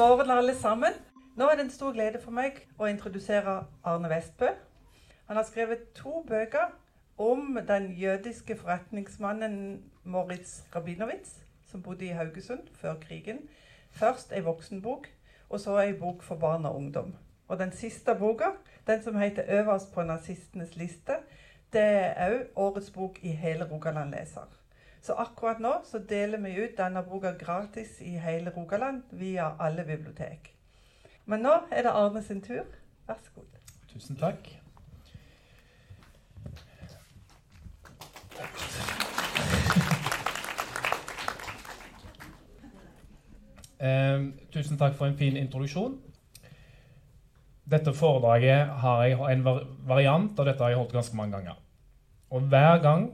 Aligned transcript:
Morgen, 0.00 0.30
alle 0.30 0.54
sammen. 0.54 0.92
Nå 1.36 1.44
er 1.44 1.56
det 1.58 1.64
en 1.66 1.70
stor 1.70 1.92
glede 1.92 2.16
for 2.22 2.32
meg 2.32 2.56
å 2.80 2.86
introdusere 2.88 3.66
Arne 3.84 4.08
Vestbø. 4.08 4.46
Han 5.28 5.36
har 5.36 5.44
skrevet 5.44 5.82
to 5.98 6.22
bøker 6.28 6.70
om 7.20 7.58
den 7.68 7.90
jødiske 8.00 8.56
forretningsmannen 8.56 9.58
Moritz 10.08 10.62
Rabinowitz, 10.72 11.34
som 11.68 11.82
bodde 11.84 12.06
i 12.06 12.14
Haugesund 12.16 12.70
før 12.80 12.96
krigen. 13.02 13.42
Først 13.92 14.32
ei 14.32 14.40
voksenbok, 14.46 15.10
og 15.50 15.60
så 15.60 15.76
ei 15.82 15.92
bok 15.92 16.24
for 16.24 16.40
barn 16.40 16.64
og 16.64 16.80
ungdom. 16.80 17.12
Og 17.48 17.60
den 17.60 17.76
siste 17.76 18.14
boka, 18.14 18.54
den 18.86 19.02
som 19.02 19.20
heter 19.20 19.44
'Øverst 19.44 19.92
på 19.92 20.02
nazistenes 20.02 20.76
liste', 20.76 21.20
det 21.72 21.84
er 22.16 22.38
òg 22.38 22.46
årets 22.56 22.90
bok 22.90 23.20
i 23.22 23.36
hele 23.36 23.68
Rogaland 23.68 24.10
leser. 24.16 24.59
Så 25.02 25.16
akkurat 25.16 25.60
nå 25.60 25.72
så 25.88 25.98
deler 25.98 26.40
vi 26.44 26.56
ut 26.60 26.76
denne 26.76 27.02
boka 27.02 27.32
gratis 27.40 28.00
i 28.04 28.18
hele 28.20 28.52
Rogaland 28.56 29.02
via 29.16 29.54
alle 29.58 29.84
bibliotek. 29.84 30.52
Men 31.24 31.44
nå 31.46 31.54
er 31.70 31.86
det 31.86 31.92
Arne 31.96 32.22
sin 32.22 32.42
tur. 32.44 32.66
Vær 33.08 33.20
så 33.24 33.32
god. 33.34 33.60
Tusen 33.88 34.16
takk. 34.20 34.50
Eh, 43.80 44.28
tusen 44.52 44.76
takk 44.78 44.94
for 44.98 45.08
en 45.08 45.16
fin 45.16 45.36
introduksjon. 45.40 45.96
Dette 47.70 47.94
foredraget 47.94 48.68
har 48.82 49.02
jeg 49.06 49.32
en 49.32 49.44
variant 49.88 50.38
av 50.38 50.46
dette 50.48 50.62
har 50.62 50.74
jeg 50.74 50.80
holdt 50.82 50.92
ganske 50.92 51.16
mange 51.16 51.38
ganger. 51.38 51.56
Og 52.30 52.48
hver 52.52 52.82
gang, 52.82 53.06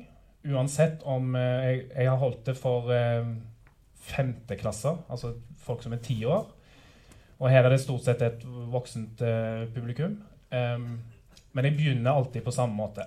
uansett 0.53 1.03
om 1.09 1.35
eh, 1.37 1.67
jeg, 1.67 1.83
jeg 1.95 2.11
har 2.11 2.21
holdt 2.21 2.47
det 2.47 2.57
for 2.59 2.93
eh, 2.95 3.29
femteklasser, 4.07 5.03
altså 5.11 5.35
folk 5.67 5.83
som 5.83 5.97
er 5.97 6.03
ti 6.05 6.21
år, 6.25 6.47
og 7.37 7.51
her 7.53 7.67
er 7.67 7.75
det 7.75 7.83
stort 7.83 8.07
sett 8.07 8.23
et 8.25 8.47
voksent 8.73 9.21
eh, 9.25 9.67
publikum, 9.75 10.17
um, 10.53 10.89
men 11.53 11.69
jeg 11.69 11.77
begynner 11.77 12.17
alltid 12.17 12.45
på 12.45 12.55
samme 12.55 12.77
måte. 12.77 13.05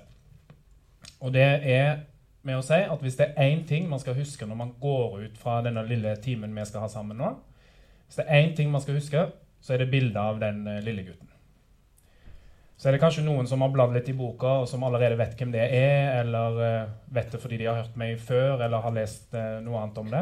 Og 1.19 1.33
det 1.33 1.45
er 1.45 2.03
med 2.45 2.59
å 2.59 2.65
si 2.65 2.77
at 2.77 3.01
hvis 3.03 3.17
det 3.19 3.31
er 3.31 3.49
én 3.49 3.65
ting 3.67 3.89
man 3.89 4.01
skal 4.01 4.17
huske 4.17 4.45
når 4.47 4.59
man 4.59 4.75
går 4.81 5.17
ut 5.25 5.39
fra 5.39 5.59
denne 5.65 5.83
lille 5.87 6.13
timen 6.23 6.55
vi 6.55 6.65
skal 6.67 6.85
ha 6.85 6.91
sammen 6.91 7.19
nå, 7.19 7.33
hvis 8.07 8.21
det 8.21 8.27
er 8.27 8.43
én 8.43 8.55
ting 8.57 8.71
man 8.71 8.81
skal 8.81 8.97
huske, 8.99 9.25
så 9.61 9.75
er 9.75 9.83
det 9.83 9.91
bildet 9.91 10.21
av 10.21 10.39
den 10.41 10.63
eh, 10.67 10.83
lille 10.85 11.07
gutten. 11.09 11.28
Så 12.80 12.88
er 12.88 12.95
det 12.95 13.02
kanskje 13.02 13.25
noen 13.25 13.47
som 13.47 13.59
har 13.59 13.73
bladd 13.73 13.91
litt 13.91 14.08
i 14.08 14.16
boka, 14.16 14.61
og 14.61 14.69
som 14.72 14.85
allerede 14.88 15.17
vet 15.19 15.33
hvem 15.35 15.49
det 15.52 15.66
er, 15.67 16.22
eller 16.22 16.59
uh, 16.63 16.91
vet 17.11 17.33
det 17.33 17.41
fordi 17.44 17.58
de 17.59 17.67
har 17.67 17.81
hørt 17.81 17.97
meg 17.99 18.13
før, 18.23 18.61
eller 18.63 18.85
har 18.85 18.95
lest 18.95 19.35
uh, 19.35 19.58
noe 19.66 19.81
annet 19.81 19.99
om 19.99 20.13
det. 20.13 20.22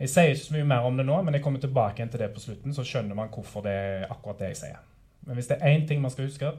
Jeg 0.00 0.10
sier 0.10 0.32
ikke 0.32 0.42
så 0.42 0.56
mye 0.56 0.66
mer 0.72 0.88
om 0.88 0.98
det 0.98 1.06
nå, 1.06 1.20
men 1.22 1.38
jeg 1.38 1.44
kommer 1.44 1.62
tilbake 1.62 2.02
igjen 2.02 2.10
til 2.10 2.24
det 2.24 2.32
på 2.34 2.42
slutten, 2.42 2.74
så 2.74 2.82
skjønner 2.82 3.14
man 3.14 3.30
hvorfor 3.30 3.62
det 3.62 3.74
er 3.78 4.08
akkurat 4.10 4.42
det 4.42 4.50
jeg 4.50 4.60
sier. 4.64 4.80
Men 5.24 5.38
hvis 5.38 5.52
det 5.52 5.60
er 5.60 5.70
én 5.70 5.86
ting 5.86 6.02
man 6.02 6.10
skal 6.10 6.26
huske, 6.26 6.50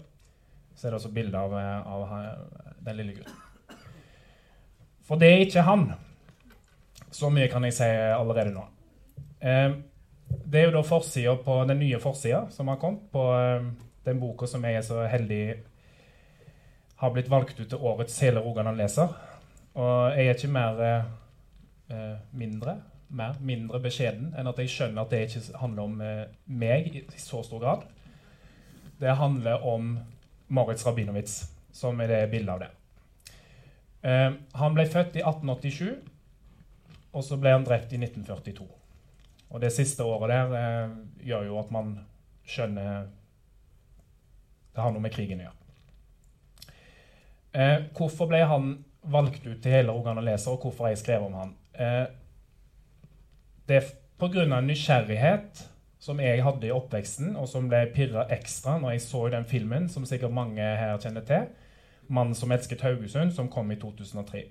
så 0.76 0.88
er 0.88 0.94
det 0.94 1.02
også 1.02 1.12
bildet 1.16 1.36
av, 1.36 1.54
av, 1.56 2.16
den 2.88 3.02
lille 3.02 3.18
gutten. 3.18 3.76
For 5.06 5.20
det 5.20 5.30
er 5.34 5.44
ikke 5.44 5.68
han. 5.68 5.90
Så 7.14 7.28
mye 7.32 7.52
kan 7.52 7.68
jeg 7.68 7.76
si 7.76 7.88
allerede 7.92 8.56
nå. 8.56 8.64
Eh, 9.44 9.76
det 10.48 10.62
er 10.62 10.70
jo 10.70 10.78
da 10.80 10.88
forsida 10.88 11.36
på 11.44 11.60
den 11.70 11.84
nye 11.84 12.00
forsida 12.02 12.46
som 12.56 12.72
har 12.72 12.80
kommet 12.82 13.06
på 13.14 13.28
eh, 13.36 13.68
den 14.06 14.22
boka 14.22 14.48
som 14.50 14.64
jeg 14.66 14.80
er 14.80 14.86
så 14.86 15.04
heldig 15.10 15.44
har 17.02 17.12
blitt 17.12 17.30
valgt 17.32 17.60
ut 17.60 17.70
til 17.70 17.82
årets 17.82 18.18
Hele 18.24 18.44
Rogaland 18.44 18.80
leser. 18.80 19.12
Og 19.76 20.16
jeg 20.16 20.30
er 20.30 20.38
ikke 20.38 20.54
mer 20.56 20.84
eh, 20.86 22.20
mindre 22.32 22.80
mer, 23.16 23.36
mindre 23.44 23.80
beskjeden 23.84 24.32
enn 24.38 24.50
at 24.50 24.60
jeg 24.62 24.72
skjønner 24.72 25.06
at 25.06 25.14
det 25.14 25.26
ikke 25.28 25.60
handler 25.62 25.90
om 25.90 26.02
eh, 26.04 26.24
meg 26.46 26.90
i, 26.92 27.04
i, 27.06 27.22
så 27.22 27.44
stor 27.46 27.62
grad. 27.64 27.86
Det 29.00 29.18
handler 29.20 29.66
om 29.68 29.98
Moritz 30.48 30.86
Rabinowitz, 30.88 31.44
som 31.76 32.00
er 32.02 32.12
det 32.12 32.22
bildet 32.32 32.54
av 32.54 32.64
det. 32.64 32.72
Eh, 34.06 34.32
han 34.62 34.78
ble 34.78 34.88
født 34.90 35.20
i 35.20 35.26
1887, 35.26 35.94
og 37.16 37.24
så 37.24 37.40
ble 37.40 37.54
han 37.56 37.68
drept 37.68 37.94
i 37.96 38.02
1942. 38.02 38.68
Og 39.56 39.62
det 39.62 39.72
siste 39.76 40.04
året 40.04 40.34
der 40.34 40.58
eh, 40.60 40.98
gjør 41.30 41.50
jo 41.52 41.60
at 41.62 41.72
man 41.76 41.96
skjønner 42.46 43.08
Det 44.76 44.84
har 44.84 44.92
noe 44.92 45.04
med 45.04 45.14
krigen 45.16 45.40
å 45.40 45.48
gjøre. 45.48 45.62
Eh, 47.56 47.78
hvorfor 47.96 48.28
ble 48.28 48.42
han 48.44 48.74
valgt 49.08 49.46
ut 49.48 49.62
til 49.64 49.72
hele 49.72 49.94
Rogaland 49.96 50.28
Leser, 50.28 50.52
og 50.52 50.66
hvorfor 50.66 50.88
har 50.88 50.96
jeg 50.96 51.04
skrevet 51.06 51.30
om 51.30 51.38
han? 51.40 51.54
Eh, 51.74 52.06
det 53.70 53.78
er 53.80 53.94
pga. 54.20 54.62
nysgjerrighet 54.62 55.64
som 56.00 56.20
jeg 56.20 56.44
hadde 56.44 56.68
i 56.68 56.74
oppveksten, 56.76 57.36
og 57.36 57.48
som 57.50 57.70
ble 57.70 57.86
pirra 57.96 58.28
ekstra 58.30 58.78
når 58.80 58.92
jeg 58.96 59.06
så 59.08 59.28
den 59.30 59.46
filmen, 59.46 59.88
som 59.90 60.06
sikkert 60.06 60.32
mange 60.32 60.62
her 60.62 60.98
kjenner 60.98 61.26
til, 61.26 61.48
'Mannen 62.08 62.36
som 62.36 62.52
elsket 62.52 62.82
Haugesund', 62.82 63.32
som 63.32 63.50
kom 63.50 63.72
i 63.72 63.76
2003. 63.76 64.44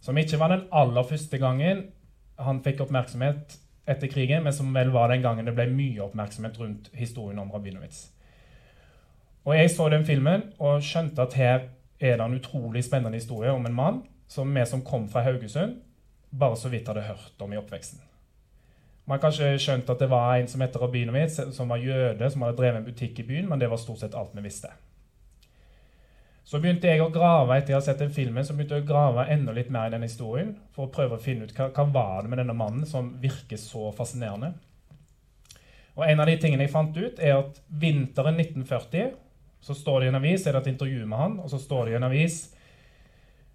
Som 0.00 0.18
ikke 0.18 0.38
var 0.38 0.48
den 0.48 0.66
aller 0.72 1.02
første 1.02 1.38
gangen 1.38 1.92
han 2.38 2.62
fikk 2.64 2.80
oppmerksomhet 2.80 3.58
etter 3.86 4.08
krigen, 4.08 4.42
men 4.42 4.52
som 4.52 4.74
vel 4.74 4.90
var 4.90 5.08
den 5.08 5.22
gangen 5.22 5.46
det 5.46 5.54
ble 5.54 5.66
mye 5.70 6.02
oppmerksomhet 6.02 6.58
rundt 6.58 6.90
historien 6.94 7.38
om 7.38 7.50
Rabinowitz. 7.50 8.10
Og 9.44 9.56
Jeg 9.56 9.70
så 9.70 9.88
den 9.88 10.04
filmen 10.06 10.42
og 10.58 10.82
skjønte 10.86 11.22
at 11.22 11.34
her 11.34 11.64
er 12.00 12.16
det 12.16 12.24
en 12.24 12.38
utrolig 12.38 12.84
spennende 12.84 13.18
historie 13.18 13.50
om 13.50 13.66
en 13.66 13.74
mann 13.74 14.02
som 14.28 14.54
vi 14.54 14.64
som 14.66 14.84
kom 14.84 15.08
fra 15.10 15.22
Haugesund, 15.22 15.76
bare 16.30 16.56
så 16.56 16.68
vidt 16.68 16.88
hadde 16.88 17.02
hørt 17.02 17.42
om 17.42 17.52
i 17.52 17.58
oppveksten. 17.58 18.00
Man 19.06 19.18
har 19.18 19.24
kanskje 19.24 19.58
skjønt 19.58 19.90
at 19.90 19.98
det 19.98 20.08
var 20.10 20.36
en 20.36 20.48
som 20.48 20.62
heter 20.62 20.80
Rabinowitz, 20.80 21.40
som 21.52 21.68
var 21.68 21.82
jøde, 21.82 22.30
som 22.30 22.42
hadde 22.42 22.56
drevet 22.56 22.78
en 22.80 22.86
butikk 22.86 23.18
i 23.18 23.26
byen, 23.26 23.48
men 23.50 23.58
det 23.60 23.70
var 23.70 23.80
stort 23.82 23.98
sett 24.00 24.14
alt 24.14 24.30
vi 24.36 24.44
visste. 24.46 24.70
Så 26.44 26.58
begynte 26.62 26.86
jeg 26.90 27.02
å 27.02 27.10
grave 27.10 27.56
etter 27.56 27.72
jeg 27.72 27.80
hadde 27.80 27.86
sett 27.86 28.02
den 28.02 28.14
filmen, 28.14 28.46
så 28.46 28.54
begynte 28.54 28.78
jeg 28.78 28.86
å 28.86 28.88
grave 28.88 29.26
enda 29.30 29.54
litt 29.54 29.70
mer 29.74 29.90
i 29.90 29.94
den 29.94 30.06
historien 30.06 30.54
for 30.74 30.86
å 30.86 30.94
prøve 30.94 31.18
å 31.18 31.22
finne 31.22 31.46
ut 31.46 31.54
hva, 31.56 31.68
hva 31.74 31.86
var 31.90 32.22
det 32.22 32.30
med 32.30 32.42
denne 32.42 32.56
mannen 32.56 32.86
som 32.86 33.12
virker 33.22 33.58
så 33.58 33.90
fascinerende. 33.96 34.52
Og 35.98 36.06
En 36.08 36.22
av 36.22 36.30
de 36.30 36.38
tingene 36.40 36.64
jeg 36.64 36.72
fant 36.72 36.96
ut, 36.96 37.18
er 37.18 37.42
at 37.42 37.58
vinteren 37.68 38.38
1940 38.40 39.12
så 39.62 39.76
står 39.78 40.00
det 40.00 40.08
i 40.08 40.10
en 40.12 40.18
avis, 40.18 40.46
er 40.46 40.56
det 40.56 40.64
et 40.64 40.72
intervju 40.74 41.06
med 41.06 41.18
han, 41.18 41.38
og 41.40 41.50
så 41.50 41.60
står 41.62 41.86
det 41.86 41.94
i 41.94 42.00
en 42.00 42.08
avis 42.10 42.42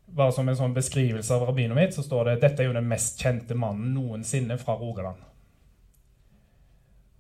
bare 0.08 0.32
som 0.32 0.48
en 0.48 0.56
sånn 0.56 0.76
beskrivelse 0.76 1.36
av 1.36 1.44
Rabinowitz, 1.50 1.98
så 1.98 2.04
står 2.06 2.30
det 2.30 2.36
dette 2.44 2.64
er 2.64 2.70
jo 2.70 2.76
den 2.78 2.88
mest 2.88 3.20
kjente 3.20 3.58
mannen 3.60 3.92
noensinne 3.96 4.56
fra 4.62 4.78
Rogaland. 4.80 5.20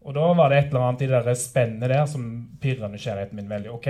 Og 0.08 0.16
da 0.16 0.28
var 0.40 0.50
det 0.50 0.62
et 0.62 0.70
eller 0.72 0.86
annet 0.86 1.04
i 1.04 1.10
det 1.12 1.36
spennet 1.36 1.92
der 1.92 2.06
som 2.08 2.24
pirra 2.64 2.88
nysgjerrigheten 2.88 3.36
min 3.36 3.52
veldig. 3.52 3.74
ok, 3.76 3.90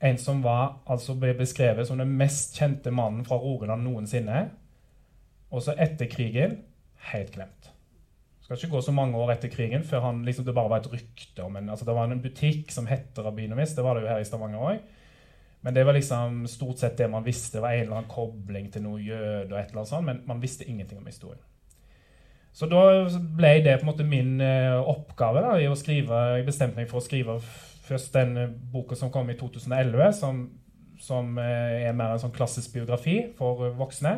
En 0.00 0.18
som 0.18 0.42
var, 0.42 0.78
altså 0.86 1.16
ble 1.18 1.34
beskrevet 1.34 1.88
som 1.88 1.98
den 1.98 2.12
mest 2.16 2.56
kjente 2.56 2.90
mannen 2.90 3.24
fra 3.26 3.36
Rogaland 3.36 3.82
noensinne. 3.82 4.44
Og 5.50 5.62
så 5.62 5.74
etter 5.76 6.06
krigen 6.06 6.62
helt 7.10 7.34
glemt. 7.34 7.67
Skal 8.48 8.62
ikke 8.64 8.78
gå 8.78 8.80
så 8.80 8.92
mange 8.96 9.18
år 9.20 9.34
etter 9.34 9.50
krigen 9.52 9.82
før 9.84 10.06
han 10.06 10.22
liksom, 10.24 10.46
det 10.48 10.54
bare 10.56 10.70
var 10.72 10.80
et 10.80 10.88
rykte 10.88 11.44
om 11.44 11.56
en 11.58 11.66
altså 11.68 11.84
Det 11.84 11.94
var 11.98 12.08
en 12.08 12.22
butikk 12.24 12.70
som 12.72 12.86
het 12.88 13.18
Rabinovis. 13.20 13.74
Det 13.76 13.84
var 13.84 13.98
det 13.98 14.06
jo 14.06 14.08
her 14.08 14.22
i 14.22 14.24
Stavanger 14.24 14.62
òg. 14.70 14.78
Men 15.60 15.74
det 15.74 15.84
var 15.84 15.92
liksom 15.92 16.46
stort 16.48 16.80
sett 16.80 16.96
det 16.96 17.10
man 17.12 17.26
visste. 17.26 17.58
Det 17.58 17.62
var 17.62 17.76
en 17.76 17.82
eller 17.82 17.98
annen 17.98 18.08
kobling 18.08 18.70
til 18.72 18.86
noe 18.86 19.02
jøde, 19.02 19.50
og 19.52 19.58
et 19.58 19.68
eller 19.68 19.82
annet 19.82 19.90
sånt, 19.90 20.06
men 20.06 20.22
man 20.24 20.40
visste 20.40 20.64
ingenting 20.64 21.02
om 21.02 21.10
historien. 21.10 21.42
Så 22.56 22.66
da 22.70 22.80
ble 23.36 23.50
det 23.66 23.76
på 23.78 23.84
en 23.84 23.90
måte 23.90 24.06
min 24.08 24.40
uh, 24.40 24.80
oppgave 24.80 25.42
da, 25.44 25.52
i 25.60 25.68
å 25.68 25.76
skrive. 25.76 26.22
Jeg 26.38 26.46
bestemte 26.46 26.80
meg 26.80 26.88
for 26.88 27.02
å 27.02 27.04
skrive 27.04 27.36
først 27.84 28.16
den 28.16 28.32
uh, 28.38 28.48
boka 28.72 28.96
som 28.96 29.12
kom 29.12 29.28
i 29.28 29.36
2011, 29.36 30.08
som, 30.16 30.40
som 31.02 31.36
uh, 31.36 31.44
er 31.44 31.92
mer 31.92 32.16
en 32.16 32.24
sånn 32.24 32.34
klassisk 32.34 32.72
biografi 32.78 33.20
for 33.36 33.68
voksne. 33.76 34.16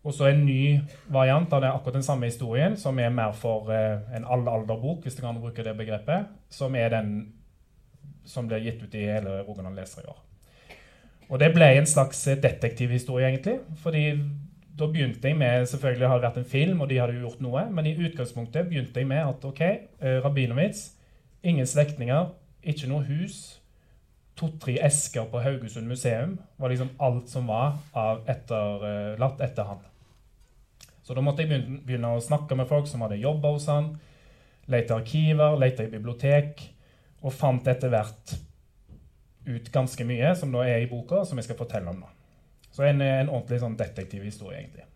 Og 0.00 0.14
så 0.16 0.30
en 0.30 0.46
ny 0.46 0.80
variant 1.12 1.52
av 1.52 1.60
det, 1.60 1.70
akkurat 1.74 1.98
den 1.98 2.06
samme 2.06 2.30
historien, 2.30 2.76
som 2.80 2.98
er 2.98 3.12
mer 3.12 3.34
for 3.36 3.68
en 3.70 4.24
all-alder-bok, 4.24 5.02
hvis 5.04 5.18
du 5.18 5.20
kan 5.20 5.36
bruke 5.36 5.64
det 5.64 5.76
begrepet, 5.76 6.30
som 6.48 6.74
er 6.74 6.88
den 6.94 7.12
som 8.24 8.48
ble 8.48 8.62
gitt 8.64 8.80
ut 8.80 8.94
i 8.96 9.04
hele 9.10 9.42
Rogaland 9.44 9.76
Leser 9.76 10.06
i 10.06 10.08
år. 10.08 10.22
Og 11.30 11.38
det 11.38 11.52
ble 11.54 11.68
en 11.76 11.86
slags 11.86 12.24
detektivhistorie, 12.42 13.28
egentlig. 13.28 13.60
fordi 13.82 14.14
da 14.78 14.86
begynte 14.86 15.28
jeg 15.28 15.36
med 15.36 15.66
Selvfølgelig 15.66 16.08
har 16.08 16.18
det 16.18 16.28
vært 16.28 16.36
en 16.40 16.44
film, 16.44 16.80
og 16.80 16.88
de 16.88 16.98
hadde 16.98 17.14
jo 17.14 17.26
gjort 17.26 17.40
noe, 17.44 17.64
men 17.70 17.86
i 17.86 17.96
utgangspunktet 18.00 18.68
begynte 18.68 19.00
jeg 19.00 19.06
med 19.06 19.20
at 19.20 19.44
ok, 19.44 19.60
eh, 19.60 20.24
Rabinowitz, 20.24 20.94
ingen 21.42 21.66
slektninger, 21.66 22.30
ikke 22.62 22.88
noe 22.88 23.04
hus, 23.04 23.60
to-tre 24.36 24.78
esker 24.86 25.28
på 25.28 25.42
Haugesund 25.44 25.88
museum 25.88 26.38
var 26.58 26.72
liksom 26.72 26.94
alt 27.00 27.28
som 27.28 27.48
var 27.50 27.76
av 27.92 28.24
etterlatt 28.28 29.40
etter 29.44 29.68
han. 29.68 29.89
Så 31.10 31.14
da 31.18 31.22
måtte 31.26 31.42
jeg 31.42 31.64
begynne 31.82 32.12
å 32.14 32.20
snakke 32.22 32.54
med 32.54 32.68
folk 32.70 32.86
som 32.86 33.00
hadde 33.02 33.16
jobba 33.18 33.50
hos 33.50 33.64
han, 33.66 33.88
lete 34.70 34.94
arkiver, 34.94 35.56
lete 35.58 35.88
i 35.88 35.90
bibliotek, 35.90 36.60
og 37.26 37.32
fant 37.34 37.66
etter 37.66 37.90
hvert 37.90 38.34
ut 39.48 39.70
ganske 39.74 40.06
mye, 40.06 40.28
som 40.38 40.54
da 40.54 40.62
er 40.70 40.84
i 40.84 40.86
boka, 40.86 41.24
som 41.26 41.40
jeg 41.40 41.48
skal 41.48 41.58
fortelle 41.58 41.90
om 41.90 41.98
nå. 42.04 42.10
Så 42.70 42.84
en, 42.86 43.02
en 43.02 43.32
ordentlig 43.32 43.58
sånn 43.58 43.74
detektivhistorie, 43.80 44.60
egentlig. 44.60 44.86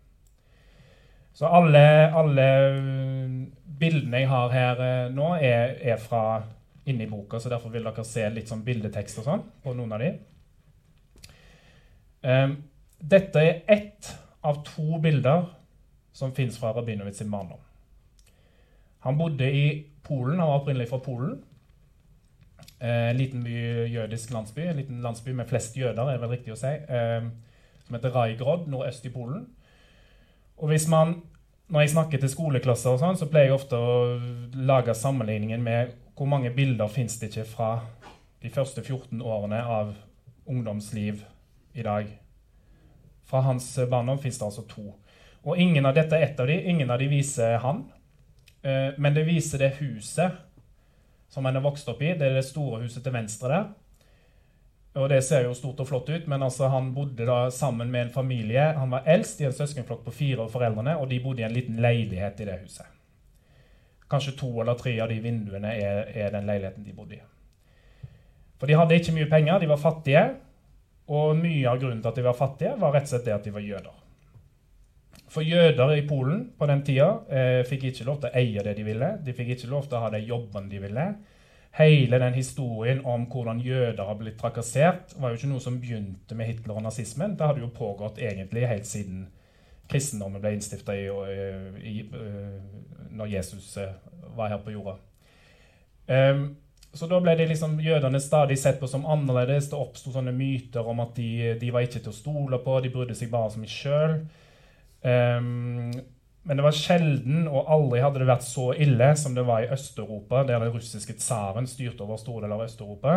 Så 1.35 1.51
alle, 1.51 1.83
alle, 2.15 2.47
bildene 3.83 4.23
jeg 4.23 4.31
har 4.31 4.55
her 4.55 4.85
eh, 4.85 5.11
nå, 5.11 5.33
er, 5.35 5.75
er 5.83 5.99
fra 5.99 6.23
inni 6.87 7.09
boka, 7.11 7.43
så 7.43 7.51
derfor 7.51 7.75
vil 7.75 7.91
dere 7.91 8.07
se 8.07 8.23
litt 8.31 8.55
sånn 8.55 8.63
bildetekst 8.63 9.19
og 9.19 9.27
sånn 9.27 9.45
på 9.67 9.75
noen 9.75 9.99
av 9.99 10.05
de. 10.05 10.15
Um, 12.23 12.57
dette 13.03 13.43
er 13.51 13.63
ett 13.67 14.15
av 14.47 14.63
to 14.71 15.03
bilder 15.03 15.49
som 16.15 16.31
fins 16.35 16.57
fra 16.59 16.71
Rabinovits 16.73 17.17
sin 17.17 17.31
barndom. 17.31 17.59
Han 18.99 19.17
bodde 19.17 19.51
i 19.51 19.85
Polen, 20.03 20.39
han 20.39 20.47
var 20.47 20.61
opprinnelig 20.61 20.87
fra 20.89 20.99
Polen. 20.99 21.41
Eh, 22.79 23.09
en 23.09 23.17
liten 23.17 23.43
by, 23.43 23.57
jødisk 23.91 24.31
landsby, 24.31 24.61
en 24.61 24.79
liten 24.79 25.01
landsby 25.01 25.33
med 25.35 25.49
flest 25.49 25.77
jøder, 25.77 26.07
er 26.07 26.15
det 26.15 26.21
vel 26.21 26.31
riktig 26.31 26.53
å 26.53 26.59
si, 26.59 26.71
eh, 26.71 27.27
som 27.85 27.97
heter 27.97 28.15
Rajgrod, 28.15 28.67
nordøst 28.71 29.05
i 29.05 29.11
Polen. 29.13 29.47
Og 30.57 30.67
hvis 30.67 30.87
man, 30.87 31.21
Når 31.67 31.79
jeg 31.81 31.89
snakker 31.89 32.19
til 32.19 32.29
skoleklasser, 32.29 32.89
og 32.93 32.99
sånn, 32.99 33.15
så 33.17 33.25
pleier 33.25 33.47
jeg 33.47 33.55
ofte 33.55 33.73
å 33.73 34.19
lage 34.53 34.93
sammenligningen 34.93 35.63
med 35.63 35.95
hvor 36.13 36.27
mange 36.29 36.51
bilder 36.53 36.87
fins 36.87 37.17
det 37.17 37.31
ikke 37.31 37.45
fra 37.49 37.69
de 38.43 38.51
første 38.53 38.83
14 38.83 39.21
årene 39.21 39.63
av 39.63 39.95
ungdomsliv 40.45 41.23
i 41.73 41.81
dag. 41.81 42.11
Fra 43.25 43.41
hans 43.41 43.79
barndom 43.89 44.19
fins 44.21 44.37
det 44.37 44.45
altså 44.45 44.61
to. 44.69 44.93
Og 45.45 45.59
ingen 45.61 45.85
av 45.85 45.93
dette 45.93 46.17
er 46.17 46.31
ett 46.31 46.39
av 46.39 46.49
de, 46.49 46.57
ingen 46.57 46.89
av 46.91 46.99
de 46.99 47.07
viser 47.09 47.59
han. 47.61 47.85
Eh, 48.65 48.97
men 48.97 49.13
det 49.13 49.27
viser 49.27 49.61
det 49.61 49.75
huset 49.79 50.41
som 51.29 51.45
han 51.45 51.57
er 51.57 51.65
vokst 51.65 51.89
opp 51.91 52.01
i. 52.01 52.15
Det 52.17 52.29
er 52.29 52.39
det 52.39 52.47
store 52.47 52.81
huset 52.85 53.03
til 53.05 53.13
venstre 53.13 53.51
der. 53.51 53.67
Og 54.95 55.09
det 55.11 55.19
ser 55.27 55.43
jo 55.43 55.55
stort 55.57 55.81
og 55.83 55.89
flott 55.89 56.09
ut, 56.09 56.27
men 56.31 56.43
altså 56.45 56.69
han 56.71 56.93
bodde 56.95 57.25
da 57.27 57.49
sammen 57.51 57.89
med 57.91 58.05
en 58.05 58.13
familie. 58.13 58.69
Han 58.77 58.93
var 58.95 59.07
eldst 59.11 59.41
i 59.41 59.47
en 59.49 59.55
søskenflokk 59.55 60.05
på 60.05 60.13
fire 60.15 60.45
av 60.45 60.53
foreldrene, 60.53 60.95
og 60.95 61.09
de 61.11 61.19
bodde 61.19 61.43
i 61.43 61.45
en 61.47 61.55
liten 61.55 61.81
leilighet 61.83 62.39
i 62.39 62.47
det 62.47 62.55
huset. 62.61 62.87
Kanskje 64.09 64.37
to 64.39 64.53
eller 64.61 64.79
tre 64.79 64.93
av 65.03 65.11
de 65.11 65.19
vinduene 65.19 65.73
er, 65.75 66.07
er 66.15 66.31
den 66.31 66.47
leiligheten 66.47 66.87
de 66.87 66.95
bodde 66.95 67.17
i. 67.17 67.21
For 68.55 68.71
de 68.71 68.79
hadde 68.79 68.95
ikke 68.95 69.17
mye 69.17 69.29
penger, 69.29 69.59
de 69.59 69.69
var 69.73 69.81
fattige. 69.83 70.23
Og 71.11 71.35
mye 71.37 71.67
av 71.69 71.77
grunnen 71.81 71.99
til 72.01 72.13
at 72.13 72.17
de 72.17 72.25
var 72.25 72.39
fattige, 72.39 72.77
var 72.81 72.95
rett 72.95 73.09
og 73.09 73.11
slett 73.11 73.27
det 73.27 73.35
at 73.35 73.45
de 73.45 73.53
var 73.53 73.65
jøder. 73.67 74.04
For 75.35 75.43
jøder 75.43 75.97
i 75.97 76.05
Polen 76.07 76.45
på 76.55 76.67
den 76.69 76.81
tida 76.87 77.09
eh, 77.27 77.61
fikk 77.67 77.89
ikke 77.89 78.07
lov 78.07 78.21
til 78.21 78.29
å 78.31 78.39
eie 78.39 78.63
det 78.63 78.75
de 78.77 78.85
ville. 78.87 79.09
De 79.25 79.33
fikk 79.35 79.51
ikke 79.55 79.71
lov 79.71 79.89
til 79.89 79.99
å 79.99 80.05
ha 80.05 80.11
de 80.13 80.21
jobbene 80.23 80.71
de 80.71 80.79
ville. 80.79 81.07
Hele 81.75 82.19
den 82.21 82.37
historien 82.37 83.01
om 83.03 83.25
hvordan 83.27 83.59
jøder 83.59 84.07
har 84.07 84.15
blitt 84.15 84.37
trakassert, 84.39 85.11
var 85.19 85.33
jo 85.33 85.41
ikke 85.41 85.49
noe 85.51 85.63
som 85.63 85.81
begynte 85.81 86.37
med 86.39 86.47
Hitler 86.47 86.77
og 86.77 86.85
nazismen. 86.85 87.35
Det 87.35 87.49
hadde 87.49 87.65
jo 87.65 87.73
pågått 87.75 88.21
egentlig 88.23 88.63
helt 88.69 88.87
siden 88.87 89.25
kristendommen 89.91 90.41
ble 90.41 90.55
innstifta 90.55 90.95
når 93.15 93.33
Jesus 93.33 93.75
eh, 93.83 93.91
var 94.37 94.55
her 94.55 94.63
på 94.63 94.71
jorda. 94.71 94.95
Um, 96.07 96.55
så 96.95 97.09
da 97.11 97.19
ble 97.19 97.33
liksom, 97.43 97.75
jødene 97.83 98.21
stadig 98.23 98.55
sett 98.61 98.79
på 98.79 98.87
som 98.87 99.03
annerledes. 99.11 99.67
Det 99.67 99.77
oppsto 99.77 100.13
sånne 100.15 100.31
myter 100.35 100.87
om 100.87 101.03
at 101.03 101.15
de, 101.19 101.57
de, 101.59 101.71
var 101.75 101.83
ikke 101.83 101.99
til 101.99 102.13
å 102.13 102.15
stole 102.15 102.59
på, 102.63 102.79
de 102.79 102.91
brydde 102.93 103.17
seg 103.19 103.31
bare 103.33 103.51
om 103.51 103.65
seg 103.65 103.73
sjøl. 103.73 104.17
Um, 105.05 105.91
men 106.45 106.57
det 106.57 106.65
var 106.65 106.77
sjelden, 106.77 107.47
og 107.49 107.69
aldri 107.73 108.01
hadde 108.03 108.21
det 108.21 108.29
vært 108.29 108.45
så 108.45 108.67
ille 108.77 109.07
som 109.17 109.33
det 109.37 109.45
var 109.47 109.63
i 109.63 109.71
Øst-Europa, 109.73 110.43
der 110.45 110.61
den 110.61 110.73
russiske 110.73 111.15
tsaren 111.17 111.65
styrte 111.69 112.05
over 112.05 112.19
store 112.21 112.45
deler 112.45 112.59
av 112.59 112.67
Øst-Europa 112.67 113.15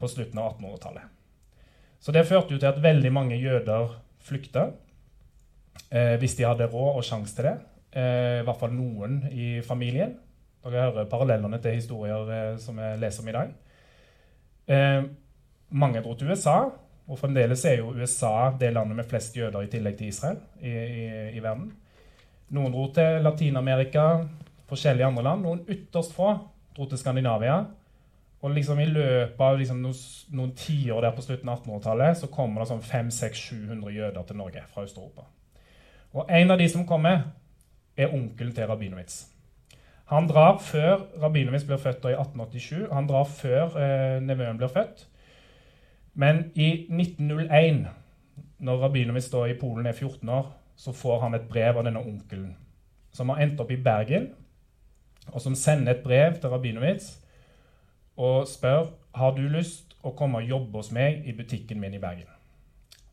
på 0.00 0.10
slutten 0.10 0.40
av 0.42 0.56
1800-tallet. 0.56 1.12
Så 2.02 2.12
det 2.14 2.26
førte 2.26 2.54
jo 2.54 2.58
til 2.58 2.70
at 2.70 2.82
veldig 2.82 3.12
mange 3.14 3.38
jøder 3.38 3.94
flykta, 4.26 4.68
eh, 5.90 6.16
hvis 6.18 6.34
de 6.38 6.46
hadde 6.46 6.66
råd 6.72 6.98
og 6.98 7.06
sjanse 7.06 7.36
til 7.36 7.48
det. 7.48 7.56
Eh, 7.96 8.40
I 8.40 8.46
hvert 8.46 8.60
fall 8.60 8.74
noen 8.74 9.20
i 9.30 9.60
familien. 9.66 10.16
Dere 10.66 10.88
hører 10.88 11.10
parallellene 11.10 11.62
til 11.62 11.78
historier 11.78 12.34
eh, 12.34 12.58
som 12.58 12.78
vi 12.82 12.90
leser 12.98 13.22
om 13.22 13.30
i 13.30 13.36
dag. 13.36 13.54
Eh, 14.66 15.06
mange 15.70 16.02
dro 16.02 16.14
til 16.18 16.34
USA, 16.34 16.58
og 17.06 17.18
fremdeles 17.20 17.62
er 17.68 17.80
jo 17.80 17.92
USA 17.94 18.50
det 18.58 18.72
landet 18.74 18.98
med 18.98 19.06
flest 19.06 19.36
jøder 19.38 19.62
i 19.62 19.70
tillegg 19.70 19.98
til 19.98 20.10
Israel 20.10 20.40
i, 20.58 20.72
i, 20.72 21.06
i 21.38 21.42
verden. 21.42 21.70
Noen 22.56 22.74
dro 22.74 22.88
til 22.94 23.22
Latin-Amerika, 23.22 24.06
forskjellige 24.70 25.06
andre 25.06 25.24
land. 25.26 25.44
Noen 25.46 25.62
ytterst 25.70 26.14
få 26.14 26.32
dro 26.76 26.86
til 26.90 26.98
Skandinavia. 26.98 27.60
Og 28.42 28.52
liksom 28.54 28.80
i 28.82 28.88
løpet 28.90 29.40
av 29.42 29.56
liksom 29.58 29.80
noen, 29.82 30.02
noen 30.36 30.52
tiår 30.58 31.06
der 31.06 31.14
på 31.16 31.24
slutten 31.24 31.50
av 31.50 31.62
1800-tallet 31.62 32.20
så 32.20 32.28
kommer 32.30 32.62
det 32.62 32.68
sånn 32.70 32.84
500-700 32.84 33.94
jøder 33.96 34.26
til 34.28 34.38
Norge 34.38 34.66
fra 34.70 34.84
Øst-Europa. 34.86 35.24
Og 36.16 36.30
en 36.30 36.54
av 36.54 36.60
de 36.60 36.68
som 36.70 36.86
kommer, 36.88 37.24
er 37.96 38.12
onkelen 38.12 38.52
til 38.54 38.68
Rabinowitz. 38.68 39.22
Han 40.12 40.28
drar 40.28 40.60
før 40.62 41.06
Rabinowitz 41.22 41.64
blir 41.66 41.80
født 41.80 42.04
i 42.10 42.14
1887. 42.14 42.86
Han 42.92 43.08
drar 43.08 43.24
før 43.26 43.78
eh, 43.80 44.18
nevøen 44.22 44.60
blir 44.60 44.70
født. 44.70 45.06
Men 46.16 46.46
i 46.56 46.86
1901, 46.88 47.84
når 48.64 48.80
Rabinovits 48.86 49.28
da 49.32 49.44
i 49.44 49.58
Polen 49.60 49.86
er 49.86 49.92
14 49.92 50.28
år, 50.32 50.48
så 50.76 50.92
får 50.96 51.20
han 51.26 51.36
et 51.36 51.48
brev 51.48 51.76
av 51.76 51.84
denne 51.84 52.00
onkelen, 52.00 52.54
som 53.12 53.32
har 53.32 53.42
endt 53.44 53.60
opp 53.60 53.70
i 53.72 53.80
Bergen, 53.80 54.30
og 55.32 55.40
som 55.44 55.56
sender 55.58 55.96
et 55.96 56.04
brev 56.04 56.38
til 56.40 56.52
Rabinovits 56.52 57.16
og 58.16 58.46
spør 58.48 58.88
har 59.16 59.34
du 59.36 59.44
lyst 59.50 59.96
å 60.06 60.14
komme 60.16 60.40
og 60.40 60.48
jobbe 60.48 60.80
hos 60.80 60.92
meg 60.94 61.26
i 61.28 61.34
butikken 61.36 61.80
min 61.82 61.96
i 61.96 62.00
Bergen. 62.00 62.30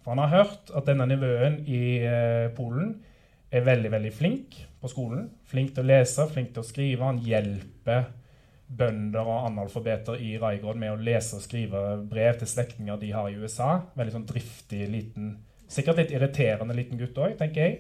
For 0.04 0.14
han 0.14 0.24
har 0.24 0.32
hørt 0.32 0.72
at 0.76 0.88
denne 0.88 1.08
nivåen 1.10 1.62
i 1.68 1.84
eh, 2.04 2.52
Polen 2.56 2.96
er 3.54 3.66
veldig 3.68 3.92
veldig 3.92 4.12
flink 4.16 4.58
på 4.82 4.92
skolen. 4.92 5.30
Flink 5.48 5.74
til 5.76 5.84
å 5.84 5.90
lese, 5.92 6.28
flink 6.32 6.52
til 6.54 6.64
å 6.64 6.68
skrive. 6.68 7.08
Han 7.08 7.22
hjelper 7.24 8.10
bønder 8.78 9.24
og 9.24 9.48
analfabeter 9.50 10.20
i 10.22 10.36
Raigård 10.42 10.80
med 10.80 10.94
å 10.94 11.02
lese 11.02 11.38
og 11.38 11.46
skrive 11.46 11.82
brev 12.10 12.38
til 12.40 12.50
slektninger 12.50 13.00
de 13.02 13.12
har 13.16 13.30
i 13.30 13.38
USA. 13.38 13.72
Veldig 13.98 14.16
sånn 14.18 14.30
driftig, 14.30 14.86
liten 14.92 15.34
Sikkert 15.74 15.98
litt 15.98 16.12
irriterende 16.14 16.76
liten 16.78 17.00
gutt 17.00 17.16
òg, 17.18 17.32
tenker 17.40 17.64
jeg. 17.64 17.78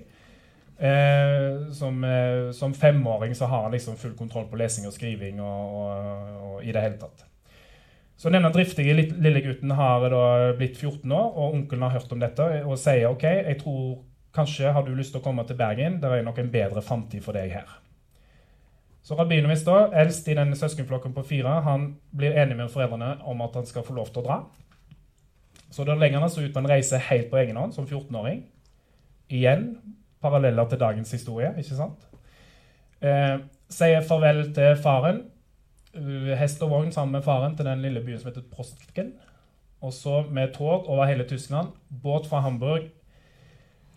Eh, 0.84 1.68
som, 1.78 2.00
eh, 2.04 2.48
som, 2.58 2.74
femåring 2.74 3.36
så 3.38 3.46
har 3.46 3.68
han 3.68 3.76
liksom 3.76 4.00
full 4.00 4.16
kontroll 4.18 4.48
på 4.50 4.58
lesing 4.58 4.88
og 4.90 4.96
skriving 4.96 5.38
og, 5.44 5.76
og, 5.78 6.32
og 6.48 6.64
i 6.66 6.74
det 6.74 6.82
hele 6.82 6.98
tatt. 6.98 7.28
Så 8.18 8.32
denne 8.34 8.50
driftige 8.54 8.96
lille 8.96 9.44
gutten 9.46 9.76
har 9.78 10.08
da 10.10 10.26
blitt 10.58 10.80
14 10.80 11.12
år, 11.12 11.30
og 11.30 11.60
onkelen 11.60 11.86
har 11.86 11.96
hørt 11.98 12.12
om 12.16 12.22
dette 12.24 12.50
og 12.64 12.78
sier 12.82 13.12
OK, 13.12 13.26
jeg 13.26 13.60
tror 13.62 14.02
kanskje 14.34 14.74
har 14.74 14.86
du 14.86 14.94
lyst 14.98 15.14
til 15.14 15.22
å 15.22 15.26
komme 15.26 15.46
til 15.46 15.60
Bergen. 15.60 16.00
Det 16.02 16.10
er 16.10 16.26
nok 16.26 16.42
en 16.42 16.54
bedre 16.54 16.82
framtid 16.86 17.22
for 17.26 17.38
deg 17.38 17.54
her. 17.54 17.80
Så 19.04 19.18
Rabinovic, 19.20 19.66
da, 19.68 19.90
eldst 20.00 20.28
i 20.32 20.36
denne 20.38 20.56
søskenflokken 20.56 21.12
på 21.16 21.26
fire, 21.28 21.58
han 21.66 21.90
blir 22.16 22.38
enig 22.40 22.56
med 22.56 22.72
foreldrene 22.72 23.18
om 23.28 23.42
at 23.44 23.58
han 23.60 23.68
skal 23.68 23.84
få 23.84 23.98
lov 23.98 24.14
til 24.14 24.24
å 24.24 24.28
dra. 24.30 24.38
Så 25.74 25.84
da 25.84 25.98
legger 25.98 26.22
han 26.22 26.28
altså 26.30 26.46
ut 26.46 26.54
på 26.54 26.62
en 26.62 26.70
reise 26.70 27.02
helt 27.10 27.28
på 27.32 27.42
egen 27.42 27.60
hånd 27.60 27.76
som 27.76 27.88
14-åring. 27.88 28.46
Igjen 29.34 29.74
paralleller 30.24 30.70
til 30.72 30.80
dagens 30.80 31.12
historie, 31.12 31.52
ikke 31.60 31.76
sant? 31.76 32.08
Eh, 33.04 33.42
sier 33.74 34.06
farvel 34.08 34.46
til 34.56 34.78
faren. 34.80 35.26
Uh, 35.94 36.32
hest 36.40 36.62
og 36.66 36.72
vogn 36.72 36.90
sammen 36.90 37.20
med 37.20 37.22
faren 37.22 37.54
til 37.54 37.68
den 37.68 37.84
lille 37.84 38.02
byen 38.02 38.18
som 38.22 38.32
heter 38.32 38.46
Prostken. 38.50 39.12
Og 39.84 39.92
så 39.94 40.24
med 40.32 40.56
tog 40.56 40.88
over 40.90 41.06
hele 41.06 41.28
Tyskland. 41.28 41.76
Båt 41.90 42.30
fra 42.30 42.40
Hamburg. 42.42 42.88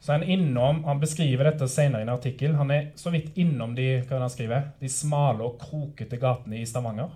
Så 0.01 0.13
han 0.13 0.23
innom, 0.23 0.83
han 0.85 1.01
beskriver 1.01 1.49
dette 1.49 1.69
senere 1.71 2.05
i 2.05 2.07
en 2.07 2.13
artikkel. 2.13 2.55
Han 2.59 2.71
er 2.71 2.91
så 3.01 3.11
vidt 3.15 3.37
innom 3.41 3.75
de, 3.75 4.03
skriver, 4.31 4.73
de 4.81 4.91
smale 4.93 5.45
og 5.45 5.57
krokete 5.61 6.19
gatene 6.21 6.61
i 6.61 6.67
Stavanger. 6.69 7.15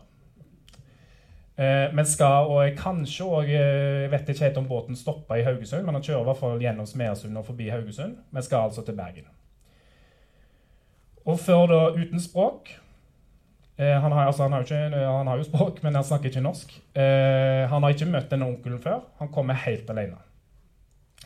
Eh, 1.60 1.90
men 1.92 2.06
skal, 2.08 2.48
og 2.48 2.78
kanskje 2.78 3.26
òg 3.26 3.50
Jeg 3.52 4.08
vet 4.12 4.30
ikke 4.32 4.46
helt 4.46 4.60
om 4.62 4.68
båten 4.70 4.96
stopper 4.96 5.40
i 5.40 5.44
Haugesund, 5.44 5.84
men 5.84 5.98
han 5.98 6.04
kjører 6.06 6.22
i 6.22 6.28
hvert 6.30 6.40
fall 6.40 6.62
gjennom 6.62 6.88
Smeasund 6.88 7.36
og 7.36 7.44
forbi 7.50 7.68
Haugesund. 7.68 8.16
Men 8.30 8.46
skal 8.46 8.70
altså 8.70 8.84
til 8.86 8.96
Bergen. 8.96 9.28
Og 11.28 11.36
før 11.38 11.66
da 11.68 11.80
uten 11.98 12.22
språk 12.22 12.72
eh, 13.76 13.92
han, 13.92 14.12
har, 14.12 14.30
altså, 14.30 14.46
han, 14.46 14.56
har 14.56 14.64
ikke, 14.64 15.04
han, 15.04 15.28
har, 15.28 15.36
jo 15.36 15.46
språk, 15.50 15.82
men 15.84 16.00
han 16.00 16.06
snakker 16.06 16.32
ikke 16.32 16.46
norsk. 16.46 16.72
Eh, 16.96 17.68
han 17.68 17.84
har 17.84 17.92
ikke 17.92 18.08
møtt 18.08 18.32
denne 18.32 18.48
onkelen 18.48 18.80
før. 18.80 19.04
Han 19.20 19.28
kommer 19.34 19.60
helt 19.66 19.90
alene. 19.92 20.16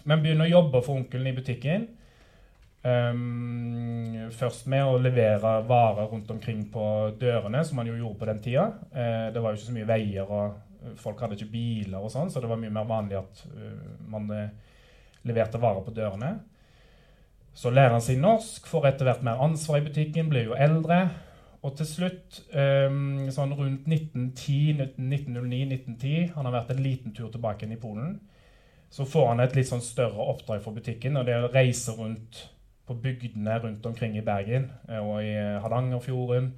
Men 0.04 0.22
begynner 0.24 0.48
å 0.48 0.54
jobbe 0.58 0.82
for 0.84 1.00
onkelen 1.00 1.30
i 1.30 1.36
butikken. 1.36 1.86
Um, 2.84 4.28
først 4.36 4.66
med 4.68 4.84
å 4.84 4.98
levere 5.00 5.54
varer 5.64 6.10
rundt 6.10 6.28
omkring 6.34 6.66
på 6.72 6.84
dørene, 7.16 7.62
som 7.64 7.78
man 7.80 7.88
jo 7.88 7.96
gjorde 7.96 8.20
på 8.20 8.28
den 8.28 8.42
tida. 8.44 8.66
Uh, 8.92 9.32
det 9.32 9.40
var 9.40 9.52
jo 9.52 9.60
ikke 9.60 9.70
så 9.70 9.76
mye 9.78 9.88
veier, 9.88 10.28
og 10.28 10.98
folk 11.00 11.22
hadde 11.24 11.38
ikke 11.38 11.52
biler, 11.54 12.00
og 12.02 12.12
sånn, 12.12 12.28
så 12.28 12.42
det 12.44 12.50
var 12.50 12.60
mye 12.60 12.74
mer 12.74 12.88
vanlig 12.88 13.16
at 13.22 13.44
uh, 13.54 13.94
man 14.12 14.28
uh, 14.28 14.74
leverte 15.24 15.60
varer 15.62 15.86
på 15.86 15.94
dørene. 15.96 16.34
Så 17.56 17.72
lærer 17.72 17.96
han 17.96 18.04
seg 18.04 18.20
norsk, 18.20 18.66
får 18.68 18.90
etter 18.90 19.08
hvert 19.08 19.24
mer 19.24 19.40
ansvar 19.40 19.80
i 19.80 19.86
butikken, 19.86 20.28
blir 20.28 20.50
jo 20.50 20.58
eldre. 20.58 21.06
Og 21.64 21.72
til 21.78 21.88
slutt, 21.88 22.42
um, 22.52 23.30
sånn 23.32 23.56
rundt 23.56 23.88
1910, 23.88 24.84
1909-1910, 25.00 26.34
han 26.34 26.50
har 26.50 26.58
vært 26.58 26.74
en 26.74 26.84
liten 26.84 27.16
tur 27.16 27.32
tilbake 27.32 27.64
inn 27.64 27.72
i 27.78 27.80
Polen, 27.80 28.18
så 28.94 29.06
får 29.10 29.26
han 29.32 29.42
et 29.42 29.56
litt 29.58 29.66
sånn 29.66 29.82
større 29.82 30.22
oppdrag 30.30 30.60
for 30.62 30.76
butikken, 30.76 31.16
og 31.18 31.26
det 31.26 31.34
er 31.34 31.46
å 31.46 31.50
reise 31.50 31.96
rundt 31.98 32.44
på 32.86 32.94
bygdene 33.02 33.56
rundt 33.62 33.86
omkring 33.88 34.14
i 34.18 34.22
Bergen 34.22 34.68
eh, 34.86 35.00
og 35.00 35.24
i 35.24 35.32
Hardangerfjorden 35.64 36.52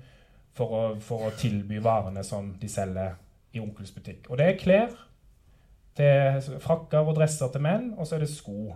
for 0.56 0.74
å, 0.74 0.82
for 1.00 1.28
å 1.28 1.34
tilby 1.38 1.78
varene 1.80 2.24
som 2.26 2.50
de 2.60 2.68
selger 2.68 3.14
i 3.56 3.62
Onkels 3.62 3.94
butikk. 3.94 4.26
Og 4.28 4.40
det 4.40 4.50
er 4.50 4.58
klær 4.60 4.96
til 5.96 6.58
frakker 6.60 7.08
og 7.08 7.16
dresser 7.16 7.48
til 7.54 7.64
menn, 7.64 7.94
og 7.96 8.04
så 8.04 8.18
er 8.18 8.26
det 8.26 8.32
sko 8.34 8.74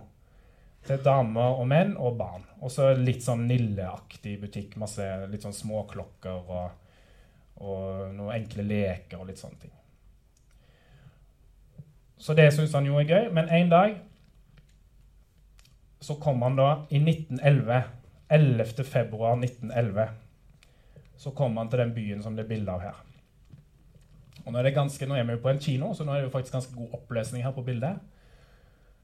til 0.87 1.03
damer 1.05 1.59
og 1.61 1.67
menn 1.69 1.93
og 2.01 2.17
barn. 2.17 2.47
Og 2.65 2.73
så 2.73 2.91
litt 2.97 3.21
sånn 3.21 3.45
Nille-aktig 3.49 4.39
butikk. 4.41 4.79
Masse 4.81 5.05
litt 5.29 5.45
sånn 5.45 5.53
småklokker 5.53 6.49
og, 6.55 6.87
og 7.61 8.15
noen 8.17 8.39
enkle 8.39 8.65
leker 8.65 9.21
og 9.21 9.29
litt 9.29 9.41
sånne 9.41 9.61
ting. 9.61 9.75
Så 12.21 12.35
det 12.37 12.51
syns 12.53 12.73
han 12.77 12.85
jo 12.85 12.99
er 13.01 13.09
gøy. 13.09 13.29
Men 13.33 13.49
en 13.49 13.71
dag 13.71 13.95
så 16.01 16.17
kom 16.21 16.41
han 16.45 16.57
da 16.57 16.69
i 16.89 17.01
1911. 17.01 17.81
11. 18.31 18.83
februar 18.87 19.35
1911. 19.37 20.07
Så 21.17 21.33
kom 21.37 21.57
han 21.57 21.69
til 21.69 21.81
den 21.81 21.93
byen 21.93 22.21
som 22.23 22.37
det 22.37 22.45
er 22.45 22.53
bilde 22.53 22.73
av 22.73 22.85
her. 22.85 23.01
Og 24.45 24.53
nå 24.53 24.57
er, 24.57 24.69
det 24.69 24.77
ganske, 24.77 25.05
nå 25.05 25.17
er 25.17 25.25
vi 25.27 25.35
jo 25.35 25.43
på 25.43 25.51
en 25.51 25.61
kino, 25.61 25.91
så 25.93 26.05
nå 26.05 26.13
er 26.13 26.23
det 26.23 26.29
jo 26.29 26.33
faktisk 26.33 26.55
ganske 26.55 26.77
god 26.77 26.95
oppløsning 26.97 27.43
her 27.45 27.53
på 27.53 27.65
bildet. 27.65 27.99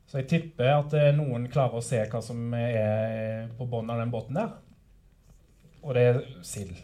Så 0.07 0.21
jeg 0.21 0.29
tipper 0.31 0.71
at 0.71 0.93
eh, 0.97 1.11
noen 1.13 1.49
klarer 1.51 1.77
å 1.77 1.83
se 1.83 1.99
hva 2.09 2.21
som 2.23 2.53
er 2.57 3.49
på 3.57 3.67
bunnen 3.67 3.91
av 3.93 4.01
den 4.01 4.13
båten 4.13 4.39
der. 4.39 4.55
Og 5.83 5.93
det 5.97 6.05
er 6.07 6.21
sild. 6.47 6.79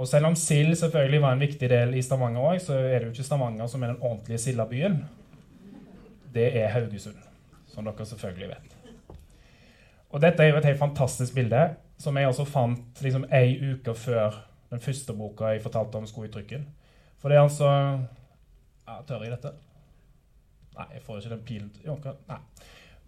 Og 0.00 0.08
selv 0.08 0.30
om 0.30 0.36
sild 0.38 0.72
selvfølgelig 0.80 1.20
var 1.20 1.34
en 1.36 1.42
viktig 1.42 1.68
del 1.68 1.90
i 1.98 2.02
Stavanger 2.02 2.40
òg, 2.40 2.60
så 2.64 2.78
er 2.78 2.94
det 2.94 3.10
jo 3.10 3.12
ikke 3.12 3.26
Stavanger 3.26 3.68
som 3.68 3.82
er 3.82 3.92
den 3.92 4.00
ordentlige 4.00 4.40
sildabyen. 4.40 5.02
Det 6.32 6.46
er 6.56 6.72
Haugesund, 6.72 7.18
som 7.68 7.84
dere 7.84 8.06
selvfølgelig 8.08 8.48
vet. 8.48 8.76
Og 10.10 10.22
dette 10.24 10.42
er 10.42 10.54
jo 10.54 10.56
et 10.56 10.70
helt 10.70 10.80
fantastisk 10.80 11.36
bilde, 11.36 11.66
som 12.00 12.16
jeg 12.16 12.30
også 12.30 12.48
fant 12.48 13.02
liksom 13.04 13.28
ei 13.36 13.52
uke 13.74 13.94
før 13.94 14.40
den 14.72 14.80
første 14.80 15.12
boka 15.12 15.52
jeg 15.52 15.62
fortalte 15.62 16.00
om 16.00 16.08
skouttrykket. 16.08 16.64
For 17.20 17.28
det 17.28 17.36
er 17.36 17.44
altså 17.44 17.68
ja, 17.68 18.96
Tør 19.06 19.26
jeg 19.26 19.34
dette? 19.36 19.52
Nei, 20.78 20.86
jeg 20.94 21.04
får 21.04 21.20
ikke 21.20 21.34
den 21.34 21.46
pilen 21.46 21.70
til 21.76 22.16
Nei. 22.30 22.40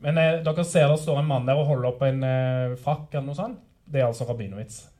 Men 0.02 0.18
eh, 0.18 0.42
dere 0.44 0.64
ser 0.66 0.90
det 0.92 1.00
står 1.00 1.22
en 1.22 1.30
mann 1.30 1.48
der 1.48 1.56
og 1.56 1.70
holder 1.70 1.94
opp 1.94 2.02
en 2.04 2.24
eh, 2.26 2.80
frakk 2.84 3.14
eller 3.14 3.30
noe 3.30 3.38
sånt. 3.38 3.62
Det 3.88 4.02
er 4.02 4.10
altså 4.10 4.28
Rabinowitz. 4.28 4.91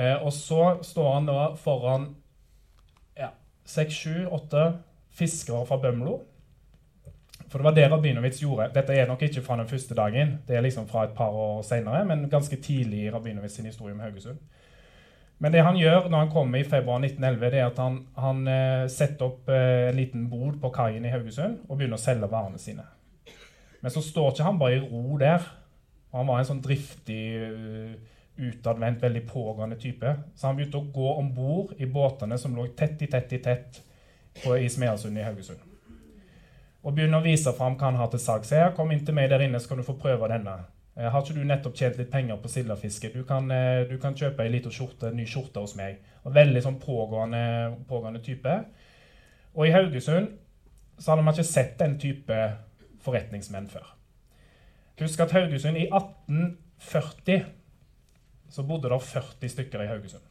Eh, 0.00 0.16
og 0.24 0.32
så 0.32 0.78
står 0.86 1.12
han 1.14 1.28
da 1.28 1.40
foran 1.60 2.08
ja, 3.18 3.34
seks, 3.68 4.00
sju, 4.00 4.26
åtte 4.32 4.64
fiskere 5.12 5.66
fra 5.68 5.80
Bømlo. 5.82 6.20
For 7.50 7.58
det 7.58 7.66
var 7.66 7.74
det 7.74 7.88
Rabinowitz 7.90 8.40
gjorde. 8.44 8.70
Dette 8.74 8.94
er 8.94 9.08
nok 9.10 9.24
ikke 9.26 9.42
fra 9.42 9.58
den 9.58 9.68
første 9.68 9.94
dagen, 9.98 10.38
det 10.46 10.56
er 10.56 10.62
liksom 10.62 10.86
fra 10.88 11.08
et 11.08 11.16
par 11.16 11.34
år 11.34 11.64
senere, 11.66 12.04
men 12.06 12.28
ganske 12.30 12.56
tidlig 12.62 13.08
i 13.08 13.10
Rabinowitz 13.10 13.58
sin 13.58 13.66
historie 13.66 13.94
om 13.94 14.00
Haugesund. 14.00 14.38
Men 15.40 15.52
det 15.52 15.64
han 15.64 15.76
gjør 15.76 16.08
når 16.12 16.18
han 16.18 16.30
kommer 16.30 16.60
i 16.60 16.68
februar 16.68 17.00
1911, 17.00 17.50
det 17.50 17.58
er 17.58 17.66
at 17.70 17.78
han, 17.80 17.96
han 18.20 18.48
eh, 18.48 18.86
setter 18.92 19.26
opp 19.26 19.48
eh, 19.48 19.88
en 19.88 19.96
liten 19.96 20.28
bod 20.30 20.60
på 20.60 20.70
kaien 20.74 21.04
i 21.04 21.12
Haugesund 21.12 21.62
og 21.66 21.78
begynner 21.78 21.96
å 21.96 22.02
selge 22.02 22.28
varene 22.30 22.60
sine. 22.60 22.84
Men 23.80 23.94
så 23.94 24.02
står 24.04 24.34
ikke 24.34 24.46
han 24.46 24.60
bare 24.60 24.76
i 24.76 24.82
ro 24.84 25.16
der. 25.18 25.46
Han 26.12 26.28
var 26.28 26.42
en 26.42 26.48
sånn 26.50 26.60
driftig, 26.60 27.22
uh, 27.40 28.19
utadvendt, 28.40 29.02
veldig 29.02 29.22
pågående 29.28 29.76
type. 29.80 30.14
Så 30.34 30.48
han 30.48 30.58
begynte 30.58 30.80
å 30.80 30.90
gå 30.94 31.12
om 31.18 31.30
bord 31.34 31.74
i 31.78 31.86
båtene 31.86 32.38
som 32.38 32.56
lå 32.56 32.66
tett 32.78 33.02
i 33.02 33.08
tett 33.10 33.32
i 33.36 33.40
tett 33.44 33.80
på, 34.42 34.56
i 34.56 34.68
Smeasund 34.70 35.18
i 35.18 35.26
Haugesund. 35.26 35.62
Og 36.80 36.96
begynne 36.96 37.20
å 37.20 37.24
vise 37.24 37.52
fram 37.52 37.76
hva 37.76 37.90
han 37.90 38.00
har 38.00 38.08
til 38.12 38.22
salgs. 38.22 38.52
Kom 38.76 38.92
inn 38.92 39.04
til 39.04 39.16
meg 39.16 39.28
der 39.32 39.44
inne, 39.44 39.60
så 39.60 39.72
kan 39.72 39.80
du 39.80 39.86
få 39.86 39.98
prøve 40.00 40.30
denne. 40.32 40.56
Eh, 40.96 41.08
har 41.12 41.22
ikke 41.22 41.36
du 41.36 41.44
nettopp 41.46 41.76
tjent 41.76 41.98
litt 42.00 42.10
penger 42.12 42.40
på 42.40 42.50
sildefiske? 42.50 43.12
Du, 43.14 43.22
kan, 43.28 43.50
eh, 43.52 43.84
du 43.88 43.96
kan 44.00 44.16
kjøpe 44.16 44.44
ei 44.44 44.52
lita 44.52 44.72
skjorte, 44.72 45.12
ny 45.14 45.26
skjorte 45.28 45.62
hos 45.62 45.76
meg. 45.78 46.00
Og 46.24 46.34
veldig 46.34 46.64
sånn 46.64 46.80
pågående, 46.82 47.42
pågående, 47.88 48.22
type. 48.24 48.56
Og 49.54 49.68
i 49.68 49.74
Haugesund 49.74 50.34
så 50.98 51.12
hadde 51.12 51.24
man 51.24 51.36
ikke 51.36 51.48
sett 51.48 51.78
den 51.80 51.96
type 52.00 52.40
forretningsmenn 53.04 53.68
før. 53.72 53.94
Husk 55.00 55.20
at 55.24 55.32
Haugesund 55.32 55.78
i 55.80 55.86
1840 55.88 57.46
så 58.50 58.64
bodde 58.66 58.90
det 58.90 59.00
40 59.06 59.52
stykker 59.54 59.84
i 59.84 59.88
Haugesund. 59.90 60.26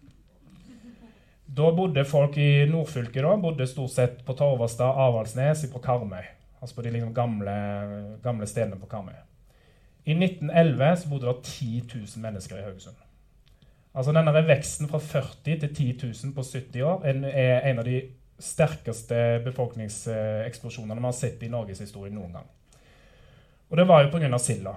Da 1.49 1.71
bodde 1.73 2.05
folk 2.05 2.37
i 2.37 2.65
nordfylket 2.69 3.25
da, 3.25 3.33
bodde 3.41 3.67
stort 3.67 3.93
sett 3.95 4.19
på 4.25 4.35
Torvastad, 4.37 4.99
Avaldsnes, 5.01 5.65
på 5.73 5.81
Karmøy. 5.81 6.27
Altså 6.61 6.75
på 6.75 6.85
de 6.85 6.91
liksom 6.93 7.13
gamle, 7.15 7.55
gamle 8.23 8.47
stedene 8.47 8.77
på 8.79 8.89
Karmøy. 8.91 9.15
I 10.05 10.13
1911 10.13 10.95
så 11.01 11.09
bodde 11.09 11.31
det 11.31 11.43
10 11.43 11.83
000 11.95 12.23
mennesker 12.23 12.59
i 12.59 12.65
Haugesund. 12.67 12.99
Altså 13.93 14.13
denne 14.13 14.45
Veksten 14.45 14.89
fra 14.91 14.99
40 15.01 15.59
til 15.63 15.75
10 15.75 15.89
000 16.03 16.35
på 16.35 16.45
70 16.45 16.81
år 16.85 17.05
er 17.09 17.69
en 17.71 17.81
av 17.81 17.87
de 17.87 18.01
sterkeste 18.39 19.41
befolkningseksplosjonene 19.43 21.01
vi 21.01 21.09
har 21.09 21.17
sett 21.17 21.41
i 21.43 21.49
Norges 21.51 21.81
historie 21.83 22.13
noen 22.13 22.37
gang. 22.37 22.45
Og 23.69 23.77
Det 23.77 23.87
var 23.87 24.03
jo 24.03 24.11
pga. 24.13 24.37
silda. 24.37 24.75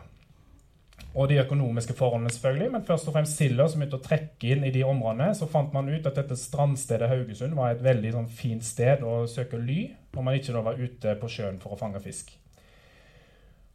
Og 1.12 1.28
de 1.28 1.36
økonomiske 1.42 1.92
forholdene, 1.92 2.30
selvfølgelig, 2.32 2.70
men 2.72 2.84
først 2.88 3.08
og 3.08 3.16
fremst 3.16 3.36
silda 3.36 3.66
som 3.68 3.82
begynte 3.82 3.98
å 3.98 4.04
trekke 4.04 4.54
inn 4.54 4.62
i 4.64 4.72
de 4.72 4.84
områdene. 4.88 5.34
Så 5.36 5.48
fant 5.50 5.74
man 5.74 5.90
ut 5.92 6.06
at 6.08 6.16
dette 6.16 6.38
strandstedet 6.40 7.10
Haugesund 7.10 7.56
var 7.58 7.74
et 7.74 7.82
veldig 7.84 8.14
sånn, 8.14 8.30
fint 8.32 8.64
sted 8.64 9.04
å 9.04 9.26
søke 9.28 9.60
ly 9.60 9.90
når 10.14 10.24
man 10.24 10.38
ikke 10.38 10.54
da 10.56 10.62
var 10.64 10.80
ute 10.80 11.18
på 11.20 11.28
sjøen 11.34 11.60
for 11.60 11.76
å 11.76 11.80
fange 11.80 12.00
fisk. 12.04 12.32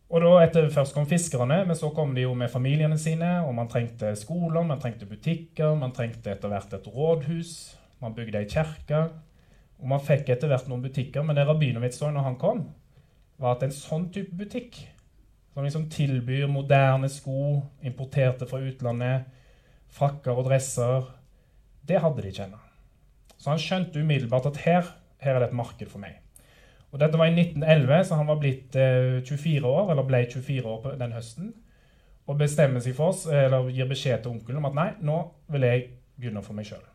Og 0.08 0.24
da 0.24 0.34
etter 0.46 0.70
Først 0.72 0.96
kom 0.96 1.08
fiskerne, 1.10 1.60
men 1.68 1.76
så 1.76 1.92
kom 1.96 2.14
de 2.16 2.24
jo 2.24 2.34
med 2.38 2.52
familiene 2.52 2.98
sine. 3.00 3.42
Og 3.44 3.54
man 3.56 3.70
trengte 3.70 4.14
skoler, 4.16 4.64
man 4.64 4.80
trengte 4.82 5.06
butikker, 5.10 5.76
man 5.76 5.94
trengte 5.96 6.32
etter 6.32 6.52
hvert 6.52 6.74
et 6.74 6.88
rådhus. 6.94 7.54
Man 8.02 8.16
bygde 8.16 8.42
ei 8.42 8.50
kirke. 8.50 9.08
Og 9.78 9.90
man 9.92 10.02
fikk 10.02 10.32
etter 10.34 10.50
hvert 10.50 10.70
noen 10.72 10.86
butikker. 10.86 11.26
Men 11.28 11.38
det 11.38 11.46
Rabinowitz 11.48 12.00
så 12.00 12.12
når 12.14 12.30
han 12.32 12.40
kom, 12.40 12.64
var 13.38 13.58
at 13.58 13.68
en 13.68 13.76
sånn 13.76 14.08
type 14.14 14.34
butikk, 14.38 14.80
som 15.58 15.66
liksom 15.66 15.88
tilbyr 15.90 16.46
moderne 16.48 17.08
sko, 17.10 17.64
importerte 17.82 18.46
fra 18.46 18.60
utlandet, 18.62 19.24
frakker 19.90 20.38
og 20.38 20.46
dresser, 20.46 21.08
det 21.90 21.98
hadde 22.04 22.22
de 22.22 22.30
ikke 22.30 22.44
ennå. 22.46 22.60
Så 23.38 23.50
han 23.50 23.62
skjønte 23.64 24.04
umiddelbart 24.04 24.46
at 24.52 24.60
her, 24.62 24.92
her 25.18 25.34
er 25.34 25.42
det 25.42 25.48
et 25.48 25.56
marked 25.58 25.90
for 25.90 26.04
meg. 26.04 26.20
Og 26.92 27.02
Dette 27.02 27.18
var 27.18 27.26
i 27.26 27.34
1911, 27.34 28.04
så 28.06 28.20
han 28.20 28.30
var 28.30 28.38
blitt 28.38 28.78
eh, 28.78 29.18
24 29.26 29.66
år, 29.66 29.90
eller 29.96 30.06
ble 30.06 30.20
24 30.30 30.68
år 30.70 30.86
den 31.00 31.18
høsten. 31.18 31.50
Og 32.28 32.38
bestemmer 32.38 32.86
seg 32.86 32.94
for 32.94 33.16
oss, 33.16 33.26
eller 33.26 33.74
gir 33.74 33.90
beskjed 33.90 34.22
til 34.22 34.36
onkelen 34.36 34.62
om 34.62 34.70
at 34.70 34.78
nei, 34.78 34.88
nå 35.10 35.18
vil 35.50 35.66
jeg 35.66 35.88
begynne 36.20 36.46
for 36.46 36.54
meg 36.54 36.70
sjøl. 36.70 36.86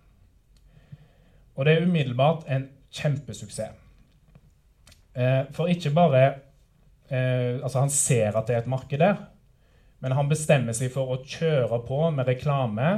Og 1.59 1.67
det 1.67 1.75
er 1.75 1.91
umiddelbart 1.91 2.47
en 2.47 2.71
kjempesuksess. 2.95 3.75
Eh, 5.19 5.51
for 5.51 5.67
ikke 5.67 5.91
bare 5.99 6.27
eh, 7.13 7.61
Altså, 7.61 7.79
han 7.79 7.93
ser 7.93 8.37
at 8.39 8.49
det 8.49 8.57
er 8.57 8.65
et 8.65 8.73
marked 8.73 9.03
der, 9.03 9.27
men 10.03 10.17
han 10.19 10.31
bestemmer 10.31 10.75
seg 10.75 10.91
for 10.95 11.13
å 11.15 11.21
kjøre 11.23 11.79
på 11.87 11.99
med 12.11 12.27
reklame. 12.27 12.93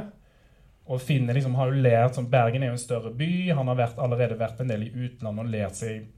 Og 0.85 1.01
finner 1.01 1.33
liksom, 1.33 1.55
har 1.57 1.71
jo 1.71 1.81
lært, 1.81 2.17
som 2.17 2.29
Bergen 2.29 2.63
er 2.63 2.69
jo 2.69 2.77
en 2.77 2.81
større 2.81 3.11
by, 3.17 3.29
han 3.57 3.69
har 3.71 3.77
vært, 3.77 4.01
allerede 4.01 4.37
vært 4.37 4.59
en 4.61 4.69
del 4.69 4.85
i 4.85 4.91
utlandet 4.93 5.45
og 5.45 5.53
lært 5.53 5.79
seg 5.79 6.11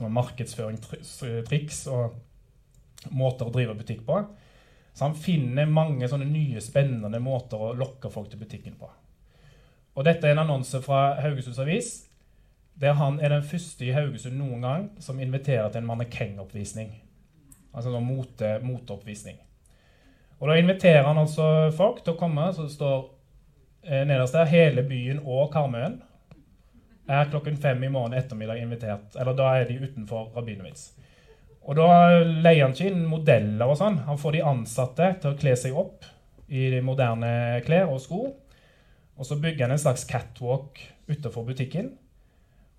markedsføringstriks 0.00 1.80
og 1.90 3.12
måter 3.16 3.48
å 3.48 3.54
drive 3.54 3.74
butikk 3.78 4.04
på. 4.06 4.20
Så 4.92 5.06
han 5.06 5.16
finner 5.16 5.70
mange 5.70 6.08
sånne 6.10 6.28
nye, 6.28 6.60
spennende 6.60 7.22
måter 7.22 7.60
å 7.60 7.72
lokke 7.78 8.10
folk 8.12 8.28
til 8.32 8.42
butikken 8.42 8.76
på. 8.80 8.90
Og 9.96 10.06
dette 10.06 10.28
er 10.28 10.36
en 10.36 10.44
annonse 10.44 10.80
fra 10.84 11.14
Haugesunds 11.22 11.60
Avis, 11.62 11.90
der 12.80 12.96
han 12.96 13.20
er 13.20 13.34
den 13.34 13.44
første 13.44 13.84
i 13.84 13.92
Haugesund 13.92 14.38
noen 14.40 14.64
gang 14.64 14.88
som 15.04 15.20
inviterer 15.20 15.68
til 15.68 15.82
en 15.82 15.88
mannekengoppvisning. 15.90 16.92
Altså 17.74 17.92
en 17.94 18.06
mote, 18.06 18.58
moteoppvisning. 18.64 19.36
Og 20.40 20.48
da 20.48 20.56
inviterer 20.56 21.04
han 21.04 21.20
altså 21.20 21.70
folk 21.76 22.00
til 22.04 22.14
å 22.14 22.20
komme, 22.20 22.46
så 22.56 22.64
det 22.64 22.72
står 22.72 23.02
eh, 23.84 24.06
nederst 24.08 24.34
der 24.34 24.48
'Hele 24.48 24.82
byen 24.88 25.20
og 25.24 25.52
Karmøyen' 25.52 26.00
er 27.10 27.28
klokken 27.30 27.56
fem 27.56 27.84
i 27.84 27.88
morgen 27.88 28.14
ettermiddag 28.14 28.62
invitert. 28.62 29.16
Eller 29.20 29.36
da 29.36 29.54
er 29.58 29.68
de 29.68 29.80
utenfor 29.82 30.30
Rabinowitz. 30.36 30.92
Og 31.68 31.76
da 31.76 32.20
leier 32.24 32.64
han 32.64 32.72
ikke 32.72 32.88
inn 32.88 33.04
modeller 33.06 33.68
og 33.68 33.76
sånn. 33.76 33.98
Han 34.06 34.18
får 34.18 34.32
de 34.32 34.46
ansatte 34.46 35.14
til 35.20 35.32
å 35.32 35.38
kle 35.38 35.56
seg 35.58 35.76
opp 35.76 36.06
i 36.48 36.70
de 36.72 36.80
moderne 36.80 37.60
klær 37.66 37.90
og 37.92 38.00
sko. 38.00 38.20
Og 39.20 39.26
så 39.26 39.36
bygger 39.36 39.66
han 39.66 39.76
en 39.76 39.82
slags 39.82 40.06
catwalk 40.08 40.80
utenfor 41.10 41.44
butikken. 41.50 41.92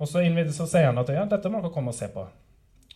Og 0.02 0.10
så, 0.10 0.24
så 0.56 0.66
sier 0.66 0.90
han 0.90 0.98
at 0.98 1.12
ja, 1.14 1.28
dette 1.30 1.50
må 1.52 1.62
dere 1.62 1.74
komme 1.74 1.94
og 1.94 1.98
se 1.98 2.10
på. 2.10 2.26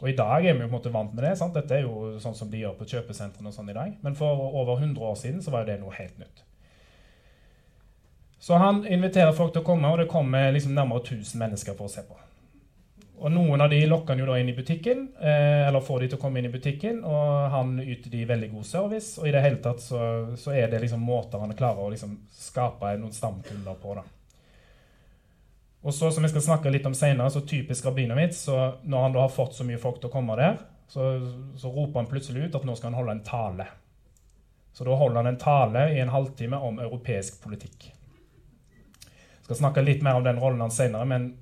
Og 0.01 0.09
i 0.11 0.15
dag 0.17 0.43
er 0.43 0.57
vi 0.57 0.65
jo 0.65 0.67
på 0.67 0.73
en 0.73 0.75
måte 0.75 0.91
vant 0.91 1.13
med 1.13 1.23
det. 1.23 1.35
sant? 1.39 1.55
Dette 1.55 1.77
er 1.77 1.85
jo 1.85 2.17
sånn 2.19 2.35
som 2.35 2.49
de 2.51 2.63
gjør 2.63 2.75
på 2.79 2.87
kjøpesentrene 2.89 3.51
og 3.51 3.55
sånn 3.55 3.69
i 3.71 3.77
dag. 3.77 3.93
Men 4.03 4.17
for 4.17 4.41
over 4.49 4.81
100 4.81 4.99
år 4.99 5.15
siden 5.21 5.39
så 5.45 5.53
var 5.53 5.63
jo 5.63 5.71
det 5.71 5.79
noe 5.83 5.95
helt 5.95 6.17
nytt. 6.19 6.43
Så 8.45 8.59
han 8.61 8.83
inviterer 8.85 9.31
folk 9.33 9.53
til 9.55 9.63
å 9.63 9.65
komme, 9.65 9.89
og 9.89 10.01
det 10.01 10.11
kommer 10.11 10.51
liksom 10.53 10.75
nærmere 10.75 11.01
1000 11.01 11.39
mennesker 11.41 11.77
for 11.77 11.87
å 11.87 11.93
se 11.93 12.03
på. 12.05 12.17
Og 13.15 13.31
Noen 13.31 13.63
av 13.63 13.71
de 13.71 13.79
lokker 13.87 14.11
han 14.11 14.19
jo 14.19 14.27
da 14.27 14.35
inn 14.41 14.51
i 14.51 14.57
butikken, 14.57 15.05
eh, 15.21 15.63
eller 15.69 15.81
får 15.81 16.03
de 16.03 16.09
til 16.11 16.19
å 16.19 16.21
komme 16.21 16.41
inn 16.41 16.49
i 16.49 16.51
butikken, 16.51 16.99
og 17.07 17.49
han 17.53 17.77
yter 17.79 18.11
de 18.11 18.25
veldig 18.27 18.51
god 18.51 18.67
service. 18.67 19.15
Og 19.21 19.29
i 19.29 19.33
det 19.33 19.41
hele 19.45 19.61
tatt 19.63 19.79
så, 19.81 20.01
så 20.37 20.51
er 20.53 20.67
det 20.69 20.83
liksom 20.83 21.01
måter 21.01 21.39
han 21.39 21.55
klarer 21.55 21.85
å 21.85 21.93
liksom 21.93 22.17
skape 22.35 22.97
noen 22.99 23.15
stamkunder 23.15 23.79
på. 23.81 23.95
da. 23.95 24.03
Og 25.85 25.93
så, 25.93 26.09
som 26.11 26.25
vi 26.25 26.31
skal 26.31 26.41
snakke 26.41 26.71
litt 26.73 26.85
om 26.89 26.95
senere, 26.97 27.29
så 27.29 27.43
typisk 27.45 27.85
mitt, 27.93 28.33
så 28.35 28.79
når 28.83 29.01
han 29.01 29.13
da 29.13 29.21
har 29.21 29.33
fått 29.33 29.53
så 29.53 29.63
mye 29.63 29.77
folk 29.77 29.99
til 30.01 30.09
å 30.09 30.13
komme 30.13 30.37
der, 30.39 30.57
så, 30.89 31.19
så 31.57 31.69
roper 31.69 32.01
han 32.01 32.09
plutselig 32.09 32.47
ut 32.47 32.55
at 32.57 32.65
nå 32.65 32.75
skal 32.75 32.89
han 32.89 32.99
holde 32.99 33.17
en 33.17 33.25
tale. 33.25 33.67
Så 34.73 34.83
da 34.83 34.97
holder 34.97 35.21
han 35.21 35.29
en 35.29 35.39
tale 35.39 35.85
i 35.93 35.99
en 36.01 36.09
halvtime 36.13 36.57
om 36.57 36.81
europeisk 36.81 37.37
politikk. 37.43 37.91
Jeg 39.05 39.45
skal 39.45 39.61
snakke 39.61 39.85
litt 39.85 40.01
mer 40.01 40.17
om 40.17 40.25
den 40.25 40.41
rollen 40.41 40.65
hans 40.65 40.81
senere, 40.81 41.05
men 41.05 41.35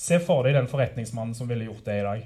Se 0.00 0.16
for 0.22 0.46
deg 0.46 0.54
den 0.56 0.68
forretningsmannen 0.70 1.34
som 1.36 1.48
ville 1.50 1.66
gjort 1.66 1.84
det 1.84 1.98
i 2.00 2.04
dag. 2.06 2.22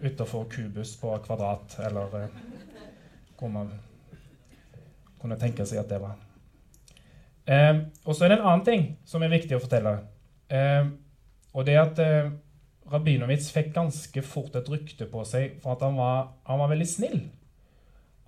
Utafor 0.00 0.46
Kubus 0.48 0.94
på 0.96 1.10
Kvadrat, 1.26 1.76
eller 1.84 2.14
eh, 2.22 2.38
hvor 3.36 3.50
man 3.52 3.68
kunne 5.20 5.36
tenke 5.40 5.66
seg 5.68 5.82
at 5.82 5.92
det 5.92 6.00
var. 6.00 6.16
Eh, 7.44 7.82
og 8.04 8.16
så 8.16 8.24
er 8.24 8.32
det 8.32 8.38
en 8.38 8.46
annen 8.48 8.64
ting 8.64 8.86
som 9.04 9.20
er 9.20 9.32
viktig 9.34 9.58
å 9.58 9.60
fortelle. 9.60 9.92
Eh, 10.50 10.88
og 11.54 11.66
det 11.66 11.76
at 11.80 12.00
eh, 12.02 12.32
Rabinowitz 12.92 13.48
fikk 13.54 13.72
ganske 13.74 14.22
fort 14.26 14.56
et 14.58 14.68
rykte 14.68 15.06
på 15.08 15.24
seg 15.28 15.58
for 15.62 15.74
at 15.74 15.84
han 15.86 15.96
var, 15.96 16.34
han 16.48 16.60
var 16.60 16.72
veldig 16.74 16.88
snill. 16.88 17.20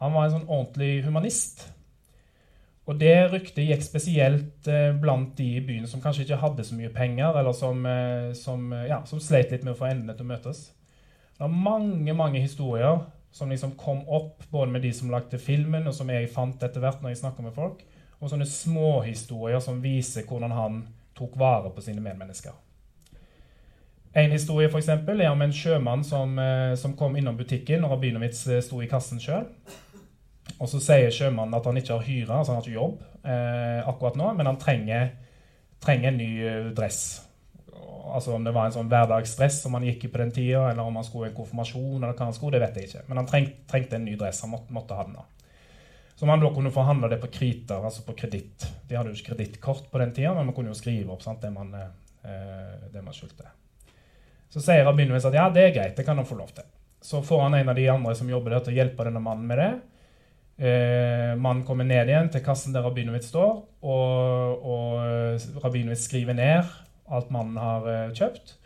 Han 0.00 0.14
var 0.14 0.26
en 0.26 0.37
sånn 0.38 0.49
ordentlig 0.49 1.04
humanist. 1.06 1.66
Og 2.87 2.99
det 3.00 3.14
ryktet 3.32 3.66
gikk 3.66 3.82
spesielt 3.82 4.68
eh, 4.70 4.92
blant 4.94 5.35
de 5.38 5.49
i 5.58 5.62
byen 5.64 5.88
som 5.90 6.02
kanskje 6.02 6.23
ikke 6.26 6.38
hadde 6.44 6.66
så 6.66 6.76
mye 6.78 6.92
penger, 6.94 7.35
eller 7.40 7.56
som, 7.56 7.82
eh, 7.90 8.30
som, 8.38 8.68
eh, 8.73 8.87
ja, 8.92 9.00
som 9.11 9.23
sleit 9.23 9.50
litt 9.50 9.66
med 9.66 9.75
å 9.75 9.80
få 9.80 9.88
endene 9.90 10.14
til 10.14 10.26
å 10.28 10.30
møtes. 10.30 10.68
Det 11.37 11.42
var 11.42 11.52
mange 11.52 12.14
mange 12.16 12.40
historier 12.40 13.02
som 13.35 13.50
liksom 13.50 13.75
kom 13.76 14.04
opp, 14.06 14.46
både 14.52 14.70
med 14.73 14.87
de 14.87 14.92
som 14.94 15.11
lagde 15.12 15.40
filmen, 15.42 15.88
og 15.90 15.94
som 15.94 16.08
jeg 16.08 16.30
fant 16.32 16.62
etter 16.62 16.80
hvert 16.80 17.02
når 17.02 17.12
jeg 17.12 17.25
snakka 17.25 17.44
med 17.44 17.56
folk, 17.58 17.82
og 18.20 18.30
sånne 18.30 18.46
småhistorier 18.49 19.61
som 19.61 19.82
viser 19.82 20.25
hvordan 20.25 20.54
han 20.56 20.78
tok 21.16 21.35
vare 21.40 21.73
på 21.75 21.85
sine 21.85 22.04
medmennesker. 22.04 22.54
En 24.16 24.32
historie 24.32 24.70
for 24.73 24.80
eksempel, 24.80 25.20
er 25.20 25.32
om 25.32 25.42
en 25.44 25.52
sjømann 25.52 26.04
som, 26.04 26.38
som 26.80 26.94
kom 26.96 27.18
innom 27.20 27.37
butikken 27.37 27.82
når 27.85 27.92
Rabinowitz 27.92 28.46
sto 28.64 28.80
i 28.80 28.88
kassen 28.88 29.20
sjøl. 29.20 29.44
Og 30.56 30.70
så 30.70 30.80
sier 30.80 31.12
sjømannen 31.12 31.56
at 31.58 31.66
han 31.68 31.76
ikke 31.76 31.99
har 31.99 32.06
hyre, 32.06 32.38
altså 32.38 32.54
han 32.54 32.61
har 32.61 32.64
ikke 32.64 32.78
jobb 32.78 33.00
eh, 33.26 33.88
akkurat 33.88 34.18
nå, 34.18 34.32
men 34.38 34.49
han 34.49 34.58
trenger, 34.61 35.08
trenger 35.82 36.12
en 36.12 36.20
ny 36.20 36.30
eh, 36.46 36.68
dress. 36.76 37.00
Altså 38.06 38.37
Om 38.37 38.46
det 38.46 38.54
var 38.54 38.68
en 38.68 38.76
sånn 38.76 38.90
hverdagsdress 38.90 39.58
som 39.64 39.75
han 39.76 39.85
gikk 39.85 40.06
i 40.06 40.11
på 40.12 40.20
den 40.23 40.32
tida, 40.32 40.68
eller 40.70 40.87
om 40.87 40.96
han 40.96 41.04
skulle 41.04 41.28
i 41.28 41.32
en 41.32 41.37
konfirmasjon, 41.37 41.99
eller 41.99 42.14
hva 42.14 42.28
han 42.28 42.37
skulle, 42.37 42.56
det 42.56 42.62
vet 42.62 42.78
jeg 42.78 42.90
ikke. 42.90 43.06
Men 43.11 43.20
han 43.20 43.30
treng, 43.30 43.49
trengte 43.68 43.99
en 43.99 44.06
ny 44.06 44.14
dress. 44.20 44.44
Han 44.46 44.54
måtte, 44.54 44.73
måtte 44.73 44.96
ha 44.96 45.06
den. 45.08 45.18
da. 45.18 45.26
Som 46.16 46.30
man 46.32 46.40
da 46.40 46.49
kunne 46.54 46.73
forhandle 46.73 47.11
det 47.12 47.18
på 47.20 47.28
kriter, 47.32 47.82
altså 47.85 48.04
på 48.06 48.14
kreditt. 48.16 48.64
De 48.88 48.96
hadde 48.96 49.12
jo 49.12 49.18
ikke 49.18 49.35
kredittkort 49.35 49.90
på 49.92 50.00
den 50.00 50.14
tida, 50.16 50.32
men 50.35 50.49
man 50.49 50.56
kunne 50.56 50.73
jo 50.73 50.78
skrive 50.78 51.12
opp 51.12 51.25
sant, 51.25 51.42
det 51.42 51.52
man, 51.52 51.75
eh, 51.76 52.87
det 52.92 53.02
man 53.04 53.16
skyldte. 53.16 53.50
Så 54.49 54.62
sier 54.64 54.87
Rabinowitz 54.87 55.28
at 55.28 55.37
ja, 55.37 55.50
det 55.52 55.66
er 55.66 55.75
greit, 55.75 55.96
det 55.99 56.06
kan 56.06 56.16
han 56.16 56.28
få 56.28 56.38
lov 56.38 56.54
til. 56.56 56.64
Så 57.04 57.20
får 57.23 57.42
han 57.44 57.58
en 57.58 57.68
av 57.68 57.76
de 57.76 57.85
andre 57.92 58.14
som 58.16 58.30
jobber 58.32 58.56
der, 58.56 58.64
til 58.64 58.73
å 58.73 58.78
hjelpe 58.80 59.04
denne 59.04 59.20
mannen 59.20 59.44
med 59.50 59.61
det. 59.61 59.70
Eh, 60.56 61.35
mannen 61.37 61.66
kommer 61.68 61.85
ned 61.85 62.08
igjen 62.08 62.32
til 62.32 62.44
kassen 62.46 62.73
der 62.73 62.87
Rabinowitz 62.87 63.28
står, 63.28 63.52
og, 63.85 64.64
og 64.64 65.61
Rabinowitz 65.66 66.08
skriver 66.08 66.38
ned 66.38 66.64
alt 67.06 67.30
mannen 67.30 67.58
har 67.61 67.87
eh, 67.90 68.14
kjøpt, 68.14 68.56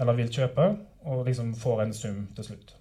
eller 0.00 0.18
vil 0.18 0.32
kjøpe, 0.32 0.68
og 1.06 1.24
liksom 1.28 1.54
får 1.56 1.84
en 1.84 1.94
sum 1.96 2.20
til 2.36 2.50
slutt. 2.50 2.74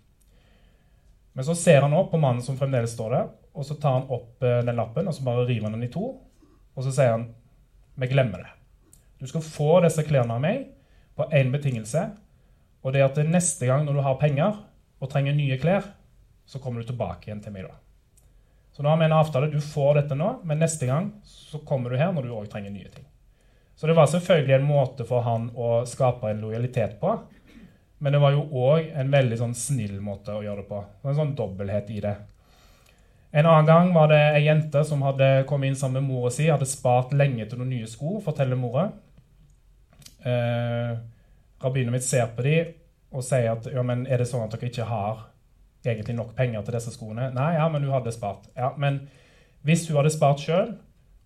Men 1.35 1.47
så 1.47 1.55
ser 1.57 1.83
han 1.83 1.95
opp 1.95 2.11
på 2.11 2.19
mannen 2.19 2.43
som 2.43 2.57
fremdeles 2.59 2.95
står 2.95 3.15
der, 3.15 3.29
og 3.55 3.65
så 3.65 3.77
tar 3.79 3.99
han 3.99 4.11
opp 4.11 4.43
eh, 4.43 4.61
den 4.67 4.77
lappen 4.77 5.07
og 5.07 5.15
så 5.15 5.25
bare 5.25 5.47
river 5.47 5.69
han 5.69 5.77
den 5.77 5.87
i 5.87 5.91
to. 5.93 6.11
Og 6.75 6.83
så 6.83 6.91
sier 6.91 7.15
han 7.15 7.29
vi 7.95 8.11
glemmer 8.11 8.43
det. 8.43 8.51
Du 9.19 9.27
skal 9.31 9.43
få 9.45 9.79
disse 9.85 10.03
klærne 10.03 10.35
av 10.35 10.43
meg 10.43 10.67
på 11.15 11.29
én 11.31 11.53
betingelse, 11.53 12.09
og 12.83 12.93
det 12.93 13.01
er 13.01 13.07
at 13.07 13.21
neste 13.23 13.69
gang 13.69 13.85
når 13.85 13.95
du 13.95 14.03
har 14.03 14.19
penger 14.19 14.59
og 14.99 15.09
trenger 15.09 15.33
nye 15.37 15.57
klær, 15.61 15.87
så 16.45 16.59
kommer 16.61 16.83
du 16.83 16.89
tilbake 16.91 17.29
igjen 17.29 17.41
til 17.41 17.55
meg 17.55 17.69
da. 17.69 17.77
Så 18.75 18.83
nå 18.83 18.91
har 18.91 18.99
vi 18.99 19.07
en 19.07 19.15
avtale. 19.15 19.47
Du 19.49 19.61
får 19.63 20.01
dette 20.01 20.17
nå, 20.19 20.33
men 20.43 20.59
neste 20.59 20.85
gang 20.89 21.07
så 21.23 21.61
kommer 21.63 21.89
du 21.89 21.97
her 21.97 22.11
når 22.11 22.27
du 22.27 22.33
òg 22.35 22.49
trenger 22.51 22.73
nye 22.75 22.91
ting. 22.91 23.07
Så 23.75 23.87
det 23.87 23.95
var 23.95 24.11
selvfølgelig 24.11 24.57
en 24.57 24.67
måte 24.67 25.07
for 25.07 25.23
han 25.23 25.47
å 25.55 25.69
skape 25.87 26.29
en 26.29 26.43
lojalitet 26.43 26.99
på. 26.99 27.15
Men 28.03 28.13
det 28.13 28.19
var 28.19 28.35
jo 28.35 28.43
òg 28.51 28.91
en 28.99 29.11
veldig 29.11 29.39
sånn 29.39 29.55
snill 29.55 29.95
måte 30.03 30.35
å 30.35 30.43
gjøre 30.43 30.63
det 30.63 30.69
på. 30.69 30.81
En 31.07 31.17
sånn 31.17 31.33
dobbelthet 31.39 31.91
i 31.95 32.01
det. 32.03 32.15
En 33.35 33.45
annen 33.45 33.67
gang 33.67 33.89
var 33.91 34.07
det 34.07 34.21
ei 34.37 34.45
jente 34.45 34.79
som 34.87 35.01
hadde 35.03 35.43
kommet 35.49 35.67
inn 35.73 35.75
sammen 35.75 36.05
med 36.05 36.13
mora 36.13 36.31
si, 36.31 36.47
hadde 36.47 36.67
spart 36.69 37.11
lenge 37.11 37.43
til 37.49 37.59
noen 37.59 37.73
nye 37.73 37.89
sko, 37.91 38.21
forteller 38.23 38.55
mora. 38.59 38.85
Eh, 40.23 40.93
Rabbinet 41.63 41.91
mitt 41.91 42.05
ser 42.05 42.29
på 42.35 42.45
dem 42.45 42.71
og 43.15 43.23
sier 43.27 43.51
at 43.51 43.67
ja, 43.71 43.83
men 43.83 44.05
er 44.07 44.21
det 44.21 44.29
sånn 44.29 44.45
at 44.45 44.55
dere 44.55 44.69
ikke 44.71 44.87
har 44.87 45.25
egentlig 45.85 46.15
nok 46.15 46.31
penger 46.37 46.63
til 46.63 46.77
disse 46.77 46.95
skoene. 46.95 47.27
Nei, 47.35 47.51
ja, 47.57 47.67
men 47.71 47.83
hun 47.83 47.93
hadde 47.93 48.15
spart. 48.15 48.47
Ja, 48.55 48.71
men 48.81 49.03
hvis 49.67 49.85
hun 49.89 49.99
hadde 49.99 50.15
spart 50.15 50.41
sjøl, 50.43 50.73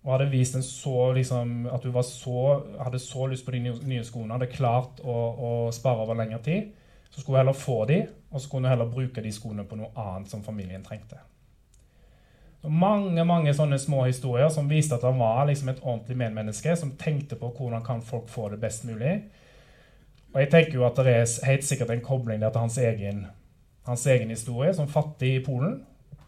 og 0.00 0.14
hadde 0.14 0.30
vist 0.32 0.56
en 0.56 0.64
så, 0.64 1.10
liksom, 1.12 1.66
at 1.68 1.84
hun 1.84 1.96
så, 2.08 2.36
hadde 2.80 2.98
så 3.02 3.26
lyst 3.28 3.44
på 3.46 3.52
de 3.52 3.60
nye 3.68 4.04
skoene, 4.06 4.32
hadde 4.32 4.48
klart 4.52 5.02
å, 5.04 5.14
å 5.14 5.50
spare 5.76 6.06
over 6.06 6.16
lengre 6.16 6.40
tid, 6.44 6.70
så 7.10 7.20
skulle 7.20 7.36
hun 7.36 7.44
heller 7.44 7.58
få 7.58 7.82
de, 7.90 8.00
og 8.30 8.40
så 8.40 8.50
kunne 8.50 8.68
hun 8.68 8.74
heller 8.74 8.94
bruke 8.94 9.22
de 9.22 9.32
skoene 9.34 9.66
på 9.68 9.76
noe 9.76 9.90
annet 9.98 10.32
som 10.32 10.44
familien 10.46 10.84
trengte. 10.86 11.20
Mange 12.60 13.24
mange 13.24 13.54
sånne 13.56 13.78
små 13.80 14.02
historier 14.04 14.50
som 14.52 14.68
viste 14.68 14.98
at 14.98 15.04
han 15.06 15.16
var 15.18 15.46
liksom 15.48 15.70
et 15.72 15.80
ordentlig 15.80 16.18
medmenneske 16.20 16.74
som 16.76 16.92
tenkte 17.00 17.38
på 17.40 17.48
hvordan 17.56 17.84
kan 17.84 18.02
folk 18.04 18.28
få 18.28 18.50
det 18.52 18.60
best 18.60 18.84
mulig. 18.84 19.14
Og 20.34 20.42
jeg 20.42 20.50
tenker 20.52 20.76
jo 20.76 20.84
at 20.86 20.98
det 21.00 21.14
er 21.14 21.46
helt 21.48 21.64
sikkert 21.64 21.94
en 21.94 22.04
kobling 22.04 22.42
der 22.42 22.52
til 22.52 22.66
hans 22.66 22.76
egen 22.78 23.24
hans 23.90 24.06
egen 24.06 24.30
historie 24.30 24.74
som 24.74 24.88
fattig 24.88 25.34
i 25.36 25.44
Polen. 25.44 25.80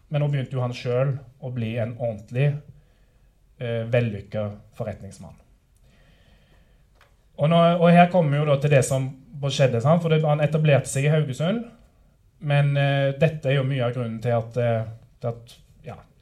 Men 0.09 0.21
nå 0.21 0.29
begynte 0.29 0.57
jo 0.57 0.63
han 0.63 0.75
sjøl 0.75 1.15
å 1.41 1.51
bli 1.53 1.75
en 1.81 1.95
ordentlig 1.97 2.49
eh, 2.51 3.83
vellykka 3.89 4.49
forretningsmann. 4.77 5.37
Og, 7.39 7.47
nå, 7.49 7.59
og, 7.79 7.87
her 7.89 8.11
kommer 8.13 8.35
vi 8.35 8.41
jo 8.43 8.49
da 8.51 8.59
til 8.61 8.73
det 8.75 8.83
som 8.85 9.09
skjedde. 9.41 9.81
Sant? 9.81 10.03
For 10.03 10.13
det, 10.13 10.21
Han 10.25 10.43
etablerte 10.43 10.89
seg 10.89 11.07
i 11.07 11.13
Haugesund. 11.13 11.63
Men 12.43 12.75
eh, 12.77 13.15
dette 13.17 13.49
er 13.49 13.57
jo 13.57 13.67
mye 13.67 13.87
av 13.87 13.95
grunnen 13.95 14.19
til 14.21 14.35
at, 14.37 14.59
eh, 14.59 14.91
til, 15.23 15.33
at, 15.33 15.55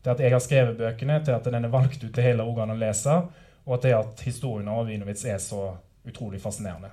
til 0.02 0.14
at, 0.14 0.24
jeg 0.24 0.34
har 0.34 0.42
skrevet 0.44 0.80
bøkene, 0.80 1.20
til 1.26 1.38
at 1.38 1.46
den 1.46 1.66
er 1.66 1.74
valgt 1.74 2.04
ut 2.04 2.12
til 2.14 2.26
hele 2.26 2.46
Rogaland 2.46 2.74
å 2.74 2.82
lese, 2.82 3.18
og 3.66 3.82
til 3.84 3.94
at 3.98 4.24
historien 4.26 4.70
av 4.72 4.88
Winovitz 4.90 5.26
er 5.30 5.38
så 5.42 5.76
utrolig 6.08 6.42
fascinerende. 6.42 6.90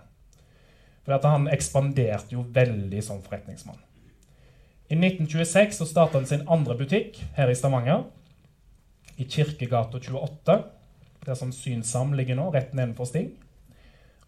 For 1.06 1.24
han 1.24 1.48
ekspanderte 1.48 2.36
jo 2.36 2.44
veldig 2.52 3.00
som 3.04 3.22
forretningsmann. 3.24 3.80
I 4.88 4.96
1926 4.96 5.80
så 5.80 5.86
starta 5.88 6.20
han 6.20 6.28
sin 6.28 6.46
andre 6.48 6.76
butikk 6.76 7.16
her 7.36 7.48
i 7.48 7.56
Stavanger. 7.56 8.06
I 9.16 9.24
Kirkegata 9.28 10.00
28, 10.00 10.56
der 11.24 11.36
som 11.36 11.52
Synsam 11.52 12.14
ligger 12.16 12.36
nå, 12.38 12.50
rett 12.52 12.76
nedenfor 12.76 13.08
Sting. 13.08 13.32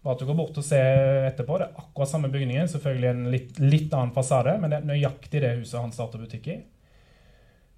Bare 0.00 0.16
at 0.16 0.20
du 0.20 0.26
går 0.28 0.36
bort 0.36 0.56
og 0.56 0.64
ser 0.64 1.26
etterpå. 1.28 1.58
Det 1.60 1.68
er 1.68 1.80
akkurat 1.82 2.08
samme 2.08 2.32
bygningen. 2.32 2.68
Selvfølgelig 2.72 3.08
en 3.10 3.24
litt, 3.32 3.58
litt 3.60 3.92
annen 3.92 4.14
fasade, 4.16 4.56
men 4.60 4.72
det 4.72 4.80
er 4.80 4.88
nøyaktig 4.88 5.42
det 5.44 5.54
huset 5.58 5.80
han 5.80 5.92
starta 5.92 6.20
butikk 6.20 6.48
i. 6.48 6.58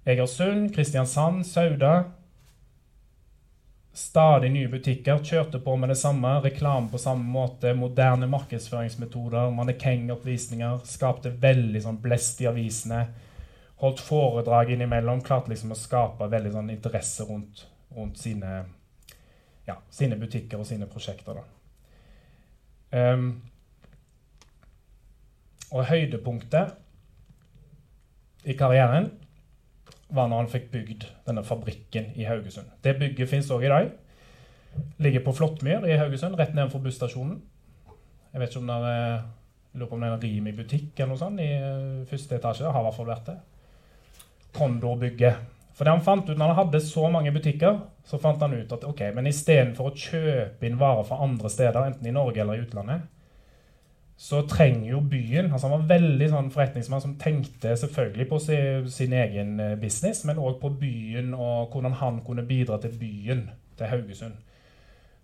Egersund, 0.03 0.73
Kristiansand, 0.75 1.45
Sauda, 1.47 1.93
Stadig 3.93 4.49
nye 4.51 4.67
butikker. 4.67 5.19
Kjørte 5.23 5.59
på 5.59 5.75
med 5.77 5.89
det 5.89 5.95
samme. 5.95 6.39
Reklame 6.41 6.89
på 6.89 6.97
samme 6.97 7.23
måte. 7.29 7.73
Moderne 7.77 8.25
markedsføringsmetoder. 8.27 9.51
Mannekengoppvisninger. 9.53 10.79
Skapte 10.89 11.29
veldig 11.29 11.81
sånn 11.83 11.99
blest 12.01 12.41
i 12.41 12.47
avisene. 12.49 13.03
Holdt 13.83 14.01
foredrag 14.01 14.71
innimellom. 14.73 15.21
Klarte 15.21 15.53
liksom 15.53 15.75
å 15.75 15.77
skape 15.77 16.25
veldig 16.31 16.55
sånn 16.55 16.73
interesse 16.73 17.27
rundt, 17.29 17.67
rundt 17.93 18.17
sine, 18.17 18.63
ja, 19.69 19.77
sine, 19.93 20.17
butikker 20.17 20.57
og 20.57 20.65
sine 20.65 20.89
prosjekter. 20.89 21.43
Um, 22.89 23.27
og 25.69 25.85
høydepunktet 25.89 26.79
i 28.49 28.57
karrieren 28.57 29.11
var 30.13 30.29
når 30.29 30.43
han 30.43 30.51
fikk 30.51 30.69
bygd 30.73 31.05
denne 31.27 31.43
fabrikken 31.45 32.11
i 32.19 32.27
Haugesund. 32.27 32.69
Det 32.85 32.97
bygget 32.99 33.29
fins 33.29 33.49
òg 33.53 33.65
i 33.65 33.71
dag. 33.71 33.89
Ligger 35.01 35.23
på 35.25 35.33
Flåttmyr 35.37 35.87
i 35.89 35.97
Haugesund, 35.97 36.37
rett 36.39 36.53
nedenfor 36.53 36.83
busstasjonen. 36.83 37.39
Jeg 38.33 38.41
vet 38.41 38.53
ikke 38.53 38.61
om 38.61 38.69
det 38.69 38.77
er, 38.89 39.17
lurer 39.77 39.89
på 39.89 39.97
om 39.97 40.03
det 40.03 40.09
er 40.09 40.15
en 40.15 40.23
Rimi-butikk 40.23 40.99
eller 40.99 41.11
noe 41.13 41.21
sånt 41.21 41.41
i 41.41 41.49
eh, 41.53 42.05
første 42.09 42.37
etasje. 42.39 42.69
Har 42.69 42.81
i 42.81 42.87
hvert 42.87 42.97
fall 42.97 43.09
vært 43.09 43.29
det. 43.29 43.35
Kondor-bygget. 44.53 45.49
For 45.73 45.85
det 45.85 45.93
han 45.95 46.05
fant 46.05 46.29
ut 46.29 46.37
når 46.37 46.51
han 46.51 46.59
hadde 46.61 46.81
så 46.85 47.07
mange 47.13 47.33
butikker, 47.33 47.79
så 48.05 48.19
fant 48.21 48.41
han 48.45 48.53
ut 48.53 48.73
at 48.75 48.85
ok, 48.85 49.07
men 49.15 49.29
istedenfor 49.29 49.89
å 49.89 49.95
kjøpe 49.97 50.67
inn 50.67 50.77
varer 50.81 51.05
fra 51.07 51.21
andre 51.25 51.49
steder, 51.49 51.87
enten 51.87 52.09
i 52.09 52.13
Norge 52.13 52.41
eller 52.43 52.59
i 52.59 52.65
utlandet, 52.65 53.07
så 54.17 54.43
trenger 54.47 54.91
jo 54.91 54.99
byen 55.09 55.49
altså 55.51 55.67
Han 55.67 55.79
var 55.81 55.97
veldig 55.97 56.27
sånn 56.31 56.51
forretningsmann 56.53 57.01
som 57.01 57.15
tenkte 57.19 57.73
selvfølgelig 57.79 58.27
på 58.29 58.39
sin, 58.39 58.89
sin 58.93 59.13
egen 59.17 59.59
eh, 59.59 59.75
business, 59.79 60.23
men 60.29 60.41
òg 60.41 60.59
på 60.61 60.69
byen 60.79 61.33
og 61.33 61.73
hvordan 61.73 61.97
han 61.99 62.21
kunne 62.25 62.45
bidra 62.47 62.77
til 62.81 62.93
byen, 62.99 63.47
til 63.77 63.89
Haugesund. 63.89 64.37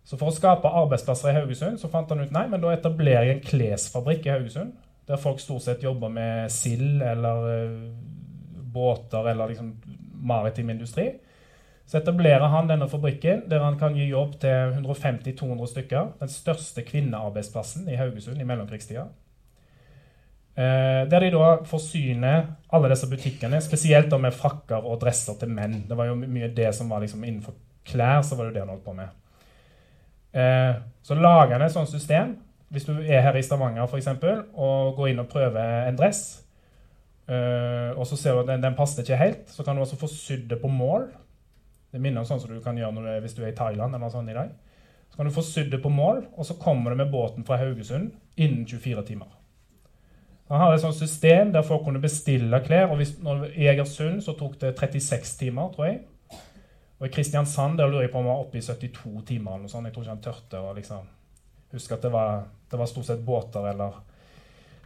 Så 0.09 0.17
for 0.17 0.31
å 0.31 0.33
skape 0.33 0.71
arbeidsplasser 0.73 1.31
i 1.31 1.37
Haugesund 1.37 1.77
så 1.81 1.89
fant 1.91 2.09
han 2.09 2.23
ut 2.23 2.33
nei, 2.33 2.47
men 2.49 2.61
da 2.63 2.73
etablerer 2.73 3.27
jeg 3.27 3.37
en 3.37 3.45
klesfabrikk 3.45 4.25
i 4.25 4.33
Haugesund. 4.33 4.73
Der 5.09 5.21
folk 5.21 5.41
stort 5.41 5.65
sett 5.65 5.85
jobber 5.85 6.09
med 6.13 6.49
sild 6.53 7.03
eller 7.05 7.45
uh, 7.45 7.75
båter 8.73 9.29
eller 9.31 9.51
liksom 9.51 9.75
maritim 10.25 10.69
industri. 10.73 11.11
Så 11.89 11.97
etablerer 11.97 12.51
han 12.53 12.67
denne 12.69 12.85
fabrikken 12.89 13.47
der 13.49 13.63
han 13.65 13.79
kan 13.79 13.95
gi 13.97 14.11
jobb 14.11 14.35
til 14.43 14.75
150-200 14.77 15.69
stykker. 15.71 16.11
Den 16.19 16.29
største 16.29 16.83
kvinnearbeidsplassen 16.85 17.87
i 17.89 17.97
Haugesund 17.97 18.37
i 18.37 18.45
mellomkrigstida. 18.45 19.07
Eh, 20.53 21.07
der 21.09 21.23
de 21.23 21.31
da 21.33 21.47
forsyner 21.65 22.43
alle 22.69 22.91
disse 22.91 23.09
butikkene, 23.09 23.61
spesielt 23.61 24.13
med 24.21 24.37
frakker 24.37 24.85
og 24.85 24.99
dresser 25.01 25.39
til 25.39 25.49
menn. 25.49 25.79
Det 25.89 25.97
var 25.97 26.11
jo 26.11 26.17
mye 26.19 26.51
det 26.53 26.69
som 26.77 26.91
var 26.93 27.01
liksom 27.01 27.23
innenfor 27.23 27.55
klær, 27.89 28.21
så 28.21 28.37
var 28.37 28.49
det 28.49 28.59
det 28.59 28.61
han 28.61 28.69
holdt 28.69 28.85
på 28.85 28.93
med. 28.93 29.09
Eh, 30.33 30.75
så 31.01 31.17
lager 31.17 31.55
han 31.57 31.65
et 31.65 31.73
sånt 31.73 31.89
system. 31.89 32.35
Hvis 32.69 32.85
du 32.85 32.99
er 32.99 33.23
her 33.25 33.33
i 33.33 33.41
Stavanger 33.41 33.89
for 33.89 33.97
eksempel, 33.97 34.43
og 34.53 34.93
går 34.99 35.09
inn 35.09 35.23
og 35.23 35.31
prøver 35.31 35.87
en 35.87 35.97
dress, 35.97 36.43
eh, 37.25 37.97
og 37.97 38.05
så 38.05 38.15
ser 38.15 38.37
du 38.37 38.43
at 38.43 38.53
den, 38.53 38.61
den 38.61 38.77
passer 38.77 39.01
ikke 39.01 39.17
helt, 39.23 39.49
så 39.49 39.65
kan 39.65 39.75
du 39.75 39.81
også 39.81 39.97
få 39.97 40.11
sydd 40.11 40.45
det 40.51 40.61
på 40.61 40.69
mål 40.69 41.09
det 41.91 42.01
minner 42.01 42.21
om 42.21 42.27
sånn 42.29 42.41
som 42.41 42.53
du 42.53 42.61
kan 42.61 42.77
gjøre 42.77 43.01
du, 43.01 43.09
hvis 43.23 43.35
du 43.37 43.43
er 43.43 43.51
i 43.51 43.57
Thailand. 43.57 43.95
eller 43.95 44.11
sånn 44.13 44.29
i 44.29 44.37
dag. 44.37 44.51
Så 45.09 45.17
kan 45.17 45.25
du 45.25 45.33
få 45.33 45.43
sydd 45.45 45.71
det 45.71 45.81
på 45.81 45.89
mål, 45.89 46.25
og 46.37 46.45
så 46.45 46.53
kommer 46.61 46.91
det 46.91 46.97
med 47.01 47.11
båten 47.11 47.45
fra 47.45 47.57
Haugesund 47.57 48.11
innen 48.37 48.65
24 48.67 49.03
timer. 49.07 49.27
Han 50.49 50.61
hadde 50.63 50.79
et 50.79 50.81
sånt 50.81 50.97
system 50.97 51.51
der 51.53 51.65
folk 51.65 51.83
kunne 51.85 52.01
bestille 52.01 52.59
klær. 52.65 52.89
og 52.89 52.97
hvis, 52.97 53.19
når 53.21 53.45
I 53.53 53.67
Egersund 53.69 54.21
så 54.25 54.33
tok 54.37 54.57
det 54.61 54.75
36 54.79 55.37
timer, 55.37 55.69
tror 55.73 55.85
jeg. 55.85 55.99
Og 56.99 57.07
i 57.07 57.11
Kristiansand 57.13 57.77
der 57.77 57.87
lurer 57.87 58.07
jeg 58.07 58.11
på 58.11 58.19
om 58.19 58.25
han 58.25 58.33
var 58.33 58.45
oppe 58.45 58.57
i 58.57 58.61
72 58.61 59.25
timer. 59.25 59.51
eller 59.51 59.61
noe 59.61 59.69
sånt. 59.69 59.85
Jeg 59.85 59.93
tror 59.93 60.03
ikke 60.03 60.15
han 60.15 60.23
tørte 60.25 60.59
å 60.59 60.73
liksom 60.73 61.09
huske 61.71 61.93
at 61.93 62.01
det 62.01 62.11
var, 62.11 62.43
det 62.71 62.79
var 62.79 62.89
stort 62.89 63.05
sett 63.05 63.25
båter 63.25 63.69
eller 63.69 64.01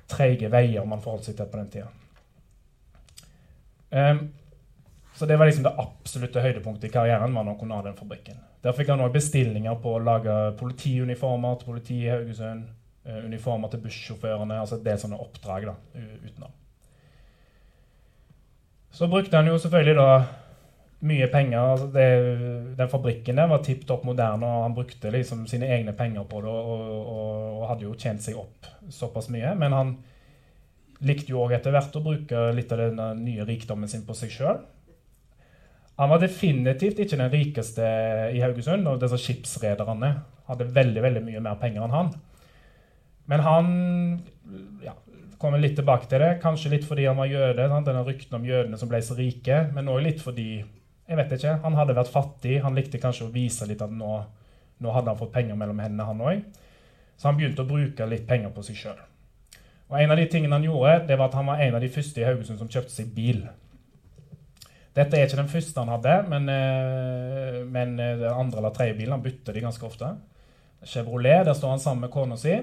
treige 0.07 0.51
veier 0.51 0.85
man 0.85 1.01
forholdt 1.01 1.29
seg 1.29 1.37
til 1.37 1.47
på 1.47 1.57
den 1.61 1.69
tida. 1.71 1.87
Um, 3.93 4.19
så 5.13 5.25
det 5.29 5.37
var 5.37 5.45
liksom 5.45 5.65
det 5.67 5.75
absolutte 5.77 6.41
høydepunktet 6.41 6.89
i 6.89 6.93
karrieren. 6.93 7.33
var 7.35 7.43
når 7.43 7.51
han 7.51 7.59
kunne 7.59 7.75
ha 7.77 7.85
den 7.85 7.97
fabrikken. 7.97 8.39
Der 8.63 8.73
fikk 8.73 8.89
han 8.89 9.01
også 9.03 9.13
bestillinger 9.13 9.75
på 9.81 9.95
å 9.95 10.01
lage 10.01 10.33
politiuniformer 10.57 11.59
til 11.59 11.69
politiet 11.69 12.07
i 12.07 12.13
Haugesund. 12.13 12.63
Uh, 13.03 13.25
uniformer 13.25 13.67
til 13.67 13.81
bussjåførene. 13.83 14.59
altså 14.59 14.77
Det 14.79 14.93
er 14.93 15.01
sånne 15.01 15.19
oppdrag 15.19 15.65
da, 15.67 15.73
utenom. 16.23 16.53
Så 18.93 19.09
brukte 19.11 19.37
han 19.37 19.49
jo 19.49 19.57
selvfølgelig 19.57 19.95
da 19.97 20.07
mye 21.03 21.27
penger. 21.27 21.59
altså 21.59 21.87
det, 21.93 22.77
Den 22.77 22.89
fabrikken 22.89 23.35
der 23.35 23.47
var 23.51 23.63
tipp 23.63 23.85
topp 23.87 24.05
moderne, 24.07 24.45
og 24.45 24.63
han 24.63 24.75
brukte 24.77 25.11
liksom 25.11 25.47
sine 25.47 25.67
egne 25.67 25.93
penger 25.93 26.23
på 26.23 26.41
det 26.41 26.49
og, 26.49 26.79
og, 26.79 27.61
og 27.61 27.67
hadde 27.69 27.87
jo 27.87 27.95
tjent 27.99 28.23
seg 28.23 28.37
opp 28.39 28.69
såpass 28.89 29.29
mye. 29.33 29.53
Men 29.59 29.73
han 29.73 29.95
likte 31.03 31.33
jo 31.33 31.41
òg 31.43 31.57
etter 31.57 31.75
hvert 31.75 31.95
å 31.99 32.03
bruke 32.03 32.45
litt 32.55 32.71
av 32.71 32.85
den 32.85 33.25
nye 33.25 33.45
rikdommen 33.45 33.91
sin 33.91 34.05
på 34.07 34.15
seg 34.17 34.31
sjøl. 34.31 34.61
Han 36.01 36.09
var 36.09 36.21
definitivt 36.23 36.99
ikke 37.03 37.19
den 37.19 37.31
rikeste 37.31 37.87
i 38.33 38.41
Haugesund, 38.41 38.87
og 38.89 39.01
disse 39.01 39.19
skipsrederne 39.21 40.13
hadde 40.49 40.69
veldig 40.75 41.03
veldig 41.05 41.21
mye 41.25 41.41
mer 41.43 41.59
penger 41.61 41.85
enn 41.85 41.93
han. 41.93 42.13
Men 43.29 43.43
han 43.45 43.67
ja, 44.83 44.95
kommer 45.39 45.61
litt 45.61 45.77
tilbake 45.77 46.09
til 46.11 46.23
det. 46.23 46.39
Kanskje 46.43 46.73
litt 46.73 46.87
fordi 46.87 47.05
han 47.07 47.19
var 47.19 47.29
jøde. 47.31 47.67
Sant? 47.71 47.87
Denne 47.87 48.03
rykten 48.07 48.39
om 48.39 48.47
jødene 48.47 48.79
som 48.79 48.89
ble 48.91 48.99
så 49.05 49.15
rike. 49.17 49.61
Men 49.75 49.91
òg 49.93 50.01
litt 50.07 50.23
fordi 50.23 50.47
jeg 50.59 51.19
vet 51.19 51.33
ikke, 51.35 51.57
han 51.63 51.77
hadde 51.77 51.95
vært 51.97 52.11
fattig. 52.11 52.57
Han 52.63 52.75
likte 52.77 53.01
kanskje 53.01 53.27
å 53.27 53.33
vise 53.33 53.67
litt 53.69 53.81
at 53.83 53.91
nå, 53.91 54.11
nå 54.83 54.93
hadde 54.95 55.11
han 55.11 55.19
fått 55.19 55.33
penger 55.35 55.59
mellom 55.59 55.81
hendene, 55.83 56.07
han 56.09 56.21
òg. 56.23 56.61
Så 57.19 57.29
han 57.29 57.39
begynte 57.39 57.63
å 57.63 57.69
bruke 57.69 58.07
litt 58.09 58.25
penger 58.27 58.53
på 58.55 58.63
seg 58.65 58.79
sjøl. 58.79 59.01
Og 59.91 59.99
en 59.99 60.11
av 60.11 60.17
de 60.17 60.25
tingene 60.31 60.57
han 60.57 60.65
gjorde, 60.65 61.03
det 61.09 61.17
var 61.19 61.29
at 61.29 61.35
han 61.37 61.51
var 61.51 61.61
en 61.61 61.75
av 61.77 61.83
de 61.83 61.91
første 61.91 62.23
i 62.23 62.25
Haugesund 62.25 62.57
som 62.59 62.71
kjøpte 62.71 62.95
seg 62.95 63.11
bil. 63.13 63.43
Dette 64.93 65.17
er 65.17 65.25
ikke 65.25 65.39
den 65.41 65.49
første 65.49 65.81
han 65.81 65.89
hadde, 65.89 66.15
men, 66.29 66.45
eh, 66.53 67.59
men 67.65 67.97
eh, 67.97 68.19
den 68.21 68.29
andre 68.29 68.61
eller 68.61 68.75
tredje 68.75 68.97
bilen 68.99 69.17
han 69.17 69.25
bytter 69.25 69.55
de 69.55 69.65
ganske 69.65 69.87
ofte. 69.87 70.11
Chevrolet, 70.85 71.45
der 71.47 71.57
står 71.57 71.75
han 71.75 71.81
sammen 71.81 72.05
med 72.05 72.13
kona 72.13 72.37
si. 72.37 72.59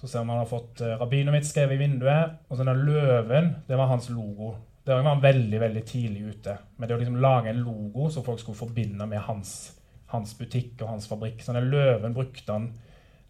Så 0.00 0.08
ser 0.08 0.24
man 0.24 0.38
han 0.38 0.46
har 0.46 0.48
fått 0.48 0.80
rabbinet 0.80 1.34
mitt 1.34 1.44
skrevet 1.44 1.76
i 1.76 1.82
vinduet. 1.82 2.38
Og 2.48 2.56
så 2.56 2.64
den 2.64 2.86
løven, 2.86 3.50
det 3.66 3.76
var 3.76 3.90
hans 3.90 4.08
logo. 4.08 4.54
Det 4.84 4.94
var 4.94 5.04
han 5.04 5.20
veldig 5.20 5.60
veldig 5.60 5.82
tidlig 5.84 6.22
ute. 6.30 6.56
Men 6.76 6.88
det 6.88 6.96
å 6.96 7.00
liksom 7.02 7.18
lage 7.20 7.52
en 7.52 7.60
logo 7.66 8.08
som 8.10 8.24
folk 8.24 8.40
skulle 8.40 8.58
forbinde 8.58 9.04
med 9.10 9.20
hans, 9.26 9.74
hans 10.14 10.32
butikk 10.38 10.80
og 10.80 10.94
hans 10.94 11.10
fabrikk. 11.10 11.42
Så 11.44 11.52
den 11.52 11.68
løven 11.68 12.16
brukte 12.16 12.56
han 12.56 12.70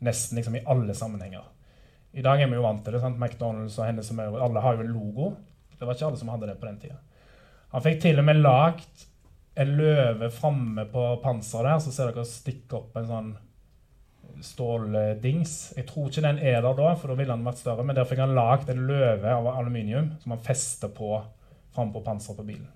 nesten 0.06 0.38
liksom 0.38 0.60
i 0.60 0.64
alle 0.70 0.94
sammenhenger. 0.94 1.48
I 2.12 2.22
dag 2.22 2.40
er 2.42 2.50
vi 2.50 2.58
jo 2.58 2.64
vant 2.64 2.84
til 2.84 2.94
det. 2.94 3.02
sant? 3.02 3.18
McDonald's 3.18 3.78
og 3.78 3.86
Hennes 3.86 4.12
Alle 4.18 4.62
har 4.62 4.78
jo 4.78 4.86
en 4.86 4.94
logo. 4.94 5.32
Det 5.74 5.86
var 5.86 5.98
ikke 5.98 6.06
alle 6.06 6.20
som 6.20 6.30
hadde 6.32 6.48
det 6.48 6.58
på 6.60 6.70
den 6.70 6.78
tida. 6.80 6.96
Han 7.70 7.84
fikk 7.84 8.02
til 8.02 8.18
og 8.18 8.26
med 8.26 8.42
lagd 8.42 9.06
en 9.60 9.76
løve 9.78 10.30
framme 10.32 10.86
på 10.90 11.04
panseret 11.22 11.68
der. 11.68 11.84
Så 11.84 11.94
ser 11.94 12.10
dere 12.10 12.26
stikke 12.26 12.80
opp 12.80 12.98
en 12.98 13.08
sånn 13.10 13.30
ståldings. 14.44 15.54
Jeg 15.76 15.86
tror 15.90 16.08
ikke 16.08 16.24
den 16.24 16.40
er 16.40 16.60
der 16.64 16.76
da, 16.78 16.94
for 16.96 17.12
da 17.12 17.18
ville 17.18 17.34
den 17.34 17.46
vært 17.46 17.60
større. 17.62 17.84
Men 17.86 17.98
der 17.98 18.08
fikk 18.08 18.22
han 18.22 18.36
lagd 18.36 18.72
en 18.72 18.84
løve 18.88 19.36
av 19.36 19.48
aluminium 19.54 20.14
som 20.22 20.34
han 20.34 20.44
fester 20.44 20.92
på 20.94 21.18
framme 21.74 21.94
på 21.94 22.04
panseret 22.06 22.40
på 22.40 22.48
bilen. 22.48 22.68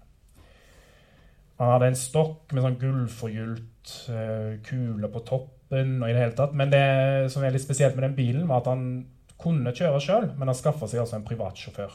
Han 1.58 1.70
hadde 1.70 1.92
en 1.92 1.98
stokk 1.98 2.50
med 2.52 2.64
sånn 2.64 2.78
gullforgylt 2.80 3.92
uh, 4.10 4.54
kule 4.66 5.10
på 5.10 5.22
toppen. 5.26 6.00
og 6.02 6.08
i 6.08 6.14
det 6.14 6.22
hele 6.22 6.38
tatt. 6.38 6.54
Men 6.54 6.72
det 6.72 6.86
som 7.34 7.44
er 7.44 7.54
litt 7.54 7.64
spesielt 7.64 7.94
med 7.96 8.08
den 8.08 8.18
bilen, 8.18 8.48
var 8.50 8.62
at 8.62 8.72
han 8.72 8.88
kunne 9.40 9.74
kjøre 9.74 10.00
sjøl, 10.02 10.26
men 10.38 10.50
han 10.50 10.58
skaffa 10.58 10.88
seg 10.90 11.02
altså 11.02 11.18
en 11.18 11.26
privatsjåfør. 11.26 11.94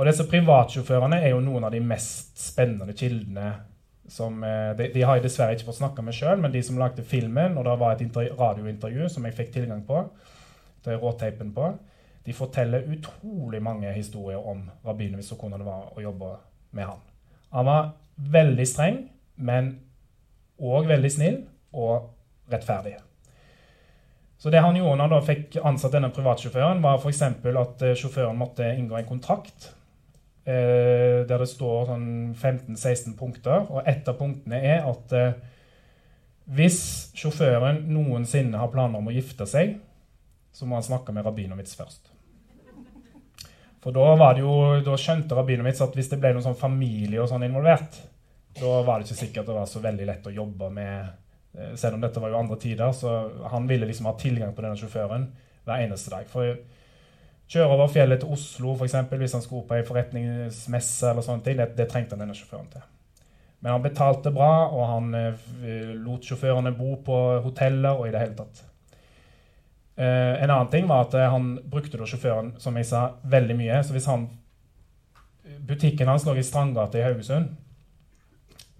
Og 0.00 0.06
disse 0.08 0.24
privatsjåførene 0.24 1.18
er 1.20 1.34
jo 1.34 1.42
noen 1.44 1.66
av 1.68 1.74
de 1.74 1.80
mest 1.84 2.38
spennende 2.40 2.94
kildene 2.96 3.50
som 4.08 4.38
eh, 4.42 4.70
de, 4.78 4.86
de, 4.94 5.02
har 5.04 5.18
jeg 5.18 5.26
dessverre 5.26 5.52
ikke 5.52 5.66
fått 5.66 5.82
snakke 5.82 6.02
med 6.02 6.16
sjøl, 6.16 6.38
men 6.40 6.54
de 6.54 6.62
som 6.64 6.78
lagde 6.80 7.04
filmen, 7.04 7.58
og 7.60 7.66
det 7.66 7.74
var 7.82 8.00
et 8.00 8.16
radiointervju 8.38 9.10
som 9.12 9.26
jeg 9.28 9.36
fikk 9.36 9.50
tilgang 9.58 9.82
på, 9.84 10.00
det 10.80 10.94
er 10.94 11.02
råteipen 11.02 11.50
på, 11.52 11.68
de 12.24 12.32
forteller 12.36 12.88
utrolig 12.88 13.60
mange 13.62 13.92
historier 13.92 14.40
om 14.40 14.62
Rabinovic 14.86 15.28
og 15.34 15.42
hvordan 15.44 15.60
det 15.60 15.68
var 15.68 15.90
å 15.92 16.04
jobbe 16.04 16.30
med 16.78 16.88
han. 16.88 17.02
Han 17.52 17.68
var 17.68 17.90
veldig 18.38 18.66
streng, 18.68 18.98
men 19.36 19.68
òg 20.60 20.88
veldig 20.88 21.10
snill 21.12 21.36
og 21.76 22.08
rettferdig. 22.52 22.94
Så 24.40 24.48
det 24.48 24.64
han 24.64 24.80
gjorde 24.80 24.96
når 24.96 25.04
han 25.04 25.12
da 25.12 25.20
fikk 25.28 25.60
ansatt 25.60 25.92
denne 25.92 26.12
privatsjåføren, 26.16 26.80
var 26.80 26.96
f.eks. 26.96 27.20
at 27.20 27.84
eh, 27.84 27.94
sjåføren 28.00 28.40
måtte 28.40 28.72
inngå 28.72 28.96
en 28.96 29.12
kontrakt 29.12 29.74
eh, 30.50 31.20
der 31.28 31.42
det 31.42 31.48
står 31.50 31.88
sånn 31.92 32.08
15-16 32.34 33.16
punkter. 33.18 33.68
Og 33.70 33.86
et 33.88 34.08
av 34.10 34.18
punktene 34.18 34.60
er 34.60 34.86
at 34.90 35.14
eh, 35.16 35.34
hvis 36.50 36.80
sjåføren 37.14 37.84
noensinne 37.94 38.58
har 38.58 38.72
planer 38.72 38.98
om 38.98 39.10
å 39.10 39.14
gifte 39.14 39.46
seg, 39.46 39.76
så 40.50 40.66
må 40.66 40.78
han 40.78 40.86
snakke 40.86 41.14
med 41.14 41.26
Rabinovitz 41.26 41.76
først. 41.78 42.10
For 43.80 43.96
da, 43.96 44.32
jo, 44.36 44.52
da 44.84 44.96
skjønte 44.98 45.36
Rabinovitz 45.38 45.80
at 45.84 45.94
hvis 45.96 46.10
det 46.10 46.18
ble 46.20 46.34
noen 46.34 46.44
sånn 46.44 46.58
familie 46.58 47.22
og 47.22 47.30
sånn 47.30 47.46
involvert, 47.46 48.00
da 48.58 48.80
var 48.84 48.98
det 48.98 49.08
ikke 49.08 49.20
sikkert 49.22 49.46
det 49.48 49.56
var 49.56 49.70
så 49.70 49.80
veldig 49.84 50.08
lett 50.08 50.26
å 50.26 50.34
jobbe 50.34 50.72
med 50.74 50.96
eh, 51.54 51.70
Selv 51.78 51.96
om 51.96 52.02
dette 52.02 52.20
var 52.20 52.32
jo 52.32 52.40
andre 52.40 52.58
tider, 52.60 52.90
så 52.96 53.14
han 53.52 53.70
ville 53.70 53.86
liksom 53.88 54.10
ha 54.10 54.16
tilgang 54.18 54.52
på 54.56 54.66
denne 54.66 54.78
sjåføren 54.80 55.30
hver 55.64 55.86
eneste 55.86 56.12
dag. 56.12 56.26
For 56.28 56.58
Kjøre 57.50 57.74
over 57.74 57.90
fjellet 57.90 58.22
til 58.22 58.30
Oslo 58.30 58.76
for 58.78 58.86
eksempel, 58.86 59.18
hvis 59.18 59.34
han 59.34 59.42
skulle 59.42 59.66
på 59.66 59.74
ei 59.74 59.86
forretningsmesse. 59.86 61.10
eller 61.10 61.24
sånne 61.26 61.42
ting, 61.44 61.58
det, 61.58 61.72
det, 61.78 61.88
trengte 61.90 62.14
han 62.14 62.22
denne 62.22 62.36
sjåføren 62.38 62.68
til. 62.70 62.84
Men 63.60 63.74
han 63.74 63.84
betalte 63.84 64.32
bra, 64.32 64.68
og 64.70 64.84
han 64.88 65.14
eh, 65.18 65.94
lot 65.98 66.24
sjåførene 66.24 66.72
bo 66.76 66.94
på 67.04 67.16
hoteller 67.44 67.98
og 67.98 68.06
i 68.06 68.12
det 68.14 68.22
hele 68.22 68.36
tatt. 68.38 68.66
Uh, 70.00 70.38
en 70.40 70.48
annen 70.48 70.70
ting 70.72 70.86
var 70.88 71.02
at 71.04 71.14
uh, 71.18 71.26
han 71.28 71.48
brukte 71.68 71.98
da 72.00 72.06
sjåføren 72.08 72.54
som 72.62 72.78
jeg 72.78 72.86
sa, 72.88 73.02
veldig 73.28 73.56
mye. 73.58 73.82
Så 73.84 73.92
hvis 73.92 74.06
han 74.08 74.30
Butikken 75.58 76.08
hans 76.08 76.24
lå 76.26 76.36
i 76.36 76.42
Strandgata 76.42 76.98
i 76.98 77.02
Haugesund. 77.02 77.56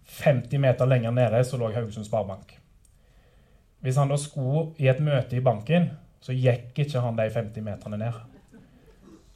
50 0.05 0.59
meter 0.59 0.87
lenger 0.87 1.11
nede 1.11 1.45
så 1.45 1.59
lå 1.59 1.73
Haugesund 1.73 2.07
Sparebank. 2.07 2.57
Hvis 3.81 3.97
han 3.97 4.09
da 4.09 4.17
skulle 4.21 4.71
i 4.79 4.89
et 4.91 5.01
møte 5.01 5.37
i 5.37 5.45
banken, 5.45 5.91
så 6.21 6.37
gikk 6.37 6.79
ikke 6.79 7.01
han 7.01 7.17
de 7.17 7.29
50 7.31 7.65
meterne 7.65 8.01
ned. 8.01 8.19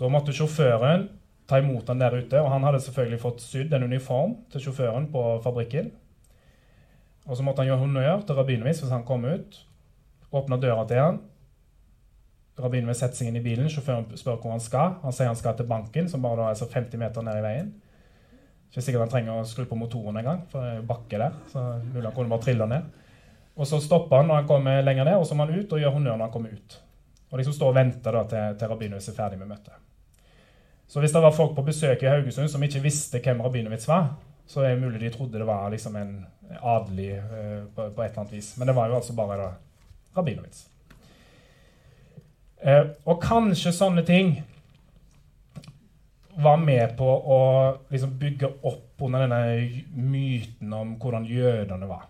Da 0.04 0.10
måtte 0.12 0.34
sjåføren 0.36 1.06
ta 1.48 1.58
imot 1.60 1.88
han 1.88 2.00
der 2.02 2.16
ute, 2.18 2.40
og 2.40 2.50
han 2.52 2.64
hadde 2.68 2.82
selvfølgelig 2.84 3.20
fått 3.22 3.44
sydd 3.44 3.72
en 3.72 3.86
uniform 3.88 4.34
til 4.52 4.66
sjåføren 4.66 5.06
på 5.12 5.22
fabrikken. 5.44 5.88
Og 7.24 7.38
så 7.38 7.44
måtte 7.46 7.64
han 7.64 7.70
gjøre 7.70 7.86
honnør 7.86 8.26
til 8.28 8.36
Rabinovic 8.36 8.82
hvis 8.82 8.92
han 8.92 9.06
kom 9.08 9.24
ut. 9.24 9.56
Åpna 10.34 10.58
døra 10.60 10.84
til 10.88 11.00
han. 11.00 11.22
Rabbinowitz 12.60 13.00
setter 13.02 13.18
seg 13.18 13.30
inn 13.30 13.38
i 13.40 13.44
bilen. 13.44 13.70
Sjåføren 13.72 14.12
spør 14.18 14.36
hvor 14.42 14.52
han 14.54 14.62
skal. 14.62 14.98
Han 15.02 15.14
sier 15.14 15.30
han 15.30 15.38
skal 15.38 15.56
til 15.58 15.66
banken, 15.70 16.10
som 16.10 16.22
bare 16.22 16.50
er 16.52 16.60
50 16.60 17.00
meter 17.00 17.24
ned 17.26 17.40
i 17.40 17.44
veien. 17.46 17.70
Ikke 18.68 18.84
sikkert 18.84 19.06
han 19.06 19.14
trenger 19.14 19.40
å 19.40 19.46
skru 19.48 19.64
på 19.70 19.78
motoren 19.78 20.18
engang, 20.20 20.44
for 20.50 20.62
det 20.62 20.72
er 20.74 20.78
jo 20.80 20.86
bakke 20.90 21.20
der. 21.22 21.38
så 21.50 21.64
mulig 21.86 22.06
han 22.08 22.14
kunne 22.14 22.34
bare 22.34 22.46
trille 22.46 22.68
ned. 22.70 22.90
Og 23.54 23.66
Så 23.70 23.80
stopper 23.80 24.16
han 24.20 24.28
når 24.28 24.42
han 24.42 24.50
kommer 24.50 24.82
lenger 24.82 25.04
ned, 25.04 25.16
og 25.16 25.26
så 25.26 25.34
må 25.34 25.46
han 25.46 25.54
ut 25.54 25.72
og 25.72 25.80
gjør 25.80 25.94
honnør 25.94 26.16
når 26.16 26.26
han 26.26 26.34
kommer 26.34 26.54
ut. 26.54 26.80
Og 27.30 27.38
liksom 27.38 27.54
står 27.54 27.70
og 27.70 27.78
venter 27.78 28.12
da 28.12 28.24
til, 28.30 28.58
til 28.58 28.68
Rabinowitz 28.68 29.08
er 29.08 29.18
ferdig 29.18 29.38
med 29.38 29.50
møtet. 29.50 29.83
Så 30.86 31.00
hvis 31.00 31.12
det 31.12 31.22
var 31.22 31.34
folk 31.34 31.54
på 31.56 31.64
besøk 31.66 32.02
i 32.02 32.10
Haugesund 32.10 32.48
som 32.52 32.62
ikke 32.62 32.82
visste 32.84 33.20
hvem 33.24 33.40
Rabinowitz 33.40 33.88
var, 33.88 34.14
så 34.46 34.60
er 34.60 34.74
det 34.74 34.82
mulig 34.82 35.00
de 35.00 35.10
trodde 35.10 35.40
det 35.40 35.46
var 35.48 35.70
liksom 35.72 35.96
en 35.96 36.14
adelig 36.60 37.16
uh, 37.18 37.64
på, 37.74 37.88
på, 37.90 38.02
et 38.02 38.10
eller 38.10 38.20
annet 38.20 38.32
vis. 38.32 38.56
Men 38.58 38.68
det 38.68 38.76
var 38.76 38.88
jo 38.88 38.96
altså 38.98 39.16
bare 39.16 39.38
da 39.40 39.50
Rabinowitz. 40.16 40.66
Uh, 42.64 42.92
og 43.04 43.22
kanskje 43.22 43.72
sånne 43.72 44.04
ting 44.06 44.36
var 46.34 46.58
med 46.58 46.96
på 46.98 47.06
å 47.06 47.40
liksom 47.92 48.16
bygge 48.18 48.50
opp 48.66 49.02
under 49.06 49.24
denne 49.24 49.82
myten 49.94 50.72
om 50.74 50.96
hvordan 51.00 51.26
jødene 51.28 51.88
var. 51.88 52.08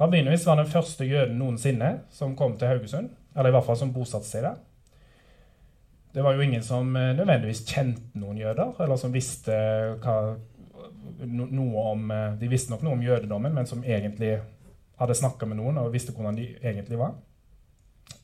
Rabinowitz 0.00 0.46
var 0.46 0.56
den 0.56 0.70
første 0.70 1.04
jøden 1.04 1.36
noensinne 1.38 1.98
som 2.14 2.36
kom 2.36 2.56
til 2.58 2.70
Haugesund. 2.70 3.10
Eller 3.36 3.50
i 3.50 3.54
hvert 3.54 3.66
fall 3.66 3.78
som 3.78 3.92
bosatte 3.94 4.26
seg 4.26 4.46
der. 4.46 4.56
Det 6.12 6.22
var 6.22 6.34
jo 6.34 6.42
ingen 6.42 6.62
som 6.62 6.96
eh, 6.96 7.12
nødvendigvis 7.14 7.62
kjente 7.68 8.18
noen 8.18 8.38
jøder, 8.40 8.74
eller 8.82 8.98
som 8.98 9.12
visste 9.14 9.54
hva, 10.02 10.16
noe 11.22 11.84
om 11.92 12.10
eh, 12.10 12.38
De 12.40 12.50
visste 12.50 12.72
nok 12.72 12.82
noe 12.86 12.96
om 12.98 13.04
jødedommen, 13.04 13.54
men 13.54 13.68
som 13.70 13.84
egentlig 13.86 14.38
hadde 15.00 15.16
snakka 15.16 15.46
med 15.48 15.60
noen 15.60 15.78
og 15.80 15.92
visste 15.94 16.12
hvordan 16.16 16.38
de 16.38 16.48
egentlig 16.58 16.98
var. 17.00 17.14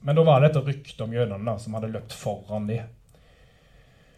Men 0.05 0.19
da 0.19 0.25
var 0.27 0.43
det 0.43 0.51
dette 0.51 0.67
ryktet 0.67 1.01
om 1.05 1.15
jødene 1.15 1.57
som 1.63 1.77
hadde 1.79 1.93
løpt 1.95 2.15
foran 2.17 2.67
dem. 2.69 2.91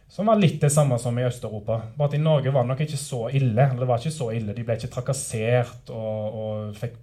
Som 0.09 0.31
var 0.31 0.40
litt 0.40 0.57
det 0.62 0.70
samme 0.72 0.96
som 0.98 1.18
i 1.20 1.26
Øst-Europa. 1.28 1.83
Bare 1.96 2.09
at 2.09 2.14
i 2.16 2.22
Norge 2.22 2.52
var 2.52 2.64
det 2.64 2.72
nok 2.72 2.81
ikke 2.87 3.00
så 3.00 3.26
ille. 3.28 3.66
det 3.78 3.88
var 3.88 4.00
ikke 4.00 4.14
så 4.14 4.31
ille. 4.33 4.54
De 4.57 4.64
ble 4.64 4.78
ikke 4.78 4.90
trakassert 4.94 5.92
og, 5.92 6.38
og 6.40 6.78
fikk, 6.81 6.96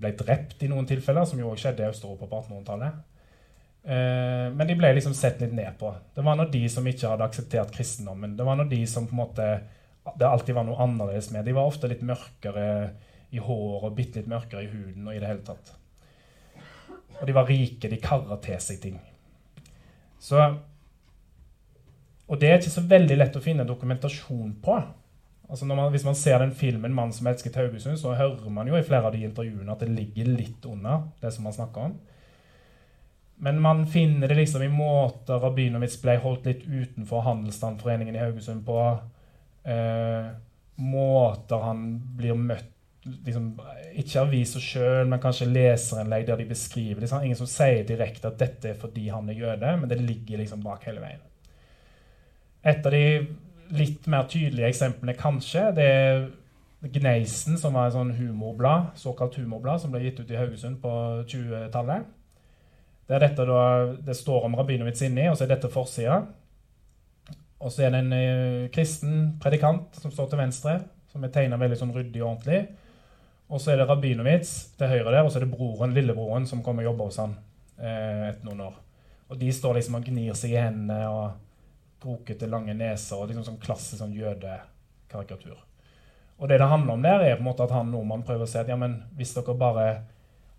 ble 0.00 0.12
drept 0.18 0.60
i 0.62 0.68
noen 0.68 0.88
tilfeller, 0.88 1.24
som 1.24 1.40
jo 1.40 1.48
også 1.48 1.70
skjedde 1.70 1.86
i 1.86 1.88
Øst-Europa 1.88 2.28
på 2.28 2.42
1800-tallet. 2.42 3.00
Eh, 3.84 4.46
men 4.52 4.66
de 4.66 4.76
ble 4.76 4.92
liksom 4.96 5.14
sett 5.16 5.40
litt 5.40 5.54
ned 5.56 5.78
på. 5.80 5.92
Det 6.14 6.24
var 6.24 6.36
når 6.36 6.50
de 6.52 6.64
som 6.72 6.86
ikke 6.86 7.14
hadde 7.14 7.26
akseptert 7.26 7.72
kristendommen. 7.74 8.36
Det 8.36 8.46
var 8.46 8.58
når 8.60 8.70
de 8.72 8.80
som 8.90 9.06
på 9.08 9.16
en 9.16 9.22
måte 9.22 9.50
det 10.16 10.26
alltid 10.26 10.56
var 10.56 10.64
noe 10.66 10.80
annerledes 10.80 11.30
med. 11.30 11.44
De 11.44 11.54
var 11.56 11.68
ofte 11.68 11.88
litt 11.90 12.02
mørkere 12.06 12.66
i 13.30 13.40
håret 13.40 13.86
og 13.86 13.96
bitte 13.96 14.20
litt 14.20 14.30
mørkere 14.30 14.64
i 14.64 14.70
huden. 14.72 15.06
Og 15.06 15.14
i 15.14 15.20
det 15.20 15.28
hele 15.28 15.44
tatt. 15.46 15.74
Og 17.20 17.26
de 17.28 17.36
var 17.36 17.48
rike. 17.48 17.90
De 17.90 18.00
karra 18.00 18.40
til 18.42 18.60
seg 18.64 18.80
ting. 18.82 18.96
Så, 20.20 20.40
og 22.28 22.40
det 22.40 22.48
er 22.48 22.58
ikke 22.60 22.72
så 22.72 22.84
veldig 22.88 23.16
lett 23.16 23.36
å 23.36 23.44
finne 23.44 23.68
dokumentasjon 23.68 24.56
på. 24.64 24.76
Altså 25.50 25.66
man, 25.66 25.88
hvis 25.90 26.04
man 26.06 26.14
ser 26.14 26.38
den 26.38 26.52
filmen 26.54 26.92
'Mannen 26.94 27.12
som 27.12 27.26
elsket 27.26 27.56
Haugesund', 27.56 27.98
så 27.98 28.14
hører 28.14 28.50
man 28.50 28.68
jo 28.68 28.76
i 28.76 28.84
flere 28.86 29.08
av 29.08 29.12
de 29.12 29.24
intervjuene 29.24 29.72
at 29.72 29.80
det 29.80 29.88
ligger 29.88 30.28
litt 30.28 30.66
under 30.66 31.08
det 31.22 31.32
som 31.34 31.44
man 31.44 31.56
snakker 31.56 31.88
om. 31.88 31.96
Men 33.42 33.60
man 33.60 33.86
finner 33.86 34.28
det 34.28 34.36
liksom 34.36 34.62
i 34.62 34.68
måter 34.68 35.38
og 35.38 35.46
Rabinowitz 35.46 35.96
ble 36.02 36.18
holdt 36.20 36.48
litt 36.48 36.66
utenfor 36.68 37.24
Handelsstandforeningen 37.24 38.16
i 38.16 38.20
Haugesund 38.20 38.66
på. 38.66 38.82
Eh, 39.64 40.28
måter 40.80 41.64
han 41.64 41.86
blir 42.16 42.36
møtt 42.36 42.68
liksom, 43.24 43.54
Ikke 44.00 44.26
aviser 44.26 44.60
sjøl, 44.64 45.08
men 45.08 45.20
kanskje 45.22 45.48
leserinnlegg 45.48 46.26
der 46.28 46.40
de 46.40 46.48
beskriver 46.48 47.00
liksom, 47.04 47.24
Ingen 47.24 47.40
som 47.40 47.48
sier 47.48 47.84
direkte 47.88 48.28
at 48.28 48.38
dette 48.40 48.72
er 48.72 48.78
fordi 48.80 49.08
han 49.08 49.28
er 49.32 49.40
jøde, 49.40 49.72
men 49.80 49.88
det 49.88 50.00
ligger 50.02 50.40
liksom 50.40 50.60
bak 50.64 50.84
hele 50.88 51.00
veien. 51.00 51.24
Et 52.60 52.84
av 52.84 52.92
de 52.92 53.04
litt 53.72 54.06
mer 54.10 54.28
tydelige 54.28 54.68
eksemplene 54.68 55.16
kanskje, 55.16 55.64
det 55.76 55.88
er 55.88 56.22
Gneisen, 56.80 57.58
som 57.60 57.76
var 57.76 57.88
et 57.88 57.96
sånn 57.96 58.14
humorblad, 58.16 58.94
såkalt 59.00 59.36
humorblad 59.36 59.82
som 59.82 59.92
ble 59.92 60.00
gitt 60.04 60.20
ut 60.20 60.30
i 60.32 60.38
Haugesund 60.38 60.80
på 60.80 60.92
20-tallet. 61.28 62.08
Det, 63.10 63.18
dette 63.18 63.42
da, 63.42 63.62
det 64.06 64.14
står 64.14 64.44
om 64.46 64.54
Rabinowitz 64.54 65.02
inni, 65.02 65.24
og 65.26 65.34
så 65.34 65.42
er 65.42 65.56
dette 65.56 65.70
forsida. 65.72 66.20
Og 67.58 67.72
så 67.74 67.82
er 67.82 67.90
det 67.90 68.04
en 68.04 68.12
eh, 68.14 68.68
kristen 68.70 69.32
predikant 69.42 69.98
som 69.98 70.12
står 70.14 70.28
til 70.30 70.38
venstre, 70.38 70.76
som 71.10 71.24
er 71.26 71.32
tegna 71.34 71.58
veldig 71.58 71.78
sånn 71.80 71.90
ryddig 71.96 72.22
og 72.22 72.28
ordentlig. 72.28 72.60
Og 73.50 73.58
så 73.58 73.72
er 73.72 73.80
det 73.80 73.88
Rabinowitz 73.90 74.52
til 74.78 74.92
høyre 74.92 75.10
der, 75.10 75.24
og 75.24 75.32
så 75.32 75.40
er 75.40 75.44
det 75.48 75.50
broren, 75.56 75.94
lillebroren 75.96 76.46
som 76.46 76.62
kommer 76.62 76.86
og 76.86 76.92
jobber 76.92 77.10
hos 77.10 77.18
han 77.18 77.34
eh, 77.82 78.28
etter 78.28 78.46
noen 78.46 78.62
år. 78.68 78.78
Og 79.30 79.42
de 79.42 79.50
står 79.58 79.80
liksom 79.80 79.98
og 79.98 80.06
gnir 80.06 80.38
seg 80.38 80.54
i 80.54 80.60
hendene 80.62 81.00
og 81.10 81.34
brokete, 82.00 82.46
lange 82.50 82.78
neser 82.78 83.18
og 83.18 83.26
liksom 83.26 83.48
sånn 83.48 83.58
klassisk 83.66 83.98
sånn 84.04 84.14
jødekarikatur. 84.14 85.58
Og 86.38 86.48
det 86.48 86.62
det 86.62 86.70
handler 86.70 86.94
om 86.94 87.02
der, 87.04 87.26
er 87.26 87.36
på 87.36 87.42
en 87.42 87.50
måte 87.50 87.66
at 87.66 87.74
han 87.74 87.90
nordmannen 87.90 88.24
prøver 88.24 88.46
å 88.46 88.50
si 88.54 88.62
at 88.62 88.70
ja, 88.70 88.78
men 88.78 89.00
hvis 89.18 89.34
dere 89.34 89.58
bare 89.58 89.90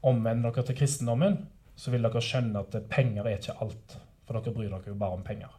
omvender 0.03 0.51
dere 0.51 0.67
til 0.67 0.77
kristendommen, 0.83 1.39
så 1.75 1.93
vil 1.93 2.05
dere 2.05 2.21
skjønne 2.23 2.61
at 2.61 2.77
penger 2.91 3.25
er 3.25 3.39
ikke 3.39 3.57
alt. 3.63 3.97
For 4.27 4.37
dere 4.37 4.53
bryr 4.55 4.69
dere 4.71 4.93
jo 4.93 4.99
bare 4.99 5.17
om 5.17 5.25
penger. 5.25 5.57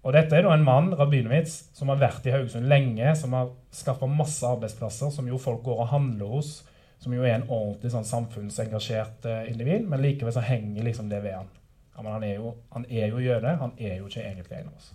Og 0.00 0.14
dette 0.16 0.32
er 0.32 0.46
da 0.46 0.54
en 0.56 0.64
mann, 0.64 0.94
Rabinowitz, 0.96 1.74
som 1.76 1.92
har 1.92 2.00
vært 2.00 2.24
i 2.24 2.32
Haugesund 2.32 2.68
lenge, 2.70 3.12
som 3.20 3.34
har 3.36 3.50
skaffa 3.76 4.08
masse 4.08 4.46
arbeidsplasser, 4.48 5.12
som 5.12 5.28
jo 5.28 5.40
folk 5.40 5.60
går 5.66 5.82
og 5.84 5.90
handler 5.92 6.36
hos, 6.38 6.52
som 7.00 7.12
jo 7.12 7.24
er 7.24 7.36
en 7.36 7.48
ordentlig 7.48 7.92
sånn 7.92 8.08
samfunnsengasjert 8.08 9.28
eh, 9.28 9.50
individ, 9.52 9.84
men 9.88 10.00
likevel 10.00 10.32
så 10.36 10.44
henger 10.44 10.88
liksom 10.88 11.10
det 11.12 11.20
ved 11.24 11.36
han. 11.36 11.50
Ja, 11.94 12.04
men 12.04 12.14
han 12.14 12.24
er, 12.24 12.34
jo, 12.40 12.54
han 12.72 12.86
er 12.88 13.12
jo 13.12 13.20
jøde, 13.20 13.52
han 13.60 13.76
er 13.76 13.98
jo 13.98 14.08
ikke 14.08 14.24
egentlig 14.24 14.56
en 14.56 14.70
av 14.70 14.80
oss. 14.80 14.90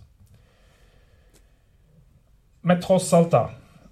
Men 2.66 2.82
tross 2.82 3.12
alt, 3.14 3.30
da, 3.30 3.44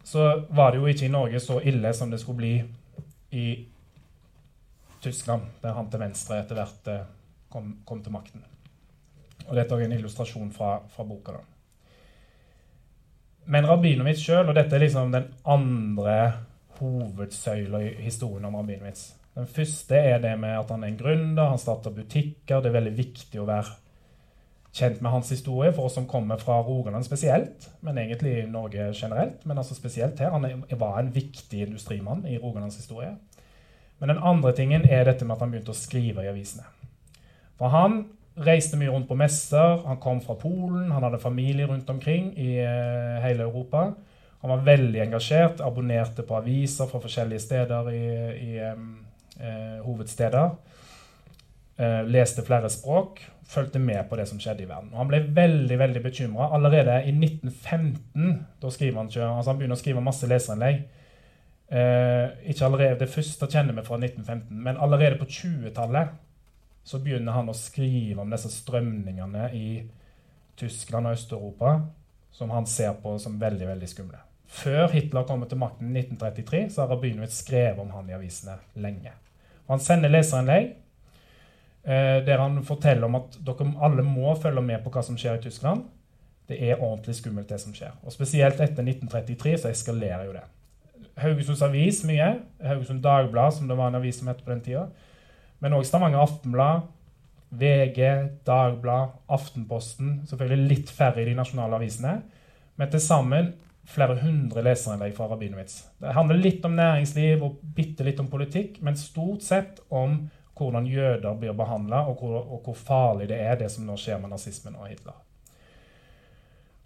så 0.02 0.26
var 0.50 0.72
det 0.72 0.82
jo 0.82 0.90
ikke 0.90 1.06
i 1.06 1.14
Norge 1.14 1.42
så 1.42 1.60
ille 1.62 1.94
som 1.94 2.10
det 2.10 2.18
skulle 2.22 2.40
bli 2.42 2.54
i 3.38 3.46
Tyskland, 5.04 5.50
der 5.62 5.76
han 5.76 5.90
til 5.90 6.02
venstre 6.02 6.40
etter 6.40 6.58
hvert 6.58 6.90
eh, 6.92 7.08
kom, 7.52 7.74
kom, 7.86 8.02
til 8.02 8.14
makten. 8.14 8.44
Og 9.46 9.56
Dette 9.56 9.76
er 9.76 9.84
en 9.86 9.98
illustrasjon 9.98 10.52
fra, 10.54 10.78
fra 10.90 11.04
boka. 11.06 11.36
da. 11.36 11.42
Men 13.52 13.68
Rabinowitz 13.68 14.24
sjøl, 14.24 14.48
og 14.48 14.56
dette 14.56 14.76
er 14.76 14.86
liksom 14.86 15.12
den 15.12 15.28
andre 15.44 16.16
hovedsøyla 16.78 17.82
i 17.84 17.92
historien 18.06 18.48
om 18.48 18.56
Rabinowitz. 18.56 19.12
Den 19.34 19.46
første 19.50 19.98
er 19.98 20.20
det 20.22 20.34
med 20.40 20.54
at 20.56 20.70
han 20.70 20.84
er 20.84 20.92
en 20.92 20.98
gründer, 20.98 21.48
han 21.50 21.58
starter 21.58 21.92
butikker. 21.92 22.62
Det 22.62 22.70
er 22.70 22.78
veldig 22.78 22.94
viktig 22.96 23.40
å 23.42 23.48
være 23.48 23.74
kjent 24.74 25.02
med 25.02 25.10
hans 25.10 25.30
historie 25.30 25.72
for 25.74 25.88
oss 25.88 25.96
som 25.98 26.06
kommer 26.10 26.38
fra 26.42 26.60
Rogaland 26.62 27.06
spesielt, 27.06 27.68
men 27.86 27.98
egentlig 27.98 28.32
i 28.40 28.46
Norge 28.50 28.88
generelt. 28.94 29.44
Men 29.44 29.58
altså 29.58 29.74
spesielt 29.74 30.22
her. 30.22 30.30
Han 30.34 30.64
var 30.78 30.98
en 30.98 31.14
viktig 31.14 31.66
industrimann 31.66 32.24
i 32.26 32.38
Rogalands 32.38 32.78
historie. 32.78 33.12
Men 34.04 34.18
den 34.18 34.24
andre 34.28 34.50
tingen 34.52 34.82
er 34.84 35.06
dette 35.08 35.24
med 35.24 35.32
at 35.32 35.40
han 35.40 35.52
begynte 35.54 35.72
å 35.72 35.78
skrive 35.78 36.20
i 36.20 36.28
avisene. 36.28 36.66
For 37.56 37.72
han 37.72 38.02
reiste 38.44 38.76
mye 38.76 38.92
rundt 38.92 39.06
på 39.08 39.16
messer. 39.16 39.78
Han 39.86 39.96
kom 39.96 40.18
fra 40.20 40.34
Polen, 40.36 40.90
han 40.92 41.06
hadde 41.06 41.22
familie 41.22 41.64
rundt 41.70 41.88
omkring 41.88 42.26
i 42.36 42.58
uh, 42.60 43.22
hele 43.24 43.46
Europa. 43.46 43.86
Han 44.42 44.52
var 44.52 44.66
veldig 44.66 45.00
engasjert, 45.06 45.62
abonnerte 45.64 46.20
på 46.28 46.36
aviser 46.36 46.90
fra 46.90 47.00
forskjellige 47.00 47.46
steder 47.46 47.88
i, 47.94 48.02
i 48.44 48.58
uh, 48.60 49.80
hovedsteder. 49.86 50.52
Eh, 51.74 52.02
leste 52.06 52.44
flere 52.44 52.68
språk, 52.70 53.22
fulgte 53.48 53.80
med 53.82 54.04
på 54.10 54.18
det 54.20 54.28
som 54.28 54.36
skjedde 54.38 54.66
i 54.66 54.68
verden. 54.68 54.92
Og 54.92 55.00
han 55.00 55.08
ble 55.08 55.22
veldig 55.34 55.78
veldig 55.80 56.02
bekymra. 56.04 56.50
Allerede 56.54 57.00
i 57.08 57.16
1915 57.16 58.36
da 58.60 58.70
skriver 58.70 59.00
han, 59.00 59.08
altså 59.08 59.48
han 59.50 59.58
begynner 59.62 59.80
å 59.80 59.80
skrive 59.80 60.04
masse 60.04 60.28
leserinnlegg 60.28 60.84
Eh, 60.84 61.03
ikke 61.64 62.66
allerede 62.66 62.98
Det 63.00 63.08
første 63.08 63.46
kjenner 63.50 63.74
vi 63.74 63.82
fra 63.86 63.96
1915, 63.96 64.62
men 64.62 64.76
allerede 64.76 65.16
på 65.18 65.24
20-tallet 65.24 66.12
så 66.84 67.00
begynner 67.00 67.32
han 67.32 67.48
å 67.48 67.56
skrive 67.56 68.20
om 68.20 68.30
disse 68.30 68.50
strømningene 68.52 69.48
i 69.56 69.68
Tyskland 70.60 71.08
og 71.08 71.16
Øst-Europa 71.16 71.72
som 72.34 72.50
han 72.50 72.66
ser 72.66 72.92
på 73.02 73.16
som 73.18 73.40
veldig 73.40 73.66
veldig 73.68 73.88
skumle. 73.88 74.20
Før 74.46 74.88
Hitler 74.92 75.26
kommer 75.26 75.48
til 75.50 75.58
makten 75.58 75.90
i 75.90 76.00
1933, 76.00 76.70
så 76.70 76.82
har 76.82 76.90
Rabinowitz 76.92 77.40
skrevet 77.42 77.80
om 77.82 77.90
han 77.94 78.10
i 78.10 78.16
avisene 78.16 78.56
lenge. 78.74 79.12
Og 79.66 79.76
han 79.76 79.82
sender 79.82 80.12
leserinnlegg 80.12 80.66
eh, 81.86 82.18
der 82.26 82.42
han 82.42 82.60
forteller 82.66 83.08
om 83.08 83.20
at 83.22 83.38
dere 83.46 83.70
alle 83.86 84.04
må 84.06 84.34
følge 84.42 84.62
med 84.62 84.82
på 84.84 84.92
hva 84.94 85.02
som 85.06 85.18
skjer 85.18 85.38
i 85.38 85.44
Tyskland. 85.46 85.86
Det 86.48 86.58
er 86.60 86.82
ordentlig 86.82 87.16
skummelt, 87.16 87.48
det 87.48 87.60
som 87.62 87.74
skjer. 87.74 87.94
Og 88.04 88.12
Spesielt 88.12 88.60
etter 88.60 88.84
1933 88.84 89.56
så 89.62 89.70
eskalerer 89.70 90.26
jo 90.28 90.36
det. 90.36 90.44
Haugesunds 91.20 91.62
Avis 91.62 92.02
mye. 92.08 92.30
Haugesund 92.64 93.02
Dagblad, 93.04 93.54
som 93.54 93.68
det 93.70 93.78
var 93.78 93.90
en 93.90 94.00
avis 94.00 94.18
som 94.18 94.30
het 94.30 94.42
på 94.44 94.50
den 94.50 94.62
tida. 94.64 94.88
Men 95.62 95.76
òg 95.76 95.86
Stavanger 95.86 96.22
Aftenblad, 96.24 96.88
VG, 97.54 98.00
Dagblad, 98.46 99.14
Aftenposten. 99.32 100.22
Selvfølgelig 100.28 100.70
litt 100.70 100.94
færre 100.94 101.22
i 101.22 101.28
de 101.28 101.36
nasjonale 101.38 101.78
avisene. 101.78 102.18
Men 102.76 102.90
til 102.90 103.02
sammen 103.02 103.52
flere 103.88 104.16
hundre 104.22 104.62
leserinnlegg 104.64 105.14
fra 105.16 105.28
Rabinowitz. 105.28 105.82
Det 106.00 106.14
handler 106.16 106.40
litt 106.40 106.64
om 106.64 106.76
næringsliv 106.76 107.42
og 107.44 107.60
bitte 107.76 108.06
litt 108.06 108.20
om 108.20 108.30
politikk, 108.32 108.80
men 108.82 108.96
stort 108.98 109.44
sett 109.44 109.82
om 109.92 110.24
hvordan 110.54 110.86
jøder 110.86 111.34
blir 111.38 111.54
behandla, 111.56 112.04
og, 112.08 112.22
og, 112.22 112.60
hvor 112.64 112.76
farlig 112.78 113.28
det 113.28 113.40
er, 113.42 113.56
det 113.58 113.70
som 113.72 113.86
nå 113.86 113.96
skjer 113.98 114.20
med 114.22 114.32
nazismen 114.32 114.76
og 114.78 114.88
Hitler. 114.88 115.16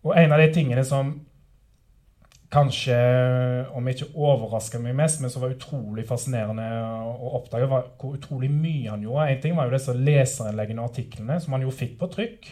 Og 0.06 0.14
en 0.16 0.32
av 0.32 0.40
de 0.40 0.48
tingene 0.54 0.84
som 0.86 1.12
kanskje, 2.52 2.96
om 3.76 3.88
ikke 3.90 4.08
overraska 4.16 4.80
meg 4.80 4.96
mest, 4.96 5.20
men 5.20 5.32
som 5.32 5.42
var 5.44 5.52
utrolig 5.52 6.06
fascinerende 6.08 6.64
å 7.04 7.34
oppdage, 7.40 7.68
var 7.68 7.90
hvor 8.00 8.16
utrolig 8.16 8.48
mye 8.52 8.88
han 8.88 9.04
gjorde. 9.04 9.26
En 9.28 9.42
ting 9.42 9.58
var 9.58 9.68
jo 9.68 9.76
disse 9.76 9.96
leserinnleggene 9.96 10.84
og 10.84 10.92
artiklene 10.92 11.36
som 11.44 11.56
han 11.56 11.66
jo 11.66 11.74
fikk 11.74 11.98
på 12.00 12.08
trykk. 12.14 12.48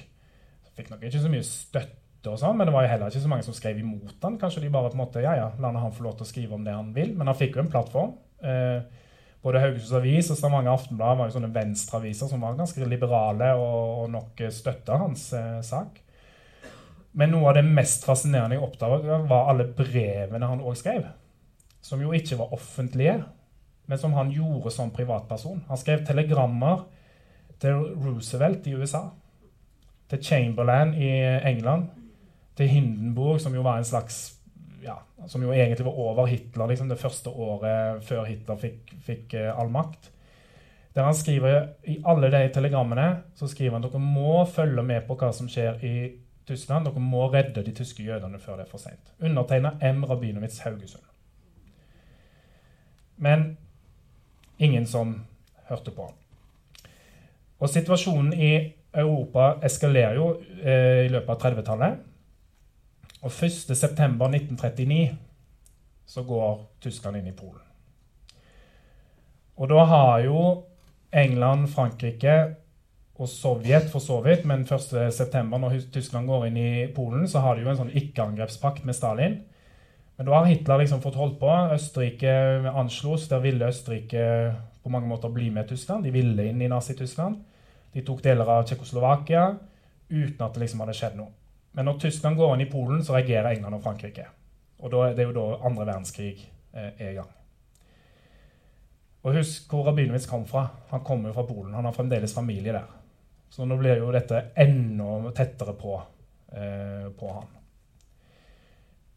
Fikk 0.77 0.93
nok 0.93 1.07
ikke 1.09 1.23
så 1.23 1.33
mye 1.33 1.47
støtte, 1.49 2.29
og 2.29 2.37
sånn, 2.43 2.59
men 2.59 2.69
det 2.69 2.75
var 2.75 2.85
jo 2.85 2.93
heller 2.93 3.13
ikke 3.13 3.25
så 3.25 3.33
mange 3.33 3.47
som 3.47 3.57
skrev 3.57 3.81
imot 3.81 4.21
han. 4.27 4.37
Kanskje 4.41 4.67
de 4.67 4.73
bare 4.75 4.93
på 4.93 4.99
en 4.99 5.05
måte, 5.05 5.25
ja, 5.25 5.33
ja, 5.39 5.51
la 5.63 5.73
han 5.73 5.95
få 5.95 6.05
lov 6.05 6.19
til 6.19 6.27
å 6.27 6.31
skrive 6.33 6.57
om 6.59 6.65
det 6.67 6.75
han 6.77 6.93
vil. 6.97 7.15
Men 7.17 7.31
han 7.31 7.39
fikk 7.39 7.57
jo 7.57 7.65
en 7.65 7.73
plattform. 7.73 8.17
Eh, 8.45 9.05
både 9.47 9.63
Haugesunds 9.63 9.95
Avis 9.97 10.29
og 10.35 10.41
Stavanger 10.41 10.75
Aftenblad 10.75 11.21
var 11.21 11.31
jo 11.31 11.37
sånne 11.39 11.53
venstreaviser 11.55 12.29
som 12.29 12.43
var 12.43 12.59
ganske 12.59 12.89
liberale 12.91 13.53
og, 13.57 14.03
og 14.03 14.11
nok 14.13 14.43
støtta 14.53 14.99
hans 15.01 15.31
eh, 15.39 15.63
sak. 15.65 16.03
Men 17.17 17.33
noe 17.33 17.49
av 17.49 17.57
det 17.57 17.65
mest 17.65 18.05
fascinerende 18.05 18.59
jeg 18.59 18.65
oppdaget, 18.67 19.29
var 19.31 19.51
alle 19.51 19.71
brevene 19.73 20.51
han 20.51 20.61
òg 20.61 20.77
skrev. 20.77 21.07
Som 21.81 22.03
jo 22.05 22.13
ikke 22.17 22.37
var 22.37 22.53
offentlige, 22.53 23.17
men 23.87 24.01
som 24.01 24.17
han 24.19 24.33
gjorde 24.35 24.73
som 24.75 24.93
privatperson. 24.93 25.63
Han 25.69 25.81
skrev 25.81 26.05
telegrammer 26.05 26.85
til 27.63 27.79
Roosevelt 28.05 28.67
i 28.69 28.75
USA, 28.77 29.07
til 30.11 30.23
Chamberlain 30.23 30.93
i 30.95 31.09
England, 31.49 31.89
til 32.57 32.69
Hindenburg, 32.69 33.41
som 33.41 33.55
jo 33.55 33.65
var 33.65 33.79
en 33.79 33.89
slags 33.89 34.33
ja, 34.85 34.95
Som 35.27 35.43
jo 35.43 35.53
egentlig 35.53 35.85
var 35.87 35.97
over 35.99 36.27
Hitler 36.27 36.69
liksom 36.69 36.89
det 36.89 36.99
første 37.01 37.31
året 37.31 38.05
før 38.05 38.25
Hitler 38.29 38.59
fikk, 38.61 38.93
fikk 39.03 39.35
uh, 39.35 39.59
all 39.59 39.73
makt. 39.73 40.13
Der 40.95 41.05
han 41.05 41.15
skriver 41.15 41.73
I 41.85 41.97
alle 42.07 42.31
de 42.31 42.45
telegrammene 42.55 43.09
så 43.35 43.49
skriver 43.51 43.75
han 43.77 43.85
at 43.85 43.93
dere 43.93 44.05
må 44.05 44.45
følge 44.45 44.85
med 44.87 45.03
på 45.09 45.17
hva 45.19 45.33
som 45.35 45.49
skjer 45.51 45.83
i 45.85 45.97
Tyskland. 46.47 46.87
Dere 46.87 47.03
må 47.03 47.27
redde 47.33 47.65
de 47.67 47.75
tyske 47.75 48.05
jødene 48.07 48.39
før 48.39 48.61
det 48.61 48.67
er 48.67 48.71
for 48.71 48.83
seint. 48.83 49.13
Undertegna 49.21 49.75
M. 49.93 50.05
Rabinowitz 50.05 50.59
Haugesund. 50.65 51.03
Men 53.17 53.57
ingen 54.59 54.87
som 54.87 55.25
hørte 55.69 55.91
på. 55.91 56.11
Og 57.59 57.69
situasjonen 57.73 58.33
i 58.33 58.73
Europa 58.95 59.55
eskalerer 59.65 60.15
jo 60.15 60.29
eh, 60.63 61.07
i 61.07 61.13
løpet 61.13 61.33
av 61.33 61.41
30-tallet. 61.41 62.03
Og 63.23 63.31
1.9.1939 63.33 65.15
så 66.07 66.23
går 66.23 66.61
Tyskland 66.81 67.17
inn 67.17 67.31
i 67.33 67.37
Polen. 67.37 67.63
Og 69.57 69.71
da 69.73 69.85
har 69.89 70.21
jo 70.27 70.41
England, 71.17 71.69
Frankrike 71.73 72.37
og 73.17 73.29
Sovjet 73.33 73.89
for 73.89 74.05
så 74.05 74.19
vidt, 74.25 74.45
men 74.45 74.67
1.9., 74.69 75.43
når 75.49 75.77
Tyskland 75.93 76.29
går 76.29 76.49
inn 76.49 76.57
i 76.61 76.71
Polen, 76.93 77.25
så 77.29 77.41
har 77.45 77.57
de 77.57 77.65
jo 77.65 77.71
en 77.73 77.79
sånn 77.79 77.95
ikke-angrepspakt 77.97 78.85
med 78.85 78.97
Stalin. 78.97 79.39
Men 80.17 80.29
da 80.29 80.37
har 80.37 80.49
Hitler 80.49 80.81
liksom 80.81 81.01
fått 81.05 81.17
holdt 81.17 81.39
på. 81.41 81.49
Østerrike 81.75 82.33
anslos. 82.73 83.29
Der 83.29 83.43
ville 83.45 83.69
Østerrike 83.69 84.27
på 84.83 84.93
mange 84.93 85.09
måter 85.09 85.33
bli 85.33 85.51
med 85.53 85.69
Tyskland. 85.69 86.05
De 86.05 86.13
ville 86.13 86.49
inn 86.49 86.61
i 86.63 86.71
Nazi-Tyskland. 86.73 87.41
De 87.93 88.05
tok 88.05 88.23
deler 88.25 88.49
av 88.49 88.65
Tsjekkoslovakia 88.65 89.47
uten 90.09 90.45
at 90.45 90.55
det 90.55 90.63
liksom 90.63 90.85
hadde 90.85 90.97
skjedd 90.97 91.17
noe. 91.19 91.33
Men 91.77 91.89
når 91.89 92.01
Tyskland 92.01 92.39
går 92.39 92.55
inn 92.55 92.65
i 92.65 92.71
Polen, 92.73 93.03
så 93.05 93.17
reagerer 93.17 93.51
England 93.53 93.77
og 93.77 93.85
Frankrike. 93.85 94.29
Og 94.81 94.93
da, 94.93 95.09
det 95.17 95.25
er 95.25 95.31
jo 95.31 95.37
da 95.37 95.47
andre 95.69 95.85
verdenskrig 95.85 96.35
eh, 96.37 96.93
er 96.93 97.11
i 97.11 97.17
gang. 97.19 97.33
Og 99.27 99.35
husk 99.37 99.73
hvor 99.73 99.89
Rabinowitz 99.89 100.29
kom 100.31 100.47
fra. 100.49 100.69
Han 100.93 101.05
kommer 101.05 101.33
jo 101.33 101.37
fra 101.37 101.45
Polen. 101.49 101.75
Han 101.75 101.89
har 101.89 101.97
fremdeles 101.97 102.37
familie 102.37 102.73
der. 102.77 102.96
Så 103.51 103.65
nå 103.65 103.77
blir 103.81 104.01
jo 104.03 104.13
dette 104.13 104.51
enda 104.55 105.33
tettere 105.37 105.73
på, 105.79 105.97
eh, 106.53 107.09
på 107.19 107.33
han. 107.33 107.53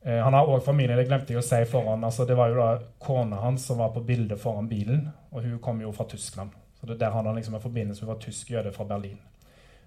Eh, 0.02 0.24
han 0.24 0.34
har 0.34 0.48
òg 0.48 0.64
familie, 0.64 0.96
det 0.96 1.08
glemte 1.10 1.34
jeg 1.34 1.42
å 1.42 1.46
si 1.46 1.60
foran. 1.66 2.04
altså 2.04 2.26
Det 2.26 2.38
var 2.38 2.50
jo 2.50 2.56
da 2.56 2.80
kona 3.00 3.42
hans 3.44 3.66
som 3.66 3.78
var 3.78 3.90
på 3.90 4.06
bildet 4.06 4.40
foran 4.40 4.70
bilen, 4.70 5.10
og 5.32 5.44
hun 5.44 5.60
kom 5.60 5.82
jo 5.82 5.92
fra 5.92 6.06
Tyskland. 6.06 6.52
Så 6.80 6.88
det 6.88 7.00
der 7.00 7.12
han 7.12 7.36
liksom 7.36 7.56
en 7.56 7.62
forbindelse. 7.62 8.02
Hun 8.02 8.14
var 8.14 8.22
tysk 8.22 8.50
jøde 8.50 8.72
fra 8.72 8.86
Berlin. 8.86 9.20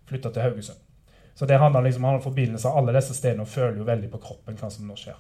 Flytta 0.07 0.31
til 0.31 0.43
Haugesund. 0.43 0.79
Så 1.35 1.47
det 1.47 1.59
handler 1.59 1.81
liksom, 1.81 2.05
han 2.05 2.15
har 2.15 2.21
forbindelse 2.21 2.69
av 2.69 2.77
alle 2.79 2.93
disse 2.93 3.15
stedene 3.15 3.47
og 3.47 3.49
føler 3.49 3.79
jo 3.79 3.85
veldig 3.89 4.11
på 4.13 4.19
kroppen 4.19 4.59
hva 4.61 4.69
som 4.71 4.87
nå 4.87 4.97
skjer. 5.01 5.17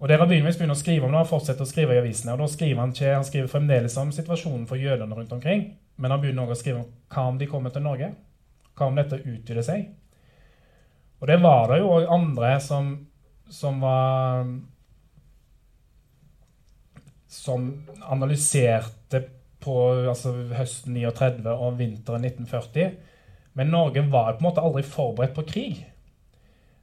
Og 0.00 0.08
det 0.08 0.16
Rabinowitz 0.18 0.56
begynner 0.56 0.74
å 0.74 0.80
skrive 0.80 1.06
om 1.06 1.12
når 1.12 1.22
han 1.22 1.30
fortsetter 1.30 1.62
å 1.62 1.68
skrive 1.68 1.94
i 1.94 2.00
avisene, 2.00 2.32
og 2.32 2.40
da 2.40 2.48
skriver 2.50 2.80
Han 2.80 2.94
ikke, 2.94 3.14
han 3.14 3.24
skriver 3.24 3.52
fremdeles 3.52 3.96
om 4.00 4.10
situasjonen 4.12 4.64
for 4.66 4.80
jødene 4.80 5.14
rundt 5.14 5.32
omkring, 5.36 5.76
men 5.96 6.10
han 6.10 6.22
begynner 6.22 6.46
også 6.46 6.58
å 6.58 6.62
skrive 6.62 6.82
om 6.82 6.92
hva 7.12 7.24
om 7.28 7.38
de 7.40 7.48
kommer 7.50 7.72
til 7.74 7.84
Norge? 7.84 8.12
Hva 8.72 8.88
om 8.88 8.98
dette 8.98 9.20
utvider 9.20 9.64
seg? 9.66 9.90
Og 11.20 11.28
det 11.30 11.38
var 11.42 11.68
det 11.70 11.82
jo 11.82 11.90
òg 11.98 12.08
andre 12.10 12.56
som, 12.64 12.92
som 13.52 13.80
var 13.82 14.48
Som 17.32 17.68
analyserte 18.02 19.22
på 19.62 19.76
altså, 20.10 20.34
høsten 20.52 20.98
39 20.98 21.52
og 21.52 21.78
vinteren 21.78 22.26
1940. 22.26 22.96
Men 23.56 23.70
Norge 23.72 24.02
var 24.10 24.34
på 24.34 24.42
en 24.42 24.48
måte 24.48 24.64
aldri 24.64 24.82
forberedt 24.84 25.36
på 25.36 25.46
krig. 25.48 25.78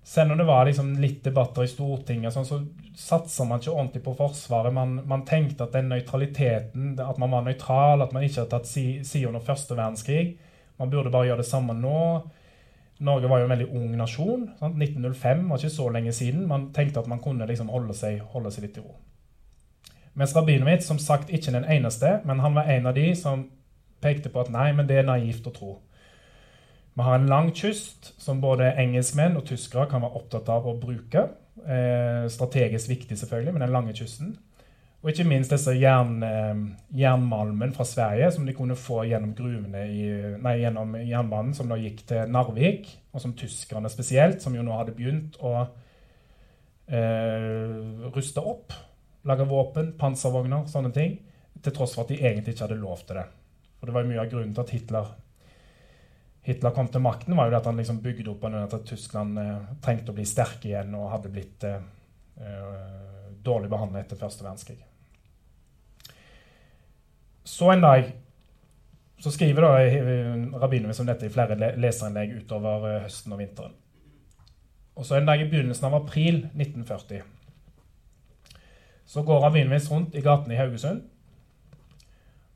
Selv 0.03 0.31
om 0.31 0.37
det 0.37 0.47
var 0.47 0.65
liksom 0.65 0.93
litt 0.97 1.23
debatter 1.23 1.65
i 1.65 1.69
Stortinget, 1.69 2.33
sånn, 2.33 2.47
så 2.47 2.59
satsa 2.97 3.45
man 3.45 3.61
ikke 3.61 3.75
ordentlig 3.75 4.01
på 4.05 4.15
Forsvaret. 4.17 4.73
Man, 4.73 4.95
man, 5.09 5.25
tenkte 5.27 5.67
at 5.67 5.75
den 5.75 5.91
nøytraliteten, 5.91 6.95
at 7.03 7.19
man 7.21 7.35
var 7.35 7.45
nøytral, 7.45 8.01
at 8.01 8.15
man 8.15 8.25
ikke 8.25 8.41
hadde 8.41 8.53
tatt 8.55 8.69
side 8.69 9.05
si 9.07 9.25
under 9.27 9.43
første 9.43 9.77
verdenskrig 9.77 10.37
Man 10.79 10.89
burde 10.89 11.11
bare 11.11 11.27
gjøre 11.27 11.43
det 11.43 11.49
samme 11.49 11.75
nå. 11.75 12.01
Norge 13.03 13.27
var 13.31 13.41
jo 13.41 13.47
en 13.47 13.51
veldig 13.51 13.67
ung 13.75 13.91
nasjon. 13.99 14.45
Sant? 14.59 14.79
1905 14.79 15.45
var 15.49 15.59
ikke 15.59 15.75
så 15.75 15.89
lenge 15.91 16.13
siden. 16.15 16.47
Man 16.47 16.69
tenkte 16.75 17.03
at 17.03 17.07
man 17.11 17.19
kunne 17.23 17.47
liksom 17.47 17.67
holde, 17.71 17.95
seg, 17.95 18.21
holde 18.31 18.51
seg 18.55 18.63
litt 18.65 18.79
i 18.79 18.83
ro. 18.83 18.95
Mens 20.19 20.35
Rabinowitz, 20.35 20.87
som 20.87 20.99
sagt 20.99 21.29
ikke 21.31 21.51
den 21.51 21.67
eneste, 21.67 22.21
men 22.27 22.39
han 22.43 22.55
var 22.55 22.71
en 22.71 22.87
av 22.89 22.95
de 22.95 23.11
som 23.15 23.45
pekte 24.03 24.31
på 24.31 24.41
at 24.41 24.51
nei, 24.51 24.71
men 24.75 24.87
det 24.87 25.01
er 25.01 25.07
naivt 25.07 25.47
å 25.47 25.53
tro. 25.55 25.75
Vi 26.99 27.03
har 27.03 27.15
en 27.15 27.27
lang 27.27 27.53
kyst 27.55 28.09
som 28.19 28.41
både 28.43 28.73
engelskmenn 28.75 29.37
og 29.39 29.45
tyskere 29.47 29.85
kan 29.87 30.01
være 30.03 30.19
opptatt 30.19 30.49
av 30.51 30.65
å 30.67 30.73
bruke. 30.75 31.21
Eh, 31.63 32.25
strategisk 32.27 32.89
viktig, 32.91 33.15
selvfølgelig, 33.21 33.53
med 33.55 33.61
den 33.63 33.71
lange 33.71 33.93
kysten. 33.95 34.33
Og 34.99 35.13
ikke 35.13 35.23
minst 35.29 35.53
disse 35.53 35.71
jern, 35.79 36.17
eh, 36.27 36.59
jernmalmen 36.99 37.71
fra 37.71 37.85
Sverige 37.87 38.33
som 38.35 38.45
de 38.45 38.53
kunne 38.53 38.75
få 38.75 39.05
gjennom 39.07 39.31
i, 39.31 40.35
nei, 40.43 40.57
gjennom 40.59 40.91
jernbanen 40.99 41.53
som 41.55 41.69
da 41.69 41.77
gikk 41.79 42.05
til 42.05 42.27
Narvik, 42.27 42.91
og 43.13 43.21
som 43.21 43.33
tyskerne 43.33 43.89
spesielt, 43.89 44.41
som 44.41 44.53
jo 44.53 44.61
nå 44.61 44.75
hadde 44.75 44.91
begynt 44.91 45.39
å 45.39 45.69
eh, 46.89 48.11
ruste 48.11 48.43
opp. 48.43 48.73
Lage 49.23 49.47
våpen, 49.47 49.93
panservogner, 49.97 50.67
sånne 50.67 50.91
ting. 50.91 51.17
Til 51.63 51.71
tross 51.71 51.95
for 51.95 52.03
at 52.03 52.09
de 52.09 52.19
egentlig 52.19 52.57
ikke 52.57 52.67
hadde 52.67 52.81
lov 52.83 53.07
til 53.07 53.15
det. 53.15 53.25
Og 53.79 53.87
det 53.87 53.93
var 53.93 54.03
jo 54.03 54.11
mye 54.11 54.19
av 54.19 54.31
grunnen 54.35 54.53
til 54.53 54.67
at 54.67 54.75
Hitler 54.75 55.15
Hitler 56.49 56.73
kom 56.73 56.87
til 56.89 57.03
makten, 57.05 57.37
var 57.37 57.51
jo 57.51 57.57
at 57.59 57.67
han 57.69 57.77
liksom 57.77 58.01
bygde 58.03 58.31
opp 58.31 58.45
at 58.49 58.77
Tyskland 58.89 59.37
eh, 59.37 59.73
trengte 59.83 60.13
å 60.13 60.17
bli 60.17 60.25
sterk 60.25 60.65
igjen 60.65 60.95
og 60.97 61.11
hadde 61.13 61.33
blitt 61.33 61.65
eh, 61.67 61.83
eh, 62.41 63.35
dårlig 63.45 63.69
behandlet 63.69 64.07
etter 64.07 64.19
første 64.19 64.45
verdenskrig. 64.45 64.79
Så 67.45 67.69
en 67.73 67.85
dag 67.85 68.09
så 69.19 69.31
skriver 69.35 69.65
da 69.65 69.71
eh, 69.83 71.01
om 71.03 71.09
dette 71.09 71.27
i 71.27 71.33
flere 71.33 71.57
leserinnlegg 71.77 72.37
utover 72.39 73.03
høsten 73.05 73.35
og 73.35 73.41
vinteren. 73.41 73.75
Og 74.99 75.07
så 75.07 75.17
en 75.17 75.27
dag 75.27 75.41
i 75.41 75.47
begynnelsen 75.49 75.87
av 75.87 76.01
april 76.01 76.45
1940 76.55 77.23
så 79.09 79.23
går 79.25 79.39
Rabinowitz 79.41 79.87
rundt 79.89 80.15
i 80.15 80.21
gatene 80.21 80.53
i 80.53 80.59
Haugesund 80.59 81.05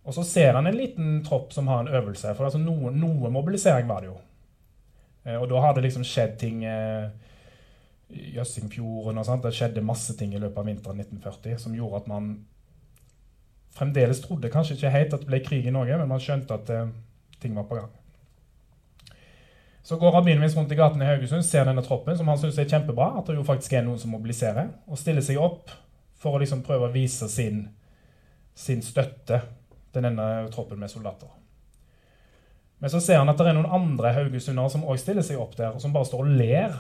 og 0.04 0.16
så 0.16 0.24
ser 0.28 0.54
han 0.58 0.68
en 0.68 0.78
liten 0.78 1.20
tropp 1.24 1.54
som 1.56 1.68
har 1.72 1.84
en 1.84 1.94
øvelse. 1.96 2.34
For 2.36 2.48
altså 2.48 2.60
noe, 2.60 2.92
noe 2.92 3.32
mobilisering 3.32 3.88
var 3.88 4.04
det 4.04 4.12
jo. 4.12 4.18
Eh, 5.24 5.38
og 5.38 5.48
da 5.52 5.62
har 5.64 5.76
det 5.76 5.86
liksom 5.86 6.04
skjedd 6.08 6.36
ting 6.42 6.64
eh, 6.68 7.08
i 8.12 8.34
Jøssingfjorden 8.36 9.22
og 9.22 9.28
sånt. 9.28 9.46
Det 9.46 9.56
skjedde 9.56 9.86
masse 9.86 10.16
ting 10.20 10.36
i 10.36 10.42
løpet 10.42 10.60
av 10.60 10.68
vinteren 10.68 11.00
1940 11.06 11.62
som 11.64 11.78
gjorde 11.78 12.04
at 12.04 12.12
man 12.12 12.34
fremdeles 13.74 14.20
trodde 14.22 14.52
kanskje 14.54 14.78
ikke 14.78 14.94
helt 14.94 15.16
at 15.16 15.24
det 15.24 15.32
ble 15.32 15.40
krig 15.46 15.68
i 15.68 15.74
Norge, 15.74 15.98
men 15.98 16.12
man 16.12 16.22
skjønte 16.22 16.60
at 16.60 16.74
eh, 16.74 16.92
ting 17.42 17.56
var 17.56 17.70
på 17.70 17.80
gang. 17.80 17.92
Så 19.84 19.98
går 20.00 20.14
Rabinowitz 20.16 20.56
rundt 20.56 20.72
i 20.72 20.80
gatene 20.80 21.04
i 21.04 21.10
Haugesund, 21.10 21.44
ser 21.44 21.66
denne 21.68 21.84
troppen, 21.84 22.16
som 22.16 22.30
han 22.32 22.40
syns 22.40 22.60
er 22.60 22.70
kjempebra, 22.72 23.10
at 23.20 23.28
det 23.28 23.36
jo 23.36 23.48
faktisk 23.48 23.74
er 23.76 23.84
noen 23.84 24.00
som 24.00 24.14
mobiliserer, 24.16 24.70
og 24.88 25.00
stiller 25.00 25.26
seg 25.26 25.42
opp 25.44 25.74
for 26.24 26.36
å 26.36 26.40
liksom 26.44 26.62
prøve 26.64 26.88
å 26.88 26.94
vise 26.94 27.28
sin, 27.32 27.66
sin 28.56 28.84
støtte 28.86 29.42
til 29.94 30.06
denne 30.06 30.28
troppen 30.54 30.82
med 30.82 30.92
soldater. 30.92 31.32
Men 32.84 32.92
så 32.92 33.00
ser 33.00 33.22
han 33.22 33.32
at 33.32 33.40
det 33.40 33.48
er 33.48 33.56
noen 33.56 33.72
andre 33.78 34.12
haugesundere 34.18 34.72
som 34.74 34.84
også 34.84 35.06
stiller 35.06 35.24
seg 35.24 35.40
opp 35.40 35.56
der, 35.56 35.72
og 35.72 35.80
som 35.80 35.94
bare 35.96 36.10
står 36.10 36.26
og 36.26 36.36
ler 36.36 36.74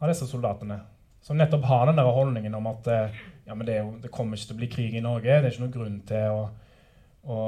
av 0.00 0.08
disse 0.08 0.28
soldatene. 0.30 0.78
Som 1.22 1.38
nettopp 1.38 1.66
har 1.68 1.86
den 1.90 2.00
der 2.00 2.08
holdningen 2.08 2.54
om 2.58 2.70
at 2.70 2.88
eh, 2.90 3.18
ja, 3.44 3.54
det, 3.54 3.76
jo, 3.76 3.90
det, 4.02 4.10
kommer 4.14 4.38
ikke 4.38 4.48
til 4.48 4.56
å 4.56 4.60
bli 4.62 4.68
krig 4.72 4.96
i 4.96 5.04
Norge. 5.04 5.36
Det 5.38 5.50
er 5.50 5.52
ikke 5.52 5.64
noen 5.66 5.74
grunn 5.74 5.98
til 6.08 6.38
å, 6.38 6.46
å 7.28 7.40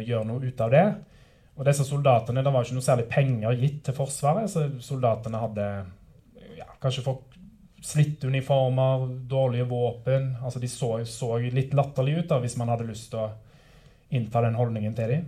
gjøre 0.00 0.28
noe 0.30 0.44
ut 0.46 0.62
av 0.64 0.72
det. 0.72 0.84
Og 1.58 1.66
disse 1.66 1.84
soldatene, 1.88 2.44
Det 2.46 2.52
var 2.54 2.64
ikke 2.64 2.78
noe 2.78 2.86
særlig 2.86 3.08
penger 3.10 3.58
gitt 3.58 3.82
til 3.88 3.96
Forsvaret, 3.96 4.46
så 4.52 4.68
soldatene 4.84 5.42
hadde 5.42 5.66
ja, 6.60 6.68
kanskje 6.78 7.04
fått 7.08 7.36
slitte 7.84 8.30
uniformer, 8.30 9.08
dårlige 9.28 9.66
våpen. 9.68 10.36
altså 10.42 10.62
De 10.62 10.70
så, 10.70 10.92
så 11.04 11.34
litt 11.42 11.74
latterlige 11.74 12.22
ut 12.22 12.30
da, 12.30 12.38
hvis 12.42 12.56
man 12.60 12.70
hadde 12.70 12.86
lyst 12.88 13.10
til 13.10 13.26
å 13.26 13.28
innta 14.10 14.42
den 14.44 14.56
holdningen 14.58 14.94
til 14.96 15.12
dem. 15.12 15.26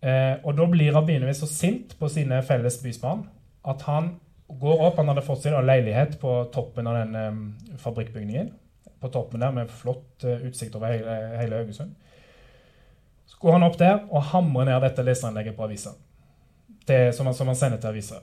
Eh, 0.00 0.36
og 0.44 0.56
Da 0.56 0.66
blir 0.70 0.94
rabbineren 0.94 1.34
så 1.34 1.46
sint 1.50 1.96
på 1.98 2.08
sine 2.08 2.42
felles 2.46 2.78
bysbarn 2.82 3.24
at 3.66 3.82
han 3.82 4.12
går 4.48 4.80
opp 4.86 4.96
Han 4.96 5.08
hadde 5.10 5.24
fått 5.26 5.42
seg 5.42 5.56
leilighet 5.60 6.20
på 6.20 6.30
toppen 6.54 6.86
av 6.86 7.00
den 7.00 7.16
eh, 7.18 7.78
fabrikkbygningen. 7.82 8.52
På 9.00 9.10
toppen 9.14 9.40
der 9.40 9.54
med 9.54 9.70
flott 9.70 10.24
eh, 10.24 10.46
utsikt 10.48 10.76
over 10.76 10.94
hele, 10.94 11.16
hele 11.38 11.62
Haugesund. 11.62 11.94
Så 13.26 13.36
går 13.42 13.58
han 13.58 13.66
opp 13.66 13.78
der 13.78 14.00
og 14.08 14.30
hamrer 14.30 14.70
ned 14.70 14.82
dette 14.86 15.04
leseranlegget 15.04 15.56
på 15.56 15.66
avisa. 15.66 15.92
Som, 16.88 17.26
han, 17.26 17.34
som 17.36 17.50
han 17.50 17.56
sender 17.56 17.76
til 17.76 17.90
avisa. 17.90 18.22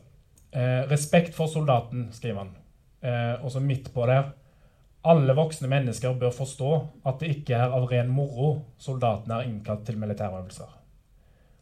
Eh, 0.56 0.88
'Respekt 0.90 1.36
for 1.36 1.46
soldaten', 1.46 2.08
skriver 2.12 2.40
han. 2.40 2.56
Eh, 3.04 3.44
og 3.44 3.52
så 3.52 3.60
midt 3.60 3.94
på 3.94 4.06
der 4.06 4.32
alle 5.06 5.36
voksne 5.38 5.70
mennesker 5.70 6.16
bør 6.20 6.34
forstå 6.34 6.72
at 7.06 7.20
det 7.22 7.32
ikke 7.38 7.58
er 7.58 7.74
av 7.78 7.86
ren 7.92 8.10
moro 8.12 8.56
soldatene 8.82 9.40
er 9.40 9.50
innkalt 9.52 9.86
til 9.88 10.00
militærøvelser. 10.02 10.72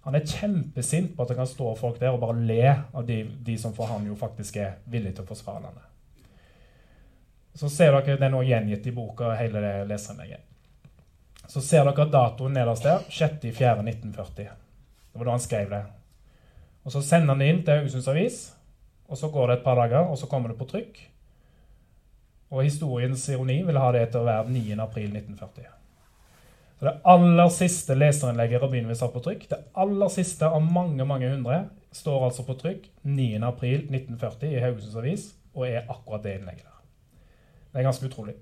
Han 0.04 0.16
er 0.18 0.28
kjempesint 0.28 1.14
på 1.16 1.24
at 1.24 1.32
det 1.32 1.38
kan 1.40 1.48
stå 1.48 1.74
folk 1.80 2.00
der 2.02 2.12
og 2.12 2.22
bare 2.24 2.40
le 2.44 2.64
av 2.72 3.06
de, 3.08 3.22
de 3.24 3.58
som 3.60 3.76
for 3.76 3.88
han 3.92 4.08
jo 4.08 4.16
faktisk 4.20 4.60
er 4.60 4.78
villige 4.92 5.18
til 5.18 5.24
å 5.24 5.30
forsvare 5.30 5.64
landet. 5.64 5.86
Så 7.56 7.70
ser 7.70 7.94
dere 7.94 8.18
det 8.18 8.28
er 8.28 8.34
nå 8.34 8.42
gjengitt 8.44 8.88
i 8.90 8.96
boka, 8.96 9.36
hele 9.38 9.62
det 9.62 9.74
leserinnlegget. 9.92 10.42
Så 11.48 11.62
ser 11.62 11.86
dere 11.86 12.10
datoen 12.10 12.56
nederst 12.58 12.88
der. 12.88 13.06
6.4.1940. 13.14 14.50
Det 15.14 15.22
var 15.22 15.30
da 15.30 15.36
han 15.36 15.44
skrev 15.44 15.72
det. 15.72 15.84
Og 16.84 16.92
Så 16.92 17.02
sender 17.06 17.32
han 17.36 17.44
det 17.44 17.50
inn 17.52 17.64
til 17.64 17.80
Haugesunds 17.80 18.08
Avis, 18.12 18.38
og 19.08 19.20
så 19.20 19.30
går 19.32 19.48
det 19.48 19.58
et 19.58 19.64
par 19.64 19.78
dager, 19.80 20.10
og 20.10 20.18
så 20.18 20.28
kommer 20.28 20.52
det 20.52 20.58
på 20.60 20.68
trykk. 20.68 21.00
Og 22.54 22.68
historiens 22.68 23.24
ironi 23.34 23.64
vil 23.66 23.80
ha 23.82 23.88
det 23.96 24.12
til 24.14 24.22
å 24.22 24.28
være 24.28 24.52
9.4.1940. 24.54 25.72
Så 26.78 26.86
Det 26.86 26.94
aller 27.10 27.50
siste 27.50 27.96
leserinnlegget 27.98 28.62
Rabinowitz 28.62 29.02
har 29.02 29.12
på 29.14 29.22
trykk, 29.24 29.48
det 29.50 29.60
aller 29.80 30.10
siste 30.14 30.46
av 30.46 30.62
mange 30.62 31.06
mange 31.08 31.30
hundre, 31.32 31.64
står 31.94 32.26
altså 32.28 32.46
på 32.46 32.58
trykk 32.60 32.90
9.4.1940 33.06 34.50
i 34.50 34.62
Haugesunds 34.62 34.98
Avis, 35.00 35.28
og 35.54 35.68
er 35.70 35.86
akkurat 35.88 36.26
det 36.26 36.34
innlegget 36.40 36.66
der. 36.66 36.82
Det 37.74 37.80
er 37.80 37.88
ganske 37.88 38.10
utrolig. 38.10 38.36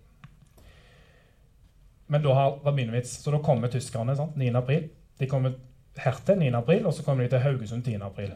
Men 2.12 2.24
da 2.24 2.34
har 2.36 2.58
Rabinowitz 2.66 3.12
Så 3.24 3.32
da 3.32 3.40
kommer 3.40 3.72
tyskerne 3.72 4.16
sant? 4.16 4.36
9. 4.36 4.50
april. 4.58 4.90
De 5.20 5.28
kommer 5.28 5.54
hertil 5.96 6.40
9. 6.40 6.50
april, 6.58 6.86
og 6.86 6.94
så 6.94 7.04
kommer 7.04 7.24
de 7.24 7.30
til 7.30 7.40
Haugesund 7.40 7.86
10. 7.86 8.02
april. 8.04 8.34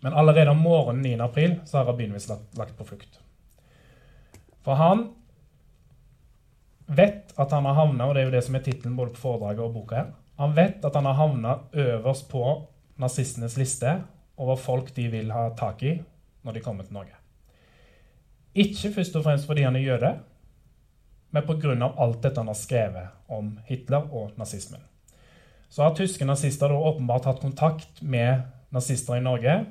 Men 0.00 0.14
allerede 0.14 0.50
om 0.50 0.62
morgenen 0.62 1.02
9. 1.02 1.20
april 1.20 1.58
så 1.64 1.78
har 1.78 1.90
Rabinowitz 1.90 2.30
lagt 2.56 2.78
på 2.78 2.84
flukt. 2.84 3.20
For 4.62 4.78
han 4.78 5.06
vet 6.86 7.32
at 7.40 7.54
han 7.54 7.66
har 7.66 7.78
havna, 7.78 8.06
og 8.06 8.14
det 8.14 8.22
er 8.22 8.28
jo 8.28 8.34
det 8.36 8.44
som 8.46 8.58
er 8.58 8.64
tittelen 8.66 8.96
både 8.98 9.14
på 9.14 9.24
foredraget 9.24 9.64
og 9.64 9.74
boka 9.76 9.98
her, 9.98 10.12
han 10.40 10.54
vet 10.56 10.84
at 10.84 10.94
han 10.98 11.06
har 11.06 11.18
havna 11.18 11.56
øverst 11.72 12.28
på 12.30 12.44
nazistenes 13.02 13.56
liste 13.60 13.96
over 14.40 14.56
folk 14.56 14.94
de 14.96 15.08
vil 15.12 15.32
ha 15.32 15.48
tak 15.58 15.82
i 15.86 15.96
når 16.42 16.56
de 16.56 16.62
kommer 16.64 16.86
til 16.86 16.96
Norge. 16.96 17.18
Ikke 18.54 18.92
først 18.92 19.16
og 19.16 19.24
fremst 19.24 19.46
fordi 19.48 19.64
han 19.64 19.76
er 19.76 19.86
jøde, 19.86 20.12
men 21.32 21.46
pga. 21.46 21.92
alt 21.98 22.22
dette 22.22 22.40
han 22.40 22.50
har 22.50 22.58
skrevet 22.58 23.08
om 23.28 23.58
Hitler 23.66 24.08
og 24.12 24.32
nazismen. 24.36 24.80
Så 25.68 25.82
har 25.82 25.94
tyske 25.94 26.24
nazister 26.24 26.68
da 26.68 26.74
åpenbart 26.74 27.24
hatt 27.24 27.40
kontakt 27.40 28.02
med 28.02 28.42
nazister 28.70 29.16
i 29.16 29.24
Norge 29.24 29.64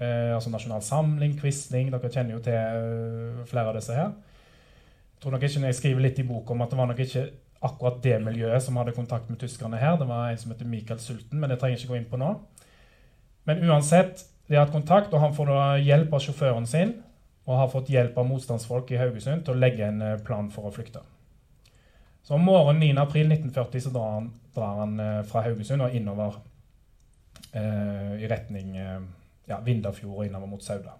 Eh, 0.00 0.32
altså 0.34 0.48
Nasjonal 0.48 0.80
Samling, 0.80 1.34
Quisling 1.36 1.90
Dere 1.92 2.08
kjenner 2.08 2.38
jo 2.38 2.40
til 2.44 2.56
uh, 2.56 3.40
flere 3.48 3.68
av 3.68 3.76
disse 3.76 3.92
her. 3.92 4.14
Jeg 4.14 5.20
tror 5.20 5.34
nok 5.34 5.42
ikke 5.44 5.60
når 5.60 5.68
jeg 5.68 5.76
skriver 5.76 6.04
litt 6.06 6.20
i 6.22 6.24
boka 6.24 6.54
om 6.54 6.64
at 6.64 6.72
det 6.72 6.78
var 6.78 6.88
nok 6.88 7.02
ikke 7.04 7.24
akkurat 7.68 7.98
det 8.00 8.14
miljøet 8.24 8.64
som 8.64 8.78
hadde 8.80 8.96
kontakt 8.96 9.28
med 9.28 9.36
tyskerne 9.42 9.76
her. 9.76 9.98
Det 10.00 10.08
var 10.08 10.30
en 10.30 10.40
som 10.40 10.54
heter 10.54 10.70
Michael 10.72 11.02
Sulten, 11.04 11.36
men 11.36 11.52
det 11.52 11.58
trenger 11.60 11.76
jeg 11.76 11.84
ikke 11.84 11.92
gå 11.92 11.98
inn 12.00 12.08
på 12.08 12.20
nå. 12.22 12.30
Men 13.50 13.60
uansett, 13.68 14.24
de 14.48 14.56
har 14.56 14.64
hatt 14.64 14.72
kontakt, 14.72 15.12
og 15.12 15.20
han 15.20 15.36
får 15.36 15.52
da 15.52 15.60
hjelp 15.84 16.16
av 16.16 16.24
sjåføren 16.24 16.70
sin 16.70 16.96
og 17.44 17.58
har 17.58 17.70
fått 17.72 17.92
hjelp 17.92 18.16
av 18.20 18.28
motstandsfolk 18.30 18.94
i 18.94 18.98
Haugesund 19.00 19.44
til 19.44 19.56
å 19.56 19.60
legge 19.60 19.84
en 19.84 20.00
uh, 20.00 20.16
plan 20.24 20.48
for 20.54 20.70
å 20.70 20.72
flykte. 20.72 21.04
Så 22.24 22.38
om 22.38 22.48
morgenen 22.48 22.96
9.4.1940 22.96 23.84
så 23.84 23.92
drar 23.92 24.16
han, 24.16 24.32
drar 24.56 24.80
han 24.80 25.00
uh, 25.00 25.22
fra 25.28 25.44
Haugesund 25.44 25.84
og 25.84 25.92
innover 25.92 26.40
i 27.50 28.28
retning 28.30 28.76
ja, 29.50 29.60
Vindafjord 29.64 30.16
og 30.16 30.26
innover 30.26 30.50
mot 30.50 30.64
Sauda. 30.64 30.96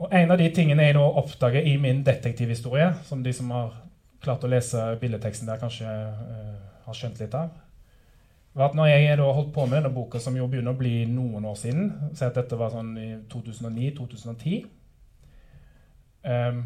Og 0.00 0.14
En 0.16 0.32
av 0.32 0.38
de 0.40 0.48
tingene 0.54 0.86
jeg 0.86 0.96
da 0.96 1.04
oppdager 1.20 1.66
i 1.68 1.76
min 1.76 2.02
detektivhistorie, 2.04 2.94
som 3.04 3.22
de 3.22 3.32
som 3.36 3.50
har 3.52 3.74
klart 4.24 4.44
å 4.44 4.48
lese 4.48 4.80
billedteksten 5.00 5.48
der, 5.48 5.60
kanskje 5.60 5.88
uh, 5.88 6.54
har 6.86 6.96
skjønt 6.96 7.20
litt 7.20 7.36
av, 7.36 7.52
var 8.56 8.70
at 8.70 8.76
når 8.78 8.90
jeg 8.90 9.18
da 9.20 9.28
holdt 9.30 9.52
på 9.54 9.66
med 9.66 9.78
denne 9.78 9.92
boka, 9.94 10.18
som 10.18 10.36
jo 10.36 10.48
begynner 10.50 10.74
å 10.74 10.80
bli 10.80 11.04
noen 11.06 11.44
år 11.46 11.56
siden 11.60 11.92
Si 12.18 12.24
at 12.26 12.34
dette 12.34 12.58
var 12.58 12.72
sånn 12.74 12.90
i 12.98 13.10
2009-2010. 13.30 14.64
Um, 16.20 16.32
ehm, 16.32 16.62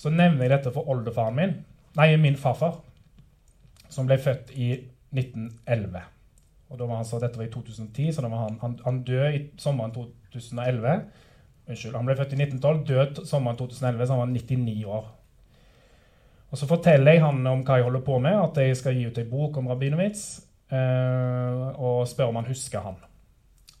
så 0.00 0.10
nevner 0.10 0.46
jeg 0.46 0.54
dette 0.54 0.72
for 0.72 0.88
oldefaren 0.92 1.36
min, 1.36 1.54
nei, 1.98 2.08
min 2.20 2.40
farfar, 2.40 2.80
som 3.92 4.08
ble 4.08 4.16
født 4.20 4.54
i 4.56 4.72
1911. 5.12 6.15
Og 6.70 6.78
da 6.78 6.88
var 6.88 7.00
han 7.00 7.06
så, 7.06 7.20
Dette 7.22 7.38
var 7.38 7.46
i 7.46 7.52
2010, 7.52 8.12
så 8.12 8.24
han, 8.26 8.58
han, 8.60 8.78
han 8.84 9.02
døde 9.06 9.34
i 9.36 9.42
sommeren 9.60 9.94
2011. 9.94 10.96
Unnskyld, 11.66 11.94
Han 11.94 12.08
ble 12.08 12.16
født 12.18 12.34
i 12.34 12.40
1912, 12.42 12.82
død 12.88 13.22
sommeren 13.26 13.58
2011, 13.58 14.06
så 14.06 14.12
han 14.12 14.22
var 14.22 14.32
99 14.32 14.84
år. 14.84 15.06
Og 16.50 16.58
Så 16.58 16.66
forteller 16.66 17.12
jeg 17.12 17.24
han 17.24 17.46
om 17.46 17.62
hva 17.66 17.78
jeg 17.78 17.86
holder 17.86 18.04
på 18.06 18.18
med, 18.22 18.36
at 18.38 18.60
jeg 18.62 18.76
skal 18.78 18.94
gi 18.94 19.06
ut 19.06 19.18
ei 19.18 19.26
bok 19.30 19.56
om 19.58 19.70
Rabinowitz. 19.70 20.26
Eh, 20.66 21.66
og 21.78 22.08
spør 22.10 22.32
om 22.32 22.40
han 22.40 22.48
husker 22.50 22.82
han. 22.82 22.96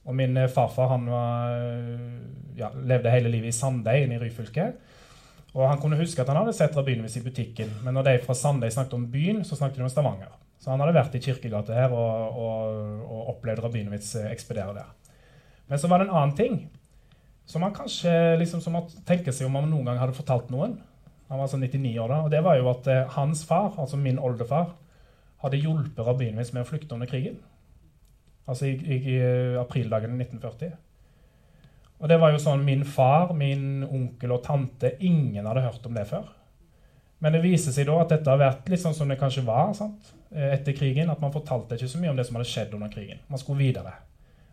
Og 0.06 0.14
Min 0.14 0.36
eh, 0.38 0.50
farfar 0.50 0.92
han 0.92 1.06
var, 1.10 1.54
eh, 1.56 2.58
ja, 2.58 2.70
levde 2.78 3.10
hele 3.10 3.32
livet 3.32 3.50
i 3.50 3.56
Sandeid 3.56 4.12
i 4.12 4.18
Ryfylke. 4.22 4.72
Og 5.54 5.68
Han 5.68 5.80
kunne 5.80 5.98
huske 5.98 6.22
at 6.22 6.28
han 6.28 6.36
hadde 6.36 6.52
sett 6.52 6.76
Rabinowitz 6.76 7.16
i 7.16 7.24
butikken, 7.24 7.70
men 7.84 7.94
når 7.94 8.02
de 8.02 8.18
fra 8.26 8.34
Sandeid 8.34 8.74
snakket 8.74 8.94
om 8.94 9.06
byen, 9.10 9.44
så 9.44 9.56
snakket 9.56 9.78
de 9.78 9.86
om 9.86 9.88
Stavanger. 9.88 10.34
Så 10.58 10.72
han 10.72 10.82
hadde 10.82 10.96
vært 10.96 11.14
i 11.18 11.22
Kirkegata 11.22 11.76
her 11.76 11.92
og, 11.94 12.40
og, 12.42 12.80
og 13.04 13.32
opplevd 13.34 13.62
Rabinowitz 13.64 14.14
eh, 14.20 14.30
ekspedere 14.32 14.74
der. 14.78 14.90
Men 15.70 15.82
så 15.82 15.90
var 15.90 16.00
det 16.00 16.08
en 16.08 16.16
annen 16.16 16.36
ting 16.38 16.58
som 17.46 17.62
han 17.62 17.74
kanskje 17.74 18.10
liksom, 18.40 18.62
som 18.62 18.74
må 18.74 18.84
tenke 19.06 19.34
seg 19.34 19.46
om 19.46 19.58
han 19.58 19.68
noen 19.70 19.86
gang 19.86 20.00
hadde 20.00 20.16
fortalt 20.16 20.50
noen. 20.50 20.78
Han 21.28 21.38
var 21.38 21.46
altså 21.46 21.60
99 21.60 21.92
år 22.02 22.10
da, 22.10 22.22
og 22.24 22.32
det 22.32 22.42
var 22.46 22.58
jo 22.58 22.70
at 22.70 22.88
eh, 22.90 23.04
hans 23.16 23.44
far, 23.46 23.74
altså 23.82 23.98
min 24.00 24.18
oldefar, 24.22 24.72
hadde 25.42 25.60
hjulpet 25.60 26.06
Rabinowitz 26.06 26.52
med 26.54 26.64
å 26.64 26.68
flykte 26.68 26.96
under 26.96 27.10
krigen. 27.10 27.38
Altså 28.46 28.70
i, 28.70 28.74
i, 28.78 28.98
i 29.14 29.16
aprildagene 29.58 30.18
1940. 30.22 30.74
Og 31.96 32.10
det 32.10 32.18
var 32.20 32.34
jo 32.34 32.40
sånn 32.42 32.64
min 32.66 32.84
far, 32.86 33.32
min 33.36 33.84
onkel 33.86 34.34
og 34.36 34.42
tante 34.44 34.92
Ingen 35.00 35.46
hadde 35.48 35.64
hørt 35.64 35.86
om 35.88 35.96
det 35.96 36.04
før. 36.10 36.28
Men 37.18 37.32
det 37.32 37.44
viser 37.44 37.72
seg 37.72 37.88
da 37.88 37.96
at 38.02 38.12
dette 38.12 38.28
har 38.28 38.40
vært 38.40 38.68
litt 38.68 38.82
sånn 38.82 38.94
som 38.96 39.08
det 39.08 39.16
kanskje 39.20 39.46
var 39.46 39.72
sant? 39.76 40.12
Eh, 40.34 40.52
etter 40.58 40.76
krigen. 40.76 41.10
At 41.12 41.22
man 41.24 41.32
fortalte 41.34 41.78
ikke 41.78 41.88
så 41.88 42.00
mye 42.02 42.12
om 42.12 42.18
det 42.18 42.26
som 42.28 42.36
hadde 42.36 42.50
skjedd 42.50 42.76
under 42.76 42.92
krigen. 42.92 43.22
Man 43.32 43.40
skulle 43.40 43.64
videre. 43.64 43.94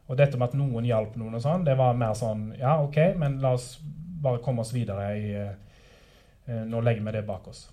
Og 0.07 0.17
dette 0.19 0.39
med 0.39 0.51
at 0.51 0.57
noen 0.59 0.87
hjalp 0.87 1.15
noen, 1.19 1.35
og 1.37 1.43
sånn, 1.43 1.63
det 1.67 1.77
var 1.79 1.95
mer 1.95 2.15
sånn 2.17 2.49
Ja, 2.59 2.75
OK, 2.83 2.97
men 3.19 3.39
la 3.43 3.53
oss 3.55 3.77
bare 4.23 4.41
komme 4.43 4.63
oss 4.63 4.73
videre. 4.75 5.09
I, 5.15 5.45
uh, 6.49 6.63
nå 6.67 6.81
legger 6.83 7.05
vi 7.05 7.13
det 7.15 7.23
bak 7.27 7.47
oss. 7.51 7.65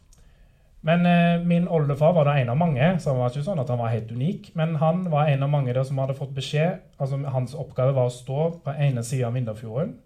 Men 0.86 1.02
uh, 1.06 1.42
min 1.46 1.66
oldefar 1.68 2.14
var 2.16 2.30
da 2.30 2.36
en 2.38 2.52
av 2.54 2.58
mange, 2.58 2.86
så 3.02 3.10
han 3.10 3.18
var 3.20 3.34
ikke 3.34 3.46
sånn 3.46 3.62
at 3.62 3.70
han 3.70 3.82
var 3.82 3.92
helt 3.92 4.10
unik. 4.14 4.52
Men 4.58 4.78
han 4.82 5.04
var 5.10 5.30
en 5.30 5.42
av 5.46 5.50
mange 5.52 5.74
der 5.74 5.86
som 5.86 5.98
hadde 6.02 6.18
fått 6.18 6.34
beskjed 6.34 6.78
altså 7.02 7.18
Hans 7.34 7.56
oppgave 7.58 7.94
var 7.98 8.10
å 8.10 8.14
stå 8.14 8.46
på 8.64 8.74
ene 8.78 9.02
sida 9.06 9.28
av 9.28 9.34
Vindafjorden, 9.38 9.96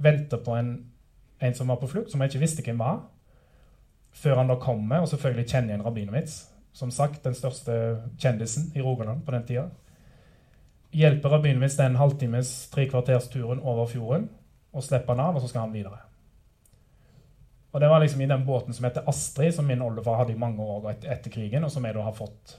vente 0.00 0.40
på 0.40 0.56
en, 0.56 0.74
en 1.40 1.56
som 1.56 1.72
var 1.72 1.80
på 1.80 1.88
flukt, 1.90 2.12
som 2.12 2.20
jeg 2.20 2.32
ikke 2.32 2.44
visste 2.44 2.64
hvem 2.64 2.80
var 2.80 3.02
før 4.12 4.40
han 4.40 4.50
da 4.50 4.56
kommer, 4.60 5.00
og 5.02 5.08
selvfølgelig 5.08 5.48
kjenner 5.48 5.74
igjen 5.74 5.84
Rabinowitz. 5.86 6.38
Som 6.72 6.92
sagt 6.94 7.24
den 7.24 7.34
største 7.34 7.74
kjendisen 8.18 8.70
i 8.78 8.82
Rogaland 8.82 9.24
på 9.26 9.34
den 9.34 9.46
tida. 9.46 9.64
Hjelper 10.94 11.34
Rabinowitz 11.34 11.78
den 11.78 11.98
halvtimes, 11.98 12.70
tre 12.70 12.86
kvarters 12.90 13.28
turen 13.30 13.60
over 13.60 13.90
fjorden, 13.90 14.28
og 14.72 14.86
slipper 14.86 15.14
han 15.14 15.24
av, 15.26 15.36
og 15.36 15.42
så 15.42 15.50
skal 15.50 15.66
han 15.66 15.74
videre. 15.74 15.98
Og 17.72 17.80
Det 17.80 17.88
var 17.90 18.00
liksom 18.02 18.20
i 18.20 18.26
den 18.26 18.46
båten 18.46 18.74
som 18.74 18.84
heter 18.84 19.06
Astrid, 19.06 19.52
som 19.54 19.66
min 19.66 19.82
oldefar 19.82 20.22
hadde 20.22 20.32
i 20.32 20.38
mange 20.38 20.62
år 20.62 20.90
etter, 20.90 21.12
etter 21.12 21.30
krigen, 21.30 21.64
og 21.64 21.70
som 21.70 21.84
jeg 21.84 21.94
da 21.94 22.02
har 22.02 22.14
fått 22.14 22.58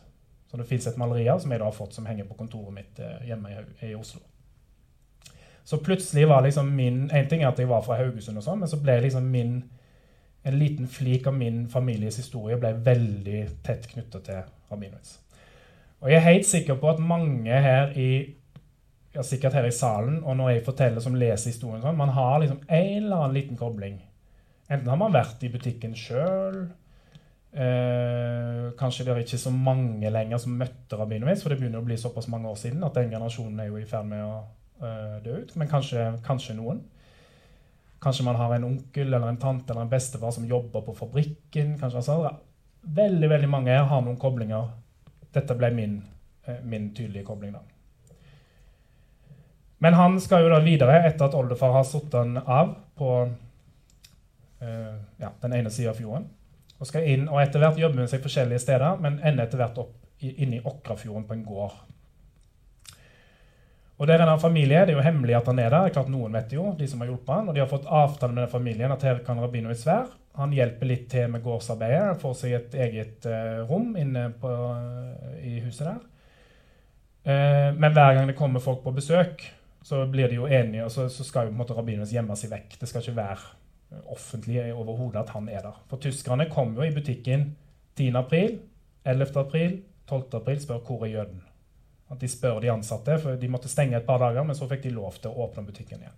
så 0.51 0.57
det 0.57 0.63
fins 0.67 0.87
et 0.87 0.97
maleri 0.99 1.29
av 1.31 1.39
som 1.39 1.51
jeg 1.53 1.61
da 1.61 1.67
har 1.69 1.75
fått 1.75 1.93
som 1.95 2.07
henger 2.09 2.25
på 2.27 2.35
kontoret 2.35 2.73
mitt 2.75 2.97
eh, 2.99 3.21
hjemme 3.29 3.53
i, 3.79 3.93
Oslo. 3.95 4.19
Så 5.63 5.77
plutselig 5.79 6.25
var 6.27 6.41
liksom 6.43 6.73
min 6.75 7.05
En 7.13 7.27
ting 7.29 7.43
er 7.43 7.47
at 7.47 7.59
jeg 7.59 7.69
var 7.69 7.85
fra 7.85 7.95
Haugesund, 7.95 8.37
og 8.37 8.43
sånn, 8.43 8.59
men 8.59 8.67
så 8.67 8.81
ble 8.81 8.97
liksom 9.05 9.29
min 9.31 9.61
en 10.43 10.57
liten 10.57 10.87
flik 10.89 11.27
av 11.29 11.35
min 11.37 11.63
families 11.69 12.17
historie 12.17 12.57
ble 12.57 12.73
veldig 12.85 13.41
tett 13.65 13.87
knytta 13.91 14.21
til 14.25 14.45
Rabinowitz. 14.71 15.17
Og 16.01 16.09
jeg 16.09 16.17
er 16.17 16.29
helt 16.31 16.47
sikker 16.49 16.79
på 16.81 16.89
at 16.89 17.01
mange 17.03 17.61
her 17.61 17.91
i 17.99 18.11
ja, 19.13 19.23
sikkert 19.23 19.57
her 19.57 19.67
i 19.67 19.75
salen, 19.75 20.21
og 20.23 20.37
når 20.39 20.53
jeg 20.53 20.65
forteller 20.65 21.03
som 21.03 21.17
leser 21.19 21.51
historien 21.51 21.81
sånn, 21.83 21.99
man 21.99 22.13
har 22.15 22.39
liksom 22.41 22.61
en 22.67 23.03
eller 23.03 23.17
annen 23.17 23.35
liten 23.35 23.59
kobling. 23.59 23.99
Enten 24.71 24.87
har 24.87 24.99
man 24.99 25.13
vært 25.13 25.43
i 25.43 25.51
butikken 25.51 25.93
sjøl, 25.99 26.61
eh, 27.51 28.71
kanskje 28.79 29.05
det 29.05 29.13
er 29.13 29.25
ikke 29.25 29.41
så 29.41 29.51
mange 29.51 30.13
lenger 30.15 30.39
som 30.39 30.55
møtte 30.57 30.97
Rabinowitz, 30.97 31.43
for 31.43 31.51
det 31.51 31.59
begynner 31.59 31.83
å 31.83 31.89
bli 31.89 31.99
såpass 31.99 32.31
mange 32.31 32.49
år 32.49 32.57
siden 32.61 32.87
at 32.87 32.95
den 32.95 33.11
generasjonen 33.11 33.59
er 33.59 33.67
jo 33.69 33.81
i 33.81 33.89
ferd 33.89 34.07
med 34.07 34.23
å 34.23 34.39
eh, 34.79 35.17
dø 35.25 35.41
ut. 35.43 35.53
Men 35.59 35.71
kanskje, 35.71 36.07
kanskje, 36.25 36.55
noen. 36.57 36.81
Kanskje 38.01 38.25
man 38.25 38.35
har 38.35 38.55
en 38.55 38.63
onkel 38.63 39.13
eller 39.13 39.27
en 39.29 39.37
tante 39.37 39.73
eller 39.73 39.85
en 39.85 39.91
bestefar 39.91 40.31
som 40.31 40.45
jobber 40.45 40.81
på 40.81 40.95
fabrikken. 40.97 41.77
kanskje 41.79 41.97
altså. 41.97 42.37
Veldig 42.81 43.29
veldig 43.29 43.49
mange 43.49 43.69
her 43.71 43.85
har 43.85 44.01
noen 44.01 44.17
koblinger. 44.17 44.71
Dette 45.33 45.55
ble 45.55 45.69
min, 45.71 46.01
eh, 46.47 46.63
min 46.63 46.95
tydelige 46.95 47.25
kobling. 47.25 47.53
da. 47.53 47.59
Men 49.81 49.93
han 49.93 50.19
skal 50.21 50.43
jo 50.43 50.49
da 50.49 50.59
videre, 50.59 50.99
etter 51.07 51.25
at 51.25 51.33
oldefar 51.33 51.71
har 51.71 51.83
satt 51.83 52.13
han 52.13 52.37
av 52.37 52.75
på 52.97 53.29
uh, 54.61 54.97
ja, 55.17 55.31
den 55.41 55.53
ene 55.57 55.71
sida 55.73 55.89
av 55.89 55.97
fjorden. 55.97 56.27
Og 56.77 56.89
skal 56.89 57.07
inn, 57.09 57.25
og 57.29 57.41
etter 57.41 57.59
hvert 57.63 57.79
jobber 57.81 58.03
hun 58.03 58.11
seg 58.11 58.21
forskjellige 58.21 58.61
steder, 58.61 58.99
men 59.01 59.17
ender 59.25 59.47
etter 59.47 59.57
hvert 59.57 59.79
opp 59.81 59.95
inne 60.21 60.59
i 60.59 60.61
Åkrafjorden 60.61 61.25
på 61.25 61.33
en 61.33 61.43
gård. 61.45 61.73
Og 64.01 64.07
der 64.09 64.17
er 64.17 64.25
det 64.25 64.33
en 64.33 64.41
familie, 64.41 64.79
Det 64.81 64.89
er 64.89 64.97
jo 64.97 65.05
hemmelig 65.05 65.35
at 65.37 65.45
han 65.45 65.59
er 65.59 65.69
der. 65.69 65.89
klart 65.89 66.09
Noen 66.09 66.33
vet 66.33 66.53
jo, 66.53 66.75
de 66.79 66.87
som 66.87 67.01
har 67.01 67.07
hjulpet 67.11 67.35
han, 67.35 67.49
og 67.49 67.55
de 67.55 67.61
har 67.61 67.69
fått 67.69 67.85
avtale 67.85 68.33
med 68.33 68.43
den 68.43 68.49
familien 68.51 68.91
at 68.91 69.03
her 69.03 69.19
kan 69.25 69.39
Rabinovic 69.39 69.85
være. 69.85 70.07
Han 70.35 70.53
hjelper 70.53 70.85
litt 70.85 71.09
til 71.11 71.29
med 71.29 71.43
gårdsarbeidet, 71.43 72.17
får 72.21 72.33
seg 72.33 72.53
et 72.57 72.73
eget 72.73 73.27
uh, 73.27 73.67
rom 73.69 73.95
inne 73.99 74.31
på, 74.41 74.47
uh, 74.47 75.35
i 75.43 75.59
huset 75.59 75.85
der. 75.85 75.99
Uh, 77.27 77.77
men 77.77 77.93
hver 77.93 78.15
gang 78.15 78.27
det 78.27 78.37
kommer 78.39 78.59
folk 78.59 78.81
på 78.83 78.95
besøk, 78.95 79.43
så 79.83 80.05
blir 80.09 80.31
de 80.31 80.39
jo 80.39 80.47
enige, 80.47 80.85
og 80.85 80.91
så, 80.91 81.09
så 81.09 81.23
skal 81.23 81.45
jo 81.45 81.51
på 81.51 81.59
en 81.59 81.61
måte 81.61 81.77
Rabinus 81.77 82.15
gjemme 82.15 82.35
seg 82.39 82.55
vekk. 82.55 82.79
Det 82.81 82.89
skal 82.89 83.05
ikke 83.05 83.19
være 83.19 84.01
offentlig 84.15 84.73
overhodet 84.73 85.21
at 85.21 85.35
han 85.35 85.49
er 85.49 85.61
der. 85.67 85.77
For 85.91 86.01
tyskerne 86.01 86.49
kom 86.49 86.73
jo 86.73 86.87
i 86.87 86.93
butikken 86.95 87.51
10. 87.99 88.15
april, 88.15 88.59
11. 89.05 89.31
april, 89.35 89.81
12. 90.09 90.23
april, 90.41 90.61
spør 90.63 90.85
hvor 90.87 91.05
er 91.05 91.17
jøden. 91.19 91.50
At 92.11 92.19
de 92.19 92.29
spør 92.29 92.59
de 92.63 92.71
ansatte, 92.73 93.15
for 93.23 93.39
de 93.39 93.51
måtte 93.51 93.71
stenge 93.71 93.95
et 93.97 94.07
par 94.07 94.19
dager, 94.19 94.43
men 94.43 94.57
så 94.57 94.67
fikk 94.69 94.83
de 94.83 94.95
lov 94.95 95.15
til 95.21 95.31
å 95.31 95.45
åpne 95.45 95.63
butikken 95.67 96.03
igjen. 96.03 96.17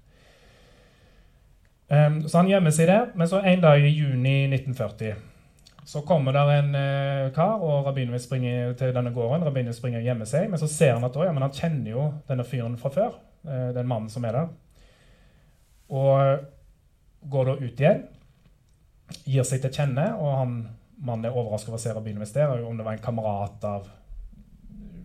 Um, 1.93 2.15
så 2.25 2.39
han 2.39 2.49
gjemmer 2.49 2.73
seg 2.73 2.89
der, 2.89 3.11
men 3.19 3.29
så 3.29 3.43
en 3.43 3.61
dag 3.61 3.83
i 3.83 3.91
juni 3.91 4.47
1940 4.47 5.29
så 5.85 5.99
kommer 6.07 6.31
der 6.31 6.49
en 6.53 6.69
uh, 6.75 7.33
kar, 7.35 7.59
og 7.59 7.85
rabbineren 7.89 8.15
vil 8.15 8.23
springe 8.23 8.53
til 8.79 8.93
denne 8.95 9.11
gården. 9.13 9.43
Rabbineren 9.43 9.75
springer 9.75 9.99
og 9.99 10.07
gjemmer 10.07 10.29
seg, 10.29 10.47
men 10.49 10.61
så 10.61 10.69
ser 10.71 10.95
han 10.95 11.03
at 11.03 11.17
ja, 11.19 11.33
han 11.35 11.55
kjenner 11.57 11.91
jo 11.91 12.05
denne 12.29 12.45
fyren 12.47 12.77
fra 12.79 12.91
før. 12.93 13.17
Uh, 13.43 13.69
den 13.75 13.89
mannen 13.89 14.09
som 14.09 14.23
er 14.25 14.37
der. 14.37 14.53
Og 15.93 17.27
går 17.33 17.49
da 17.49 17.57
ut 17.59 17.83
igjen, 17.83 18.05
gir 19.27 19.45
seg 19.47 19.61
til 19.65 19.75
kjenne, 19.75 20.07
og 20.15 20.39
han 20.39 20.55
mannen 21.03 21.27
er 21.27 21.35
overrasket 21.35 21.71
over 21.71 21.81
å 21.81 21.83
se 21.83 21.93
Rabin 21.93 22.17
investere, 22.17 22.61
om 22.63 22.79
det 22.79 22.87
var 22.87 22.95
en 22.95 23.03
kamerat 23.03 23.67
av 23.67 23.91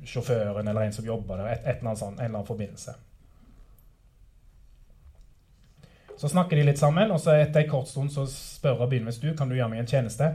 sjåføren 0.08 0.66
eller 0.66 0.86
en 0.86 0.96
som 0.96 1.06
jobber 1.06 1.40
der, 1.40 1.52
et, 1.52 1.66
et 1.66 1.82
eller 1.82 1.98
sånt, 2.00 2.18
en 2.18 2.24
eller 2.24 2.40
annen 2.40 2.48
forbindelse. 2.48 2.96
Så 6.18 6.28
snakker 6.32 6.58
de 6.58 6.64
litt 6.66 6.80
sammen, 6.80 7.12
og 7.14 7.20
så 7.22 7.36
etter 7.38 7.62
en 7.62 7.70
kort 7.70 7.86
stund 7.90 8.10
så 8.10 8.24
spør 8.26 8.80
Rabin 8.80 9.06
hvis 9.06 9.20
du 9.22 9.30
kan 9.38 9.50
du 9.50 9.54
gjøre 9.54 9.70
meg 9.70 9.84
en 9.84 9.90
tjeneste. 9.90 10.32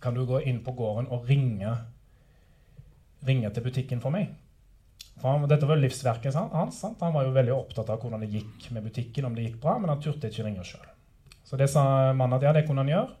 Kan 0.00 0.16
du 0.16 0.22
gå 0.28 0.40
inn 0.48 0.62
på 0.64 0.72
gården 0.78 1.10
og 1.12 1.28
ringe, 1.28 1.74
ringe 3.28 3.50
til 3.52 3.66
butikken 3.66 4.00
for 4.00 4.14
meg? 4.14 4.30
For 5.20 5.32
han, 5.32 5.44
dette 5.48 5.68
var 5.68 5.80
livsverket 5.80 6.36
hans. 6.36 6.80
Sant? 6.80 7.04
Han 7.04 7.12
var 7.12 7.28
jo 7.28 7.36
veldig 7.36 7.52
opptatt 7.52 7.92
av 7.92 8.00
hvordan 8.00 8.24
det 8.24 8.32
gikk 8.32 8.70
med 8.72 8.88
butikken, 8.88 9.28
om 9.28 9.36
det 9.36 9.44
gikk 9.44 9.60
bra, 9.60 9.76
men 9.80 9.92
han 9.92 10.00
turte 10.00 10.30
ikke 10.32 10.44
ringe 10.48 10.64
sjøl. 10.64 10.88
Så 11.46 11.60
det 11.60 11.68
sa 11.72 11.84
mannen 12.16 12.38
at 12.38 12.48
ja, 12.48 12.52
det 12.56 12.64
kunne 12.68 12.84
han 12.84 12.92
gjøre. 12.92 13.12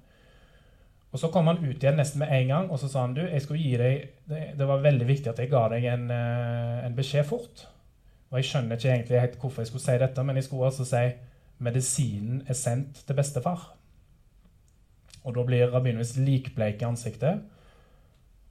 Og 1.16 1.20
Så 1.20 1.30
kom 1.32 1.46
han 1.48 1.62
ut 1.64 1.80
igjen 1.80 1.96
nesten 1.96 2.20
med 2.20 2.28
en 2.28 2.50
gang 2.50 2.66
og 2.68 2.76
så 2.76 2.90
sa 2.92 3.06
han, 3.06 3.14
du, 3.16 3.22
jeg 3.24 3.40
skulle 3.40 3.62
gi 3.62 3.78
deg, 3.80 4.02
det, 4.28 4.40
det 4.58 4.66
var 4.68 4.82
veldig 4.84 5.06
viktig 5.08 5.30
at 5.30 5.38
jeg 5.40 5.48
ga 5.48 5.62
deg 5.72 5.86
en, 5.88 6.10
eh, 6.12 6.82
en, 6.84 6.96
beskjed 6.98 7.24
fort. 7.24 7.62
Og 8.28 8.36
Jeg 8.36 8.50
skjønner 8.50 8.76
ikke 8.76 8.90
egentlig 8.92 9.22
helt 9.22 9.38
hvorfor 9.40 9.64
jeg 9.64 9.70
skulle 9.70 9.86
si 9.86 9.96
dette, 10.02 10.26
men 10.28 10.36
jeg 10.36 10.44
skulle 10.44 10.68
altså 10.68 10.84
si 10.84 11.00
medisinen 11.64 12.44
er 12.44 12.60
sendt 12.60 13.00
til 13.08 13.16
bestefar. 13.16 13.64
Og 15.24 15.34
Da 15.40 15.48
blir 15.48 15.72
Rabinus 15.72 16.18
likbleik 16.20 16.84
i 16.84 16.90
ansiktet, 16.90 17.40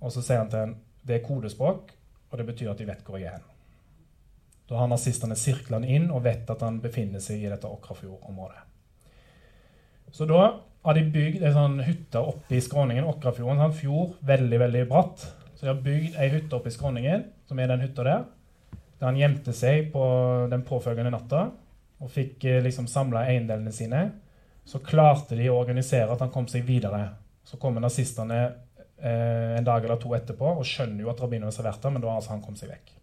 og 0.02 0.12
så 0.12 0.26
sier 0.26 0.42
han 0.42 0.50
til 0.50 0.64
henne 0.64 0.82
det 1.06 1.20
er 1.20 1.28
kodespråk, 1.28 1.92
og 2.32 2.38
det 2.38 2.50
betyr 2.50 2.72
at 2.72 2.82
de 2.82 2.90
vet 2.90 3.06
hvor 3.06 3.22
jeg 3.22 3.30
er 3.30 3.38
hen. 3.38 3.50
Da 4.66 4.82
har 4.82 4.90
nazistene 4.90 5.38
sirkla 5.38 5.78
han 5.78 5.86
inn 5.86 6.10
og 6.10 6.26
vet 6.26 6.50
at 6.50 6.66
han 6.66 6.82
befinner 6.82 7.22
seg 7.22 7.46
i 7.46 7.52
dette 7.52 7.70
Åkrafjord-området. 7.70 8.64
Så 10.10 10.26
da 10.26 10.48
har 10.86 10.98
de 10.98 11.04
bygd 11.10 11.42
ei 11.42 11.54
sånn 11.54 11.80
hytte 11.82 12.22
oppe 12.22 12.58
i 12.58 12.62
skråningen. 12.62 13.08
Åkrafjorden 13.10 13.64
Sånn 13.64 13.78
fjord, 13.80 14.18
veldig 14.26 14.60
veldig 14.62 14.84
bratt. 14.90 15.26
Så 15.56 15.66
de 15.66 15.72
har 15.72 15.84
bygd 15.86 16.18
ei 16.22 16.30
hytte 16.34 16.58
oppe 16.58 16.70
i 16.70 16.76
skråningen, 16.76 17.24
som 17.50 17.60
er 17.60 17.72
den 17.72 17.82
hytta 17.82 18.06
der. 18.06 18.26
Der 19.00 19.10
han 19.10 19.18
gjemte 19.20 19.54
seg 19.56 19.90
på 19.94 20.04
den 20.52 20.64
påfølgende 20.68 21.14
natta 21.16 21.48
og 22.04 22.12
fikk 22.12 22.46
eh, 22.46 22.62
liksom 22.64 22.90
samla 22.92 23.26
eiendelene 23.32 23.74
sine. 23.74 24.04
Så 24.66 24.82
klarte 24.86 25.38
de 25.38 25.50
å 25.50 25.58
organisere 25.58 26.12
at 26.14 26.22
han 26.22 26.34
kom 26.34 26.48
seg 26.52 26.66
videre. 26.68 27.08
Så 27.46 27.58
kommer 27.62 27.84
nazistene 27.84 28.42
eh, 28.46 29.56
en 29.58 29.66
dag 29.66 29.84
eller 29.84 30.00
to 30.02 30.14
etterpå 30.18 30.58
og 30.60 30.68
skjønner 30.68 31.06
jo 31.06 31.12
at 31.14 31.22
rabbineren 31.24 31.54
har 31.54 31.70
vært 31.72 31.82
der, 31.82 31.96
men 31.96 32.04
da 32.04 32.12
har 32.12 32.22
altså 32.22 32.36
han 32.36 32.44
kommet 32.46 32.62
seg 32.62 32.74
vekk. 32.74 32.94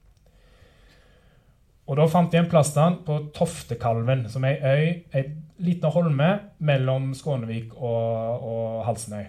Og 1.91 1.99
Da 1.99 2.07
fant 2.09 2.31
de 2.31 2.39
en 2.39 2.51
plass 2.51 2.71
til 2.73 2.85
han 2.85 3.01
på 3.07 3.19
Toftekalven, 3.35 4.29
som 4.31 4.45
er 4.47 4.63
ei 4.63 4.77
øy, 4.79 4.93
ei 5.19 5.25
liten 5.63 5.95
holme 5.95 6.29
mellom 6.59 7.13
Skånevik 7.15 7.75
og, 7.77 8.43
og 8.43 8.85
Halsenøy, 8.87 9.25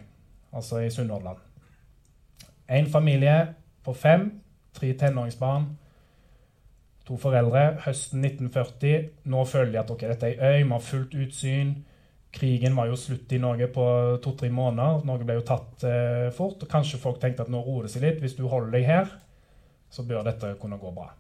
altså 0.54 0.82
i 0.84 0.92
Sunnhordland. 0.94 1.38
En 2.70 2.90
familie 2.90 3.54
på 3.84 3.94
fem, 3.94 4.30
tre 4.74 4.94
tenåringsbarn, 4.98 5.66
to 7.08 7.18
foreldre. 7.20 7.66
Høsten 7.86 8.24
1940. 8.26 9.10
Nå 9.32 9.46
føler 9.46 9.72
de 9.72 9.82
at 9.84 9.92
okay, 9.92 10.10
dette 10.10 10.30
er 10.30 10.38
ei 10.38 10.62
øy, 10.62 10.64
vi 10.64 10.72
har 10.72 10.86
fullt 10.92 11.18
utsyn. 11.26 11.74
Krigen 12.34 12.76
var 12.76 12.90
jo 12.90 12.96
slutt 12.98 13.32
i 13.32 13.38
Norge 13.38 13.68
på 13.70 13.86
to-tre 14.24 14.50
måneder. 14.50 15.04
Norge 15.06 15.28
ble 15.28 15.38
jo 15.38 15.46
tatt 15.46 15.84
eh, 15.86 16.32
fort. 16.34 16.64
og 16.64 16.70
Kanskje 16.72 17.02
folk 17.02 17.20
tenkte 17.22 17.46
at 17.46 17.52
nå 17.54 17.62
roer 17.62 17.86
det 17.86 17.94
seg 17.94 18.08
litt. 18.08 18.24
Hvis 18.24 18.38
du 18.40 18.48
holder 18.48 18.74
deg 18.74 18.88
her, 18.88 19.12
så 19.94 20.06
bør 20.08 20.26
dette 20.26 20.56
kunne 20.62 20.82
gå 20.82 20.94
bra. 20.96 21.12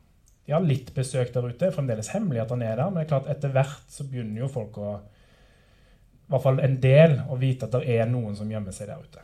De 0.45 0.51
har 0.51 0.63
litt 0.65 0.91
besøk 0.95 1.31
der 1.33 1.45
ute. 1.47 1.71
Fremdeles 1.71 2.11
hemmelig 2.13 2.43
at 2.43 2.51
han 2.51 2.63
er 2.65 2.75
der. 2.75 2.89
Men 2.89 2.99
det 2.99 3.05
er 3.05 3.11
klart 3.13 3.29
etter 3.31 3.53
hvert 3.53 3.91
så 3.91 4.07
begynner 4.07 4.43
jo 4.43 4.51
folk 4.51 4.79
å 4.79 4.95
I 4.97 6.33
hvert 6.33 6.43
fall 6.43 6.59
en 6.63 6.79
del 6.81 7.19
å 7.29 7.37
vite 7.39 7.67
at 7.67 7.75
det 7.75 7.99
er 7.99 8.09
noen 8.09 8.35
som 8.35 8.49
gjemmer 8.51 8.75
seg 8.75 8.89
der 8.89 9.03
ute. 9.03 9.23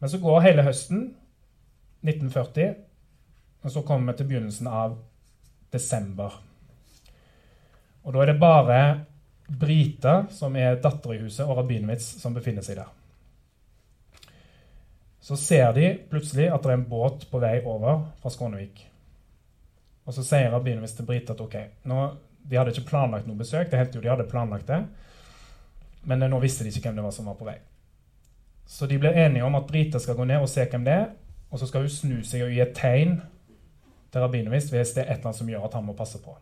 Men 0.00 0.10
så 0.10 0.20
går 0.22 0.42
hele 0.44 0.64
høsten 0.66 1.06
1940, 2.04 2.74
og 3.64 3.72
så 3.72 3.82
kommer 3.88 4.12
vi 4.12 4.18
til 4.18 4.28
begynnelsen 4.28 4.68
av 4.68 4.98
desember. 5.72 6.36
Og 8.04 8.12
da 8.12 8.22
er 8.22 8.32
det 8.32 8.40
bare 8.40 8.80
Brita, 9.48 10.26
som 10.32 10.56
er 10.56 10.78
datter 10.80 11.16
i 11.16 11.22
huset, 11.22 11.44
og 11.46 11.58
Rabinowitz, 11.58 12.06
som 12.20 12.36
befinner 12.36 12.64
seg 12.64 12.78
der. 12.80 12.90
Så 15.24 15.36
ser 15.40 15.72
de 15.76 15.94
plutselig 16.10 16.50
at 16.52 16.64
det 16.64 16.72
er 16.72 16.78
en 16.78 16.88
båt 16.88 17.24
på 17.30 17.40
vei 17.40 17.56
over 17.62 18.04
fra 18.20 18.32
Skånevik. 18.32 18.84
Og 20.04 20.14
så 20.14 20.24
sier 20.24 20.50
Rabinowitz 20.52 20.96
til 20.96 21.06
Brita 21.08 21.32
at 21.32 21.40
ok, 21.40 21.56
nå, 21.88 22.00
de 22.44 22.58
hadde 22.58 22.74
ikke 22.74 22.90
planlagt 22.90 23.28
noe 23.28 23.40
besøk. 23.40 23.70
Det 23.70 23.80
hendte 23.80 23.98
jo 23.98 24.04
de 24.04 24.10
hadde 24.12 24.28
planlagt 24.28 24.68
det, 24.68 24.82
men 26.04 26.26
nå 26.28 26.40
visste 26.42 26.64
de 26.64 26.72
ikke 26.72 26.90
hvem 26.90 26.98
det 27.00 27.06
var 27.06 27.14
som 27.16 27.30
var 27.30 27.38
på 27.38 27.46
vei. 27.48 27.56
Så 28.68 28.88
de 28.88 28.98
blir 29.00 29.16
enige 29.16 29.44
om 29.44 29.56
at 29.56 29.66
Brita 29.68 30.00
skal 30.00 30.16
gå 30.16 30.26
ned 30.28 30.44
og 30.44 30.50
se 30.52 30.64
hvem 30.68 30.84
det 30.84 30.92
er, 30.92 31.06
og 31.50 31.60
så 31.60 31.68
skal 31.68 31.84
hun 31.84 31.92
snu 31.92 32.18
seg 32.26 32.44
og 32.44 32.52
gi 32.52 32.60
et 32.64 32.74
tegn 32.76 33.18
til 34.12 34.24
Rabinowitz 34.24 34.72
hvis 34.72 34.92
det 34.96 35.04
er 35.04 35.12
et 35.12 35.18
eller 35.18 35.30
annet 35.30 35.40
som 35.40 35.52
gjør 35.52 35.68
at 35.68 35.78
han 35.78 35.86
må 35.86 35.96
passe 35.96 36.20
på. 36.22 36.36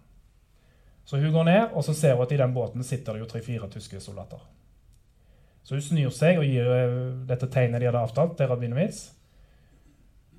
Så 1.04 1.18
hun 1.18 1.32
går 1.34 1.44
ned, 1.44 1.62
og 1.72 1.84
så 1.84 1.94
ser 1.94 2.14
hun 2.14 2.22
at 2.26 2.32
i 2.32 2.38
den 2.40 2.54
båten 2.54 2.84
sitter 2.86 3.14
det 3.14 3.24
jo 3.24 3.30
tre-fire 3.30 3.68
tyske 3.70 4.00
soldater. 4.00 4.42
Så 5.62 5.74
hun 5.74 5.82
snur 5.82 6.14
seg 6.14 6.38
og 6.38 6.46
gir 6.46 6.66
eh, 6.66 6.96
dette 7.26 7.48
tegnet 7.50 7.82
de 7.82 7.88
hadde 7.90 8.02
avtalt, 8.02 8.36
til 8.38 8.50
Rabinowitz. 8.50 9.04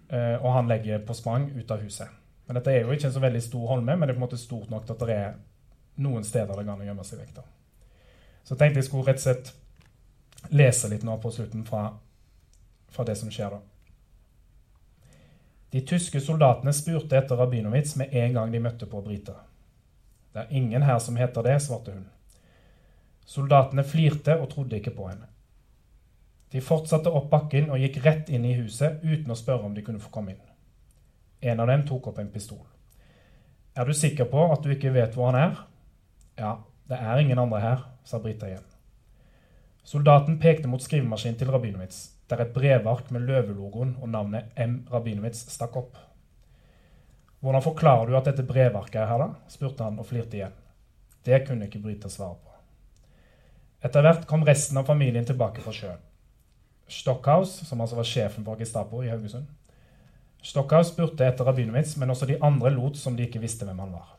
Eh, 0.09 0.35
og 0.39 0.53
han 0.55 0.71
legger 0.71 1.03
på 1.07 1.15
sprang 1.15 1.49
ut 1.55 1.71
av 1.71 1.83
huset. 1.83 2.22
Men 2.47 2.59
dette 2.59 2.71
er 2.71 2.83
jo 2.83 2.91
ikke 2.91 3.07
en 3.07 3.15
så 3.15 3.23
veldig 3.23 3.41
stor 3.43 3.67
holme, 3.71 3.95
men 3.95 4.07
det 4.07 4.13
er 4.13 4.17
på 4.17 4.21
en 4.21 4.27
måte 4.27 4.39
stort 4.41 4.71
nok 4.71 4.85
til 4.87 4.95
at 4.95 5.05
det 5.07 5.17
er 5.17 5.35
noen 6.03 6.25
steder 6.27 6.57
det 6.57 6.65
kan 6.67 6.81
gjemme 6.83 7.05
seg 7.07 7.21
vekk. 7.21 7.35
da. 7.35 7.43
Så 8.43 8.55
tenkte 8.55 8.81
jeg 8.81 8.89
skulle 8.89 9.07
rett 9.07 9.21
og 9.21 9.27
slett 9.27 9.53
lese 10.51 10.89
litt 10.91 11.05
nå 11.07 11.15
på 11.23 11.31
slutten 11.31 11.63
fra, 11.67 11.85
fra 12.91 13.05
det 13.07 13.15
som 13.19 13.31
skjer 13.31 13.55
da. 13.55 13.61
De 15.73 15.81
tyske 15.81 16.19
soldatene 16.21 16.73
spurte 16.75 17.17
etter 17.17 17.39
Rabinowitz 17.39 17.95
med 17.97 18.13
en 18.13 18.35
gang 18.35 18.51
de 18.53 18.59
møtte 18.61 18.85
på 18.89 19.01
briter. 19.01 19.39
Det 20.33 20.43
er 20.43 20.51
ingen 20.53 20.83
her 20.85 20.99
som 21.01 21.15
heter 21.17 21.45
det, 21.45 21.55
svarte 21.61 21.95
hun. 21.95 22.05
Soldatene 23.25 23.85
flirte 23.87 24.35
og 24.37 24.51
trodde 24.51 24.77
ikke 24.77 24.93
på 24.93 25.07
henne. 25.07 25.29
De 26.53 26.61
fortsatte 26.61 27.09
opp 27.09 27.31
bakken 27.31 27.71
og 27.73 27.81
gikk 27.81 28.03
rett 28.05 28.29
inn 28.29 28.45
i 28.45 28.53
huset 28.59 29.01
uten 29.01 29.33
å 29.33 29.37
spørre 29.37 29.65
om 29.65 29.73
de 29.73 29.81
kunne 29.85 30.01
få 30.01 30.11
komme 30.13 30.35
inn. 30.35 30.52
En 31.43 31.59
av 31.59 31.67
dem 31.67 31.83
tok 31.87 32.07
opp 32.11 32.19
en 32.21 32.31
pistol. 32.31 32.61
Er 33.75 33.89
du 33.89 33.93
sikker 33.97 34.29
på 34.31 34.45
at 34.53 34.63
du 34.63 34.71
ikke 34.71 34.93
vet 34.95 35.15
hvor 35.17 35.31
han 35.31 35.39
er? 35.39 35.57
Ja, 36.39 36.53
det 36.89 36.99
er 36.99 37.19
ingen 37.19 37.41
andre 37.41 37.59
her, 37.59 37.83
sa 38.07 38.19
Brita 38.21 38.47
igjen. 38.47 38.65
Soldaten 39.83 40.37
pekte 40.39 40.69
mot 40.71 40.81
skrivemaskinen 40.81 41.35
til 41.39 41.51
Rabinovits, 41.51 42.13
der 42.31 42.45
et 42.45 42.53
brevark 42.55 43.09
med 43.11 43.25
løvelogoen 43.27 43.97
og 43.99 44.09
navnet 44.13 44.53
M. 44.55 44.79
Rabinovits 44.91 45.43
stakk 45.51 45.75
opp. 45.81 45.97
Hvordan 47.43 47.65
forklarer 47.65 48.07
du 48.07 48.15
at 48.15 48.29
dette 48.29 48.45
brevarket 48.47 49.01
er 49.01 49.09
her, 49.09 49.19
da? 49.19 49.51
spurte 49.51 49.83
han 49.83 49.99
og 49.99 50.07
flirte 50.07 50.39
igjen. 50.39 50.55
Det 51.27 51.41
kunne 51.47 51.67
ikke 51.67 51.81
Brita 51.83 52.11
svare 52.11 52.37
på. 52.39 52.53
Etter 53.83 54.05
hvert 54.05 54.23
kom 54.29 54.45
resten 54.47 54.79
av 54.79 54.87
familien 54.87 55.27
tilbake 55.27 55.63
fra 55.63 55.75
sjøen. 55.75 55.99
Stockhaus, 56.87 57.57
som 57.67 57.81
altså 57.83 57.99
var 57.99 58.07
sjefen 58.07 58.45
for 58.47 58.59
Gestapo 58.59 59.01
i 59.03 59.11
Haugesund, 59.11 59.49
Stockhaus 60.43 60.89
spurte 60.91 61.23
etter 61.23 61.47
Rabinovits, 61.47 61.95
men 61.97 62.11
også 62.11 62.27
de 62.27 62.39
andre 62.43 62.73
lot 62.73 62.97
som 62.99 63.15
de 63.15 63.23
ikke 63.23 63.39
visste 63.39 63.65
hvem 63.65 63.79
han 63.79 63.93
var. 63.95 64.09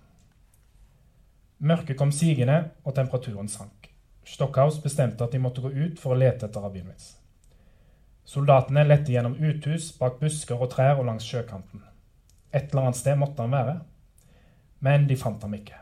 Mørket 1.58 1.98
kom 2.00 2.12
sigende, 2.12 2.70
og 2.84 2.96
temperaturen 2.96 3.48
sank. 3.48 3.90
Stockhaus 4.24 4.80
bestemte 4.80 5.24
at 5.24 5.32
de 5.36 5.42
måtte 5.42 5.60
gå 5.60 5.68
ut 5.68 6.00
for 6.00 6.14
å 6.14 6.18
lete 6.18 6.48
etter 6.48 6.64
Rabinovits. 6.64 7.12
Soldatene 8.24 8.86
lette 8.86 9.12
gjennom 9.12 9.36
uthus, 9.36 9.90
bak 9.98 10.16
busker 10.20 10.56
og 10.56 10.70
trær 10.72 10.96
og 10.96 11.10
langs 11.10 11.26
sjøkanten. 11.28 11.84
Et 12.54 12.70
eller 12.70 12.86
annet 12.86 13.00
sted 13.02 13.18
måtte 13.20 13.44
han 13.44 13.52
være. 13.52 13.78
Men 14.80 15.04
de 15.08 15.16
fant 15.20 15.42
ham 15.44 15.56
ikke. 15.56 15.76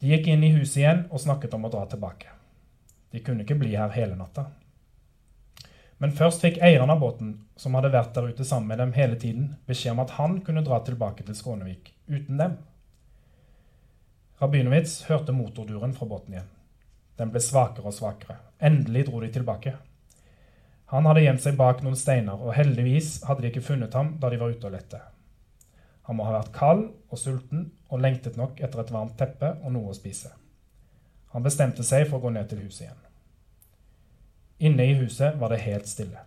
De 0.00 0.12
gikk 0.12 0.28
inn 0.30 0.44
i 0.44 0.52
huset 0.52 0.82
igjen 0.82 1.06
og 1.08 1.22
snakket 1.22 1.56
om 1.56 1.64
å 1.64 1.72
dra 1.72 1.86
tilbake. 1.88 2.28
De 3.12 3.22
kunne 3.24 3.46
ikke 3.46 3.56
bli 3.58 3.72
her 3.72 3.92
hele 3.96 4.18
natta. 4.18 4.50
Men 5.98 6.14
først 6.14 6.44
fikk 6.44 6.60
eieren 6.62 6.90
av 6.94 7.00
båten, 7.02 7.32
som 7.58 7.74
hadde 7.74 7.90
vært 7.90 8.14
der 8.14 8.30
ute 8.30 8.46
sammen 8.46 8.70
med 8.70 8.78
dem 8.78 8.94
hele 8.94 9.18
tiden, 9.18 9.56
beskjed 9.66 9.96
om 9.96 10.04
at 10.04 10.14
han 10.18 10.38
kunne 10.46 10.62
dra 10.66 10.78
tilbake 10.86 11.26
til 11.26 11.34
Skånevik 11.34 11.90
uten 12.06 12.38
dem. 12.38 12.54
Rabinowitz 14.38 15.00
hørte 15.08 15.34
motorduren 15.34 15.96
fra 15.96 16.06
båten 16.06 16.36
igjen. 16.36 16.50
Den 17.18 17.32
ble 17.34 17.42
svakere 17.42 17.90
og 17.90 17.96
svakere. 17.96 18.38
Endelig 18.62 19.08
dro 19.08 19.18
de 19.24 19.32
tilbake. 19.34 19.74
Han 20.94 21.08
hadde 21.10 21.24
gjemt 21.24 21.42
seg 21.42 21.58
bak 21.58 21.82
noen 21.82 21.98
steiner, 21.98 22.38
og 22.38 22.54
heldigvis 22.54 23.24
hadde 23.26 23.42
de 23.42 23.50
ikke 23.50 23.66
funnet 23.66 23.96
ham 23.98 24.14
da 24.22 24.30
de 24.30 24.38
var 24.40 24.54
ute 24.54 24.70
og 24.70 24.76
lette. 24.76 25.02
Han 26.06 26.16
må 26.16 26.24
ha 26.24 26.38
vært 26.38 26.54
kald 26.54 26.86
og 27.10 27.20
sulten 27.20 27.66
og 27.90 28.00
lengtet 28.00 28.38
nok 28.38 28.62
etter 28.62 28.84
et 28.84 28.94
varmt 28.94 29.18
teppe 29.18 29.50
og 29.58 29.74
noe 29.74 29.90
å 29.90 29.98
spise. 29.98 30.30
Han 31.34 31.44
bestemte 31.44 31.84
seg 31.84 32.06
for 32.06 32.16
å 32.16 32.28
gå 32.28 32.32
ned 32.38 32.48
til 32.48 32.62
huset 32.62 32.86
igjen. 32.86 33.07
Inne 34.58 34.84
i 34.84 34.94
huset 34.98 35.36
var 35.38 35.48
det 35.48 35.62
helt 35.62 35.86
stille. 35.86 36.18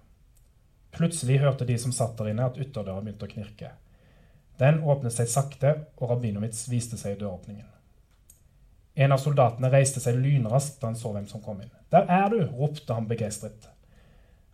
Plutselig 0.91 1.39
hørte 1.39 1.65
de 1.67 1.77
som 1.79 1.91
satt 1.91 2.17
der 2.17 2.31
inne, 2.31 2.45
at 2.47 2.59
ytterdøra 2.59 3.03
begynte 3.03 3.27
å 3.27 3.31
knirke. 3.31 3.73
Den 4.59 4.79
åpnet 4.87 5.15
seg 5.15 5.27
sakte, 5.31 5.73
og 5.97 6.13
Rabinovits 6.13 6.69
viste 6.71 6.99
seg 6.99 7.17
i 7.17 7.19
døråpningen. 7.19 7.67
En 8.95 9.15
av 9.15 9.19
soldatene 9.23 9.71
reiste 9.71 10.03
seg 10.03 10.19
lynraskt 10.19 10.79
da 10.81 10.89
han 10.89 10.99
så 10.99 11.11
hvem 11.11 11.27
som 11.27 11.43
kom 11.43 11.61
inn. 11.63 11.71
'Der 11.91 12.07
er 12.07 12.29
du!' 12.29 12.47
ropte 12.55 12.93
han 12.93 13.07
begeistret. 13.07 13.69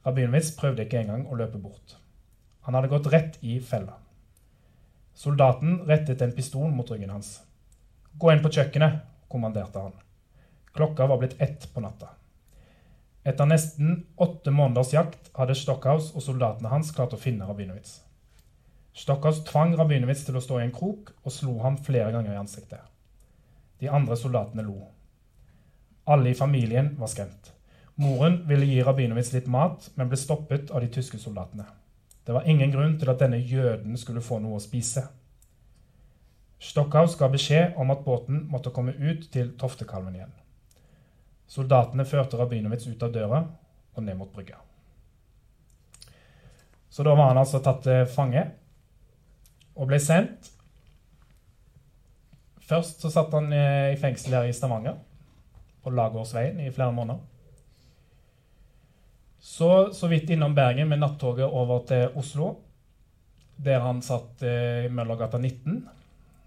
Rabinovits 0.06 0.52
prøvde 0.58 0.86
ikke 0.86 1.02
engang 1.02 1.28
å 1.28 1.38
løpe 1.38 1.62
bort. 1.62 1.98
Han 2.62 2.74
hadde 2.74 2.90
gått 2.94 3.12
rett 3.14 3.38
i 3.42 3.60
fella. 3.60 3.98
Soldaten 5.14 5.82
rettet 5.90 6.22
en 6.22 6.34
pistol 6.34 6.70
mot 6.72 6.90
ryggen 6.92 7.10
hans. 7.10 7.42
'Gå 8.18 8.32
inn 8.34 8.42
på 8.42 8.54
kjøkkenet', 8.58 9.02
kommanderte 9.30 9.82
han. 9.82 9.94
Klokka 10.74 11.06
var 11.06 11.18
blitt 11.18 11.42
ett 11.42 11.70
på 11.74 11.82
natta. 11.82 12.17
Etter 13.28 13.48
nesten 13.50 14.06
åtte 14.16 14.54
måneders 14.56 14.94
jakt 14.96 15.32
hadde 15.36 15.56
Stockhaus 15.60 16.14
og 16.16 16.24
soldatene 16.24 16.72
hans 16.72 16.94
klart 16.96 17.16
å 17.16 17.20
finne 17.20 17.48
Rabinovits. 17.48 17.98
Stockhaus 18.96 19.42
tvang 19.50 19.74
Rabinovits 19.76 20.24
til 20.26 20.38
å 20.40 20.44
stå 20.44 20.62
i 20.62 20.68
en 20.68 20.72
krok 20.76 21.12
og 21.26 21.34
slo 21.36 21.58
ham 21.66 21.76
flere 21.84 22.14
ganger 22.16 22.38
i 22.38 22.40
ansiktet. 22.40 22.80
De 23.84 23.92
andre 23.92 24.16
soldatene 24.18 24.64
lo. 24.64 24.80
Alle 26.08 26.32
i 26.32 26.40
familien 26.40 26.94
var 27.02 27.12
skremt. 27.12 27.52
Moren 28.00 28.40
ville 28.48 28.70
gi 28.70 28.80
Rabinovits 28.86 29.34
litt 29.36 29.52
mat, 29.52 29.90
men 29.96 30.08
ble 30.08 30.18
stoppet 30.22 30.72
av 30.72 30.86
de 30.86 30.90
tyske 30.94 31.20
soldatene. 31.20 31.68
Det 32.24 32.34
var 32.36 32.48
ingen 32.48 32.72
grunn 32.72 32.96
til 33.00 33.12
at 33.12 33.20
denne 33.20 33.44
jøden 33.44 34.00
skulle 34.00 34.24
få 34.24 34.40
noe 34.40 34.62
å 34.62 34.64
spise. 34.64 35.04
Stockhaus 36.64 37.20
ga 37.20 37.28
beskjed 37.34 37.76
om 37.76 37.92
at 37.92 38.08
båten 38.08 38.46
måtte 38.52 38.72
komme 38.74 38.96
ut 38.98 39.28
til 39.34 39.52
Toftekalven 39.60 40.16
igjen. 40.16 40.36
Soldatene 41.48 42.06
førte 42.08 42.40
Rabinovits 42.40 42.88
ut 42.90 43.04
av 43.04 43.14
døra 43.16 43.42
og 43.96 44.04
ned 44.04 44.18
mot 44.20 44.32
brygga. 44.34 44.60
Så 46.90 47.04
da 47.06 47.14
var 47.16 47.32
han 47.32 47.40
altså 47.40 47.62
tatt 47.64 47.84
til 47.86 48.06
fange 48.10 48.44
og 49.78 49.90
ble 49.90 50.00
sendt. 50.02 50.52
Først 52.68 53.04
så 53.04 53.12
satt 53.14 53.34
han 53.38 53.52
i 53.54 53.96
fengsel 54.02 54.36
her 54.36 54.48
i 54.50 54.56
Stavanger, 54.56 54.98
på 55.84 55.94
Lagårdsveien, 55.94 56.60
i 56.60 56.74
flere 56.74 56.92
måneder. 56.92 57.22
Så 59.40 59.94
så 59.96 60.10
vidt 60.12 60.34
innom 60.34 60.56
Bergen 60.58 60.90
med 60.90 61.00
nattoget 61.00 61.46
over 61.48 61.86
til 61.88 62.18
Oslo, 62.20 62.50
der 63.64 63.80
han 63.80 64.02
satt 64.04 64.44
i 64.44 64.90
Møllergata 64.92 65.40
19, 65.40 65.80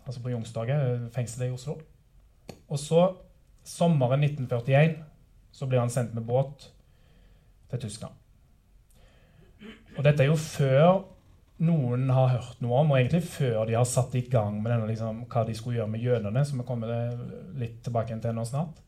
altså 0.04 0.20
på 0.20 0.34
Youngstorget, 0.34 1.08
fengselet 1.14 1.48
i 1.48 1.54
Oslo. 1.54 1.78
Og 2.68 2.78
så 2.78 3.06
sommeren 3.66 4.24
1941 4.24 4.98
så 5.52 5.66
blir 5.66 5.82
han 5.82 5.90
sendt 5.90 6.14
med 6.14 6.26
båt 6.26 6.70
til 7.70 7.82
Tyskland. 7.82 8.14
Og 9.96 10.04
dette 10.06 10.24
er 10.24 10.30
jo 10.30 10.38
før 10.38 11.02
noen 11.60 12.08
har 12.14 12.30
hørt 12.32 12.60
noe 12.64 12.78
om, 12.80 12.92
og 12.92 13.00
egentlig 13.00 13.20
før 13.28 13.66
de 13.68 13.76
har 13.76 13.88
satt 13.88 14.14
i 14.16 14.22
gang 14.32 14.62
med 14.62 14.72
denne, 14.72 14.88
liksom, 14.88 15.24
hva 15.28 15.42
de 15.44 15.56
skulle 15.56 15.76
gjøre 15.80 15.92
med 15.92 16.04
jødene, 16.04 16.44
som 16.48 16.62
vi 16.62 16.68
kommer 16.68 16.94
litt 17.60 17.82
tilbake 17.84 18.16
til 18.16 18.36
nå 18.36 18.46
snart. 18.48 18.80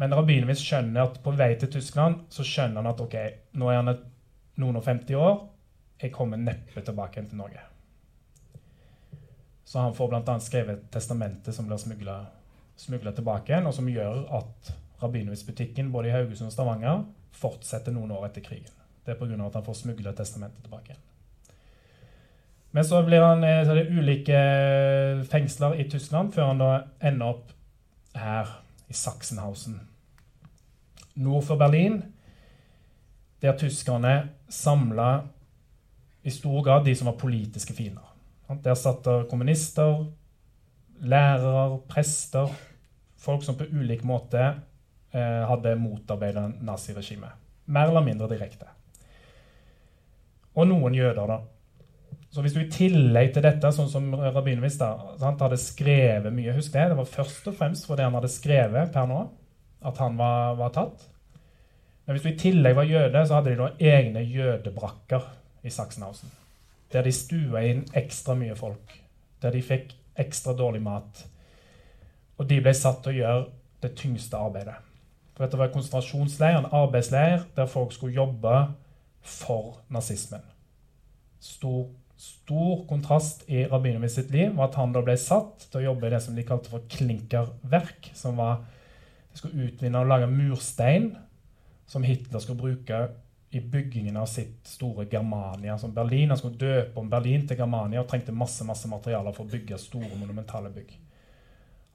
Men 0.00 0.12
Rabinovits 0.16 0.64
skjønner 0.64 1.06
at 1.06 1.18
på 1.24 1.32
vei 1.36 1.54
til 1.60 1.70
Tyskland 1.72 2.26
så 2.32 2.44
skjønner 2.44 2.82
han 2.82 2.92
at 2.92 3.00
ok, 3.00 3.16
nå 3.60 3.70
er 3.70 3.80
han 3.80 3.92
noen 4.60 4.80
og 4.80 4.84
50 4.84 5.16
år, 5.16 5.40
jeg 6.02 6.12
kommer 6.12 6.40
neppe 6.40 6.82
tilbake 6.84 7.22
til 7.22 7.38
Norge. 7.38 7.62
Så 9.64 9.80
han 9.80 9.94
får 9.96 10.10
bl.a. 10.10 10.38
skrevet 10.42 10.88
testamentet 10.92 11.54
som 11.56 11.68
blir 11.68 11.80
smugla 11.80 12.18
smugla 12.82 13.12
tilbake 13.14 13.52
igjen, 13.52 13.68
og 13.68 13.74
som 13.76 13.88
gjør 13.90 14.24
at 14.38 14.72
Rabinovits-butikken 15.02 15.90
både 15.92 16.10
i 16.10 16.14
Haugesund 16.14 16.50
og 16.50 16.54
Stavanger 16.54 17.04
fortsetter 17.34 17.94
noen 17.94 18.12
år 18.14 18.28
etter 18.28 18.44
krigen. 18.44 18.74
Det 19.02 19.14
er 19.14 19.18
pga. 19.18 19.34
at 19.46 19.56
han 19.58 19.64
får 19.66 19.80
smugla 19.82 20.12
testamentet 20.14 20.62
tilbake 20.62 20.92
igjen. 20.92 21.08
Men 22.72 22.84
så 22.88 23.02
blir 23.04 23.20
han 23.20 23.44
eh, 23.44 23.64
så 23.66 23.74
er 23.76 23.90
ulike 23.92 24.38
fengsler 25.28 25.76
i 25.76 25.88
Tyskland 25.90 26.32
før 26.32 26.52
han 26.52 26.62
da 26.62 26.70
ender 27.04 27.34
opp 27.34 27.52
her 28.16 28.48
i 28.88 28.96
Sachsenhausen. 28.96 29.80
Nord 31.14 31.44
for 31.44 31.60
Berlin, 31.60 32.00
der 33.42 33.58
tyskerne 33.58 34.30
samla 34.48 35.26
i 36.22 36.30
stor 36.30 36.62
grad 36.64 36.86
de 36.86 36.94
som 36.96 37.10
var 37.10 37.18
politiske 37.20 37.74
fiender. 37.76 38.08
Der 38.64 38.74
satt 38.76 39.04
det 39.04 39.28
kommunister, 39.30 40.06
lærere, 41.00 41.80
prester, 41.88 42.48
folk 43.22 43.44
som 43.46 43.56
på 43.58 43.68
ulik 43.70 44.02
måte 44.08 44.42
eh, 44.42 45.42
hadde 45.48 45.76
motarbeida 45.78 46.48
naziregimet. 46.60 47.38
Mer 47.72 47.90
eller 47.92 48.04
mindre 48.04 48.28
direkte. 48.30 48.68
Og 50.58 50.68
noen 50.68 50.94
jøder, 50.96 51.30
da. 51.30 51.38
Så 52.32 52.40
hvis 52.40 52.54
du 52.56 52.62
i 52.62 52.70
tillegg 52.72 53.34
til 53.34 53.44
dette, 53.44 53.70
sånn 53.76 53.90
som 53.92 54.08
Rabinovits 54.16 54.78
da, 54.80 54.90
sant, 55.20 55.42
hadde 55.44 55.58
skrevet 55.60 56.32
mye 56.32 56.54
Husk 56.56 56.72
det, 56.72 56.86
det 56.92 56.96
var 56.96 57.08
først 57.08 57.48
og 57.50 57.56
fremst 57.58 57.88
fordi 57.88 58.06
han 58.06 58.16
hadde 58.16 58.30
skrevet 58.32 58.92
per 58.94 59.08
nå 59.08 59.20
at 59.82 59.98
han 60.00 60.16
var, 60.16 60.54
var 60.56 60.72
tatt. 60.72 61.02
Men 62.06 62.16
hvis 62.16 62.24
du 62.24 62.30
i 62.30 62.38
tillegg 62.38 62.76
var 62.78 62.88
jøde, 62.88 63.24
så 63.26 63.38
hadde 63.38 63.52
de 63.52 63.58
noen 63.58 63.82
egne 63.82 64.22
jødebrakker 64.24 65.26
i 65.66 65.72
Sachsenhausen. 65.74 66.30
Der 66.92 67.04
de 67.06 67.12
stua 67.14 67.62
inn 67.66 67.84
ekstra 67.96 68.36
mye 68.38 68.56
folk. 68.58 68.96
Der 69.42 69.54
de 69.54 69.62
fikk 69.64 69.92
ekstra 70.22 70.54
dårlig 70.56 70.82
mat. 70.84 71.24
Og 72.40 72.48
de 72.48 72.60
ble 72.64 72.72
satt 72.76 73.02
til 73.04 73.14
å 73.14 73.18
gjøre 73.20 73.42
det 73.82 73.92
tyngste 73.98 74.38
arbeidet. 74.38 74.78
For 75.32 75.44
dette 75.44 75.58
var 75.58 75.70
en 75.70 75.76
konsentrasjonsleir, 75.76 76.58
en 76.58 76.70
arbeidsleir, 76.76 77.46
der 77.56 77.70
folk 77.70 77.94
skulle 77.94 78.16
jobbe 78.16 78.54
for 79.22 79.80
nazismen. 79.92 80.44
Stor, 81.42 81.88
stor 82.16 82.84
kontrast 82.90 83.46
i 83.50 83.64
Rabinovits 83.70 84.18
sitt 84.20 84.30
liv 84.34 84.52
var 84.56 84.70
at 84.70 84.78
han 84.78 84.94
da 84.94 85.02
ble 85.04 85.16
satt 85.18 85.66
til 85.70 85.80
å 85.80 85.86
jobbe 85.88 86.08
i 86.08 86.14
det 86.14 86.22
som 86.22 86.36
de 86.38 86.46
kalte 86.46 86.70
for 86.70 86.84
klinkerverk. 86.90 88.12
som 88.14 88.38
var 88.38 88.62
De 89.32 89.40
skulle 89.40 89.66
utvinne 89.66 89.98
og 89.98 90.10
lage 90.10 90.28
murstein 90.30 91.14
som 91.88 92.04
Hitler 92.04 92.40
skulle 92.40 92.60
bruke 92.60 93.08
i 93.52 93.60
byggingen 93.60 94.16
av 94.16 94.26
sitt 94.26 94.68
store 94.68 95.06
Germania. 95.10 95.78
som 95.78 95.92
Berlin. 95.94 96.28
Han 96.28 96.38
skulle 96.38 96.56
døpe 96.56 97.00
om 97.00 97.10
Berlin 97.10 97.48
til 97.48 97.56
Germania 97.56 98.00
og 98.00 98.08
trengte 98.08 98.32
masse 98.32 98.64
masse 98.64 98.88
materialer 98.88 99.32
for 99.32 99.44
å 99.44 99.52
bygge 99.52 99.78
store, 99.78 100.16
monumentale 100.16 100.70
bygg. 100.72 100.94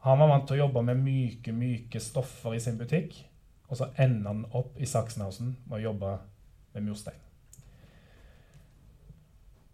Han 0.06 0.20
var 0.22 0.30
vant 0.32 0.48
til 0.48 0.58
å 0.58 0.66
jobbe 0.66 0.84
med 0.86 1.02
myke 1.02 1.54
myke 1.56 2.00
stoffer 2.04 2.56
i 2.56 2.62
sin 2.64 2.78
butikk. 2.80 3.16
Og 3.68 3.80
så 3.80 3.90
ender 4.00 4.32
han 4.32 4.46
opp 4.56 4.78
i 4.80 4.88
Sachsenhausen 4.88 5.56
med 5.68 5.80
å 5.80 5.86
jobbe 5.90 6.14
med 6.74 6.86
murstein. 6.86 7.20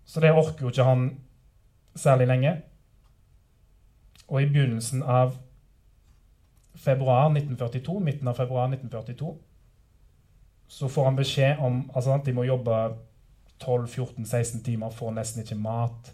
Så 0.05 0.21
det 0.23 0.33
orker 0.33 0.65
jo 0.65 0.71
ikke 0.73 0.87
han 0.87 1.07
særlig 1.95 2.27
lenge. 2.27 2.53
Og 4.27 4.41
i 4.41 4.49
begynnelsen 4.49 5.03
av 5.03 5.35
februar 6.75 7.29
1942, 7.29 7.99
midten 7.99 8.27
av 8.27 8.37
februar 8.39 8.71
1942 8.71 9.33
så 10.73 10.87
får 10.89 11.05
han 11.05 11.17
beskjed 11.17 11.59
om 11.61 11.83
altså, 11.93 12.15
at 12.15 12.25
de 12.25 12.33
må 12.33 12.47
jobbe 12.47 12.77
12-14-16 13.61 14.63
timer, 14.65 14.89
får 14.89 15.11
nesten 15.13 15.43
ikke 15.43 15.59
mat, 15.59 16.09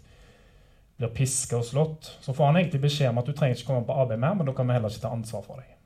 blir 1.00 1.12
piska 1.16 1.58
og 1.58 1.66
slått. 1.66 2.12
Så 2.20 2.34
får 2.36 2.50
han 2.50 2.60
egentlig 2.60 2.82
beskjed 2.84 3.10
om 3.10 3.20
at 3.22 3.28
du 3.28 3.34
trenger 3.34 3.56
ikke 3.56 3.72
komme 3.72 3.88
på 3.88 3.96
arbeid 4.02 4.20
mer, 4.20 4.36
men 4.38 4.48
da 4.48 4.54
kan 4.56 4.68
vi 4.68 4.76
heller 4.76 4.92
ikke 4.92 5.06
ta 5.06 5.14
ansvar 5.16 5.44
for 5.46 5.62
deg. 5.62 5.76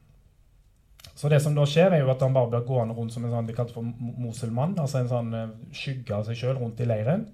Så 1.15 1.31
det 1.31 1.39
som 1.45 1.55
da 1.55 1.65
skjer, 1.69 1.95
er 1.95 2.03
jo 2.03 2.11
at 2.11 2.23
han 2.27 2.35
bare 2.35 2.51
blir 2.51 2.67
gående 2.67 2.97
rundt 2.97 3.15
som 3.15 3.25
en 3.25 3.33
sånn 3.33 3.47
de 3.47 3.55
kalte 3.55 3.77
for 3.77 3.87
moselmann, 4.19 4.75
altså 4.83 5.01
en 5.01 5.13
sånn 5.13 5.31
eh, 5.39 5.53
skygge 5.77 6.17
av 6.17 6.27
seg 6.27 6.41
sjøl 6.41 6.59
rundt 6.59 6.83
i 6.83 6.89
leiren. 6.91 7.29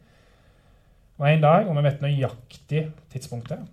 Og 1.20 1.28
en 1.28 1.44
dag, 1.44 1.68
og 1.68 1.76
vi 1.76 1.86
vet 1.86 2.04
nøyaktig 2.04 2.82
tidspunktet, 3.12 3.64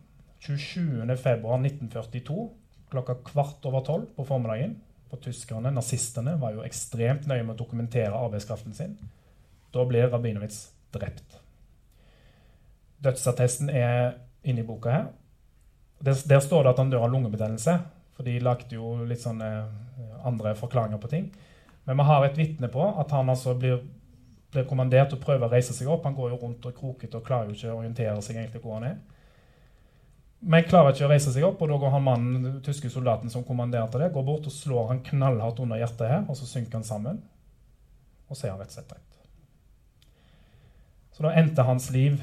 27.2.1942 0.47 2.47
klokka 2.91 3.17
kvart 3.27 3.67
over 3.67 3.83
tolv 3.87 4.07
på 4.15 4.27
formiddagen. 4.27 4.77
For 5.07 5.23
tyskerne, 5.23 5.71
nazistene, 5.71 6.35
var 6.39 6.55
jo 6.55 6.65
ekstremt 6.67 7.27
nøye 7.27 7.43
med 7.43 7.55
å 7.55 7.61
dokumentere 7.61 8.15
arbeidskraften 8.15 8.75
sin. 8.75 8.97
Da 9.75 9.83
blir 9.87 10.09
Rabinowitz 10.11 10.65
drept. 10.95 11.36
Dødsattesten 13.03 13.69
er 13.69 14.15
inni 14.47 14.63
boka 14.65 14.93
her. 14.93 15.05
Der, 16.03 16.39
står 16.39 16.63
det 16.63 16.73
at 16.75 16.81
han 16.81 16.89
dør 16.93 17.07
av 17.07 17.13
lungebetennelse. 17.13 17.77
For 18.17 18.25
de 18.25 18.39
lagde 18.41 18.77
jo 18.77 18.95
litt 19.05 19.21
sånne 19.21 19.49
eh, 19.57 20.15
andre 20.25 20.55
forklaringer 20.57 21.01
på 21.01 21.11
ting. 21.11 21.29
Men 21.85 21.99
vi 21.99 22.07
har 22.09 22.25
et 22.25 22.37
vitne 22.37 22.69
på 22.73 22.83
at 22.99 23.13
han 23.13 23.29
altså 23.29 23.53
blir 23.57 23.79
blir 24.51 24.67
kommandert 24.67 25.11
til 25.11 25.19
å 25.19 25.23
prøve 25.23 25.47
å 25.47 25.51
reise 25.51 25.75
seg 25.75 25.89
opp. 25.91 26.05
Han 26.07 26.15
går 26.17 26.33
jo 26.33 26.39
rundt 26.41 26.65
og 26.67 26.75
krokete 26.75 27.19
og 27.19 27.25
klarer 27.25 27.49
jo 27.49 27.57
ikke 27.57 27.73
å 27.73 27.79
orientere 27.81 28.21
seg 28.23 28.39
egentlig 28.39 28.63
hvor 28.63 28.77
han 28.77 28.89
er. 28.91 28.97
Men 30.39 30.67
klarer 30.69 30.93
ikke 30.93 31.07
å 31.07 31.11
reise 31.11 31.33
seg 31.33 31.45
opp, 31.47 31.61
og 31.61 31.71
da 31.71 31.79
går 31.81 31.93
han 31.95 32.05
mannen, 32.05 32.59
tyske 32.65 32.91
soldaten 32.93 33.31
som 33.33 33.45
kommanderte 33.45 33.99
det, 33.99 34.11
går 34.13 34.25
bort 34.25 34.45
og 34.47 34.53
slår 34.53 34.91
han 34.91 35.03
knallhardt 35.05 35.63
under 35.63 35.81
hjertet 35.81 36.11
her, 36.11 36.23
og 36.29 36.37
så 36.37 36.45
synker 36.45 36.77
han 36.77 36.85
sammen. 36.87 37.19
Og 38.29 38.37
så 38.37 38.47
er 38.47 38.53
han 38.53 38.61
rett 38.61 38.71
og 38.71 38.77
slett 38.77 38.91
drept. 38.91 39.03
Så 41.17 41.25
da 41.25 41.33
endte 41.41 41.65
hans 41.65 41.89
liv 41.89 42.19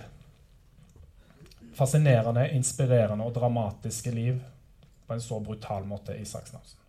fascinerende, 1.74 2.48
inspirerende 2.54 3.24
og 3.24 3.34
dramatiske 3.34 4.10
liv 4.14 4.38
på 5.06 5.14
en 5.14 5.20
så 5.20 5.40
brutal 5.40 5.84
måte 5.86 6.16
i 6.16 6.24
Saksnavsen 6.24 6.80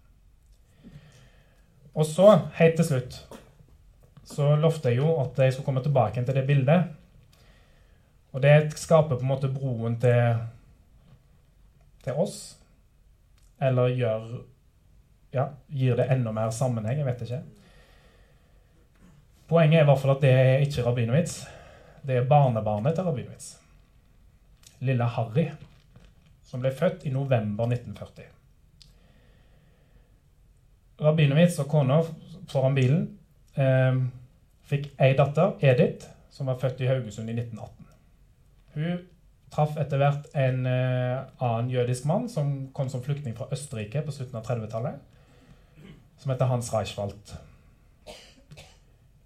Og 1.93 2.05
så, 2.05 2.29
helt 2.59 2.75
til 2.79 2.85
slutt 2.85 3.19
så 4.25 4.55
lovte 4.57 4.89
jeg 4.89 5.03
jo 5.03 5.11
at 5.21 5.37
jeg 5.37 5.53
skulle 5.53 5.67
komme 5.67 5.83
tilbake 5.85 6.23
til 6.25 6.35
det 6.35 6.47
bildet. 6.47 6.87
Og 8.33 8.41
det 8.41 8.73
skaper 8.73 9.19
på 9.19 9.21
en 9.21 9.29
måte 9.29 9.51
broen 9.53 9.99
til, 10.01 10.39
til 12.03 12.17
oss. 12.25 12.39
Eller 13.61 13.93
gjør 13.93 14.25
ja, 15.35 15.49
gir 15.67 15.99
det 15.99 16.07
enda 16.11 16.31
mer 16.31 16.49
sammenheng. 16.49 16.97
Jeg 16.99 17.05
vet 17.05 17.21
ikke. 17.27 17.41
Poenget 19.47 19.79
er 19.79 19.85
i 19.85 19.89
hvert 19.91 20.01
fall 20.01 20.15
at 20.15 20.25
det 20.25 20.33
er 20.33 20.65
ikke 20.65 20.87
Rabinowitz. 20.87 21.43
Det 22.05 22.17
er 22.17 22.27
barnebarnet 22.29 22.97
til 22.97 23.05
Rabinowitz. 23.05 23.53
Lille 24.79 25.07
Harry, 25.15 25.49
som 26.43 26.63
ble 26.63 26.71
født 26.75 27.05
i 27.05 27.13
november 27.13 27.69
1940. 27.71 28.27
Rabinowitz 31.01 31.59
og 31.59 31.69
kona 31.71 31.99
foran 32.51 32.75
bilen 32.77 33.01
eh, 33.59 33.97
fikk 34.69 34.91
ei 35.01 35.15
datter, 35.17 35.55
Edith, 35.63 36.07
som 36.31 36.47
var 36.51 36.59
født 36.61 36.83
i 36.83 36.89
Haugesund 36.89 37.31
i 37.31 37.35
1918. 37.35 37.91
Hun 38.75 39.03
traff 39.55 39.77
etter 39.79 40.01
hvert 40.01 40.29
en 40.35 40.65
eh, 40.67 41.25
annen 41.39 41.71
jødisk 41.71 42.07
mann 42.09 42.29
som 42.31 42.53
kom 42.75 42.89
som 42.91 43.03
flyktning 43.03 43.35
fra 43.37 43.47
Østerrike 43.55 44.03
på 44.03 44.15
slutten 44.15 44.39
av 44.39 44.47
30-tallet, 44.47 45.01
som 46.19 46.31
heter 46.31 46.51
Hans 46.51 46.71
Reichwald. 46.73 47.35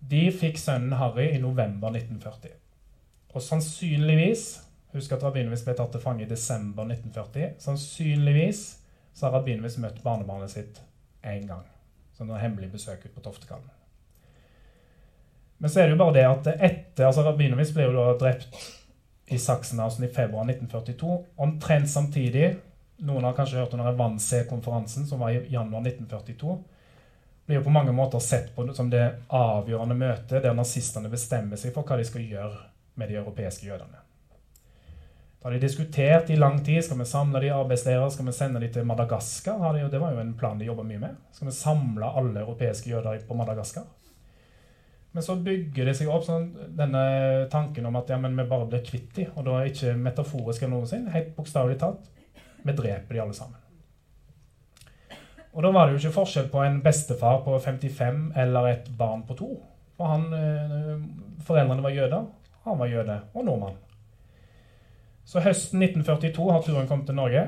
De 0.09 0.23
fikk 0.33 0.57
sønnen 0.57 0.97
Harry 0.97 1.27
i 1.35 1.41
november 1.41 1.93
1940. 1.93 2.55
Og 3.29 3.43
sannsynligvis 3.45 4.45
Husk 4.93 5.11
at 5.13 5.23
Rabinowitz 5.23 5.63
ble 5.67 5.75
tatt 5.77 5.91
til 5.93 6.01
fange 6.01 6.25
i 6.25 6.29
desember 6.29 6.87
1940. 6.89 7.57
Sannsynligvis 7.61 8.63
så 9.13 9.27
har 9.27 9.35
Rabinowitz 9.37 9.77
møtt 9.81 9.99
barnebarnet 10.03 10.53
sitt 10.53 10.79
én 11.21 11.45
gang. 11.49 11.67
Som 12.17 12.31
et 12.31 12.41
hemmelig 12.41 12.71
besøk 12.73 13.05
ut 13.05 13.13
på 13.15 13.23
Toftekallen. 13.23 13.69
Men 15.59 15.69
så 15.69 15.81
er 15.81 15.89
det 15.89 15.97
jo 15.97 15.99
bare 15.99 16.15
det 16.15 16.25
at 16.25 16.49
etter 16.55 17.09
altså 17.09 17.23
Rabinowitz 17.27 17.75
ble 17.75 17.85
jo 17.85 17.95
da 17.97 18.15
drept 18.17 18.57
i 19.29 19.37
Sachsenhausen 19.37 20.07
i 20.07 20.11
februar 20.13 20.47
1942. 20.47 21.19
Omtrent 21.45 21.89
samtidig 21.91 22.55
Noen 22.99 23.23
har 23.23 23.35
kanskje 23.35 23.61
hørt 23.61 23.73
under 23.73 23.95
Wannsee-konferansen, 23.95 25.05
som 25.07 25.21
var 25.23 25.31
i 25.31 25.45
januar 25.53 25.85
1942. 25.85 26.57
Blir 27.45 27.61
jo 27.61 27.63
på 27.63 27.71
mange 27.71 27.93
måter 27.95 28.19
sett 28.19 28.51
på 28.55 28.65
som 28.75 28.89
det 28.91 29.05
avgjørende 29.31 29.95
møtet 29.95 30.43
der 30.43 30.57
nazistene 30.57 31.11
bestemmer 31.11 31.57
seg 31.57 31.71
for 31.73 31.87
hva 31.87 31.95
de 31.95 32.07
skal 32.09 32.27
gjøre 32.27 32.59
med 32.99 33.07
de 33.07 33.15
europeiske 33.21 33.69
jødene. 33.69 34.03
Har 35.41 35.51
de 35.51 35.59
diskutert 35.59 36.29
i 36.29 36.35
lang 36.35 36.59
tid. 36.65 36.83
Skal 36.83 36.99
vi 36.99 37.05
samle 37.05 37.39
de 37.39 37.53
arbeidsledere. 37.55 38.09
Skal 38.11 38.27
vi 38.27 38.35
sende 38.35 38.59
de 38.59 38.67
til 38.73 38.87
Madagaskar? 38.87 39.77
Det 39.91 40.01
var 40.01 40.11
jo 40.11 40.19
en 40.19 40.33
plan 40.37 40.59
de 40.59 40.67
jobba 40.67 40.83
mye 40.83 40.99
med. 40.99 41.15
Skal 41.31 41.47
vi 41.47 41.55
samle 41.55 42.11
alle 42.11 42.43
europeiske 42.43 42.91
jøder 42.91 43.23
på 43.27 43.37
Madagaskar? 43.39 43.87
Men 45.11 45.23
så 45.25 45.35
bygger 45.41 45.89
det 45.89 45.95
seg 45.97 46.11
opp 46.13 46.27
sånn, 46.27 46.51
denne 46.77 47.01
tanken 47.49 47.87
om 47.89 47.95
at 47.97 48.11
ja, 48.11 48.19
vi 48.21 48.43
bare 48.43 48.67
blir 48.69 48.83
kvitt 48.85 49.15
dem. 49.15 49.31
Og 49.39 49.47
da 49.47 49.57
er 49.57 49.71
ikke 49.71 49.95
metaforisk 49.97 50.61
eller 50.61 50.75
noensinne. 50.75 51.15
helt 51.15 51.33
bokstavelig 51.37 51.79
talt. 51.81 52.11
Vi 52.61 52.75
dreper 52.75 53.15
de 53.15 53.23
alle 53.23 53.33
sammen. 53.33 53.57
Og 55.53 55.63
da 55.65 55.71
var 55.73 55.87
det 55.87 55.95
jo 55.95 56.03
ikke 56.03 56.17
forskjell 56.19 56.49
på 56.51 56.61
en 56.61 56.81
bestefar 56.83 57.41
på 57.47 57.55
55 57.57 58.33
eller 58.37 58.67
et 58.69 58.89
barn 58.97 59.23
på 59.25 59.39
to. 59.39 59.53
For 59.97 60.11
han, 60.11 60.33
eh, 60.33 60.99
foreldrene 61.43 61.83
var 61.83 61.95
jøder, 61.95 62.27
han 62.65 62.77
var 62.77 62.87
jøde 62.87 63.21
og 63.33 63.45
nordmann. 63.45 63.79
Så 65.29 65.43
høsten 65.45 65.83
1942 65.83 66.45
har 66.49 66.63
turen 66.65 66.87
kommet 66.89 67.05
til 67.05 67.17
Norge. 67.19 67.43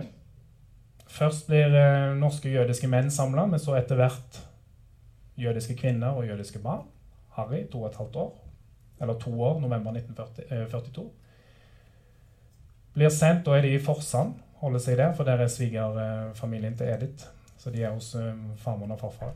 Først 1.09 1.47
blir 1.49 1.73
eh, 1.73 2.11
norske 2.13 2.51
jødiske 2.53 2.88
menn 2.88 3.09
samla, 3.11 3.47
men 3.49 3.59
så 3.59 3.73
etter 3.79 3.97
hvert 3.97 4.38
jødiske 5.41 5.75
kvinner 5.79 6.13
og 6.13 6.27
jødiske 6.29 6.61
barn. 6.61 6.86
Harry, 7.34 7.63
to 7.71 7.82
og 7.82 7.89
et 7.89 7.97
halvt 7.97 8.21
år. 8.21 8.32
Eller 9.01 9.17
to 9.19 9.34
år, 9.34 9.59
november 9.63 9.97
1942. 9.97 11.03
Eh, 11.03 11.09
Blir 12.93 13.09
sendt, 13.09 13.45
da 13.45 13.57
er 13.57 13.65
de 13.65 13.73
i 13.73 13.82
Forsand, 13.82 14.38
holder 14.61 14.79
seg 14.84 14.97
der, 14.99 15.13
for 15.17 15.25
der 15.25 15.41
er 15.41 15.49
svigerfamilien 15.49 16.77
til 16.77 16.91
Edith. 16.91 17.25
Så 17.57 17.73
de 17.73 17.82
er 17.82 17.95
hos 17.95 18.13
eh, 18.15 18.34
farmoren 18.61 18.93
og 18.93 18.99
farfar. 18.99 19.34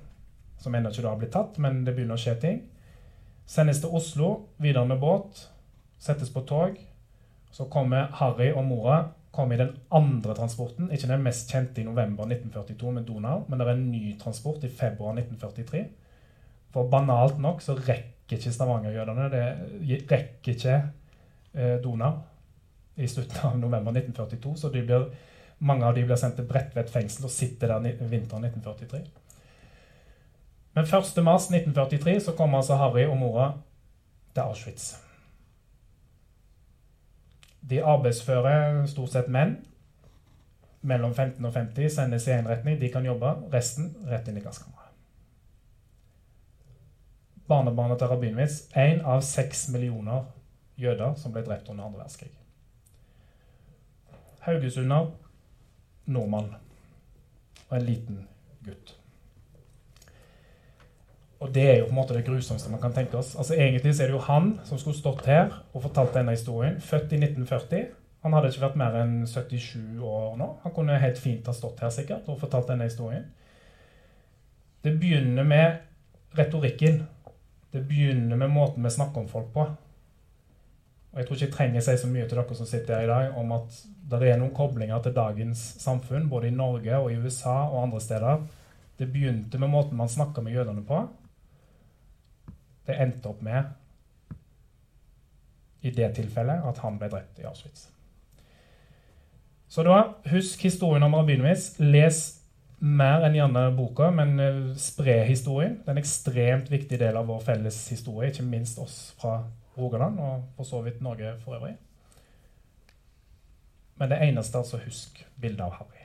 Som 0.61 0.75
ennå 0.75 0.93
ikke 0.93 1.01
da 1.01 1.15
har 1.15 1.21
blitt 1.23 1.33
tatt, 1.33 1.57
men 1.57 1.81
det 1.85 1.95
begynner 1.95 2.19
å 2.19 2.21
skje 2.21 2.37
ting. 2.45 2.65
Sendes 3.49 3.81
til 3.81 3.95
Oslo, 3.95 4.35
videre 4.61 4.85
med 4.85 5.01
båt. 5.01 5.47
Settes 5.97 6.29
på 6.29 6.45
tog. 6.45 6.77
Så 7.55 7.69
kommer 7.71 8.09
Harry 8.19 8.49
og 8.51 8.65
mora 8.67 8.97
kommer 9.35 9.55
i 9.55 9.63
den 9.63 9.75
andre 9.91 10.35
transporten, 10.35 10.89
ikke 10.91 11.09
den 11.09 11.23
mest 11.23 11.51
kjente 11.51 11.81
i 11.81 11.87
november 11.87 12.27
1942 12.27 12.91
med 12.95 13.03
Donau, 13.07 13.41
men 13.47 13.59
det 13.59 13.67
er 13.67 13.73
en 13.75 13.89
ny 13.91 14.13
transport 14.19 14.63
i 14.63 14.71
februar 14.71 15.15
1943 15.17 15.85
for 16.75 16.89
banalt 16.91 17.39
nok 17.39 17.61
så 17.63 17.77
rekker 17.79 18.35
ikke 18.35 18.51
Stavanger-jødene 18.51 19.29
Det 19.31 19.43
rekker 20.11 20.55
ikke 20.55 20.73
eh, 21.53 21.77
Donau 21.83 22.17
i 22.95 23.07
slutten 23.07 23.47
av 23.47 23.55
november 23.59 23.95
1942. 23.95 24.55
Så 24.59 24.71
blir, 24.73 25.05
mange 25.59 25.87
av 25.87 25.95
de 25.95 26.03
blir 26.03 26.19
sendt 26.19 26.35
til 26.39 26.47
Bredtvet 26.49 26.91
fengsel 26.91 27.29
og 27.29 27.31
sitter 27.31 27.71
der 27.71 28.07
vinteren 28.11 28.47
1943. 28.49 29.03
Men 30.75 30.83
1.3.1943 30.83 32.19
så 32.27 32.35
kommer 32.35 32.59
altså 32.59 32.79
Harry 32.81 33.05
og 33.07 33.17
mora 33.19 33.49
til 34.33 34.43
Auschwitz. 34.43 35.04
De 37.69 37.81
arbeidsføre, 37.83 38.87
stort 38.87 39.15
sett 39.15 39.29
menn, 39.31 39.57
mellom 40.85 41.13
15 41.13 41.45
og 41.45 41.53
50, 41.53 41.89
sendes 41.89 42.27
i 42.27 42.35
én 42.37 42.49
retning. 42.49 42.81
De 42.81 42.93
kan 42.93 43.05
jobbe. 43.05 43.35
Resten 43.53 43.95
rett 44.09 44.27
inn 44.29 44.37
i 44.37 44.45
gasskammeret 44.45 44.85
barnebarnet 47.47 47.97
til 47.97 48.07
Rabinowitz, 48.07 48.61
én 48.77 49.01
av 49.05 49.21
seks 49.21 49.67
millioner 49.69 50.25
jøder 50.81 51.13
som 51.19 51.33
ble 51.33 51.43
drept 51.45 51.69
under 51.69 51.85
andre 51.85 52.01
verdenskrig. 52.01 52.31
Haugesunder, 54.45 55.11
nordmann 56.05 56.51
og 57.69 57.77
en 57.77 57.85
liten 57.85 58.27
gutt. 58.65 58.95
Og 61.45 61.51
det 61.53 61.65
er 61.69 61.75
jo 61.77 61.85
på 61.85 61.93
en 61.93 61.99
måte 61.99 62.15
det 62.17 62.25
grusomste 62.25 62.71
man 62.73 62.81
kan 62.81 62.93
tenke 62.95 63.19
oss. 63.19 63.35
Altså 63.37 63.53
Egentlig 63.53 63.93
så 63.93 64.03
er 64.03 64.09
det 64.09 64.17
jo 64.17 64.25
han 64.25 64.55
som 64.65 64.79
skulle 64.81 64.97
stått 64.97 65.27
her 65.29 65.51
og 65.73 65.83
fortalt 65.83 66.15
denne 66.17 66.33
historien. 66.33 66.79
Født 66.81 67.13
i 67.13 67.19
1940. 67.21 67.83
Han 68.25 68.33
hadde 68.33 68.49
ikke 68.49 68.63
vært 68.63 68.77
mer 68.81 68.95
enn 69.03 69.17
77 69.29 69.99
år 70.01 70.39
nå. 70.39 70.47
Han 70.63 70.73
kunne 70.73 70.97
helt 70.97 71.19
fint 71.21 71.45
ha 71.45 71.53
stått 71.53 71.83
her 71.85 71.91
sikkert 71.93 72.25
og 72.31 72.39
fortalt 72.41 72.71
denne 72.71 72.87
historien. 72.89 73.27
Det 74.81 74.95
begynner 74.97 75.45
med 75.45 76.39
retorikken. 76.39 77.03
Det 77.73 77.83
begynner 77.85 78.39
med 78.41 78.49
måten 78.49 78.83
vi 78.83 78.93
snakker 78.95 79.21
om 79.21 79.27
folk 79.29 79.51
på. 79.53 79.65
Og 81.13 81.19
Jeg 81.19 81.27
tror 81.27 81.37
ikke 81.37 81.45
jeg 81.45 81.53
trenger 81.53 81.83
å 81.83 81.85
si 81.85 81.95
så 82.01 82.09
mye 82.09 82.25
til 82.25 82.39
dere 82.39 82.57
som 82.57 82.69
sitter 82.69 82.95
her 82.95 83.05
i 83.05 83.11
dag, 83.11 83.37
om 83.37 83.53
at 83.55 83.77
det 84.09 84.31
er 84.31 84.41
noen 84.41 84.55
koblinger 84.57 85.03
til 85.05 85.13
dagens 85.13 85.61
samfunn, 85.83 86.25
både 86.29 86.49
i 86.49 86.55
Norge 86.55 86.97
og 86.97 87.11
i 87.13 87.19
USA 87.21 87.53
og 87.69 87.83
andre 87.83 88.01
steder. 88.01 88.41
Det 88.97 89.11
begynte 89.13 89.61
med 89.61 89.69
måten 89.69 90.01
man 90.01 90.09
snakka 90.09 90.41
med 90.41 90.57
jødene 90.57 90.81
på. 90.87 91.03
Det 92.85 92.97
endte 93.01 93.29
opp 93.31 93.41
med, 93.45 93.73
i 95.85 95.91
det 95.93 96.15
tilfellet, 96.17 96.63
at 96.65 96.81
han 96.81 96.97
ble 96.97 97.09
drept 97.11 97.39
i 97.39 97.45
Auschwitz. 97.45 97.89
Så 99.69 99.83
da, 99.85 99.99
husk 100.31 100.63
historien 100.65 101.03
om 101.05 101.13
Rabinowitz. 101.17 101.75
Les 101.81 102.19
mer 102.79 103.25
enn 103.25 103.37
gjerne 103.37 103.67
boka, 103.77 104.09
men 104.13 104.39
eh, 104.41 104.61
spre 104.81 105.19
historien. 105.27 105.77
Det 105.81 105.89
er 105.89 105.97
en 105.97 106.01
ekstremt 106.01 106.71
viktig 106.71 106.99
del 107.01 107.17
av 107.17 107.29
vår 107.29 107.43
felles 107.45 107.79
historie, 107.91 108.31
ikke 108.31 108.45
minst 108.47 108.79
oss 108.81 108.97
fra 109.19 109.39
Rogaland, 109.77 110.19
og 110.21 110.47
for 110.57 110.69
så 110.69 110.81
vidt 110.85 111.03
Norge 111.05 111.35
for 111.43 111.57
øvrig. 111.59 111.75
Men 113.99 114.11
det 114.11 114.21
eneste, 114.25 114.57
altså, 114.57 114.81
husk 114.85 115.21
bildet 115.41 115.65
av 115.65 115.77
Harry. 115.79 116.03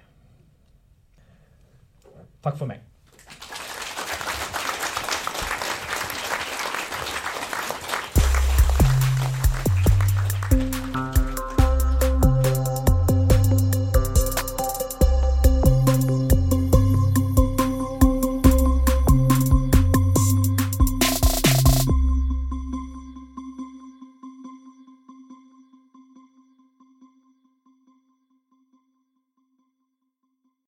Takk 2.44 2.56
for 2.56 2.70
meg. 2.70 2.84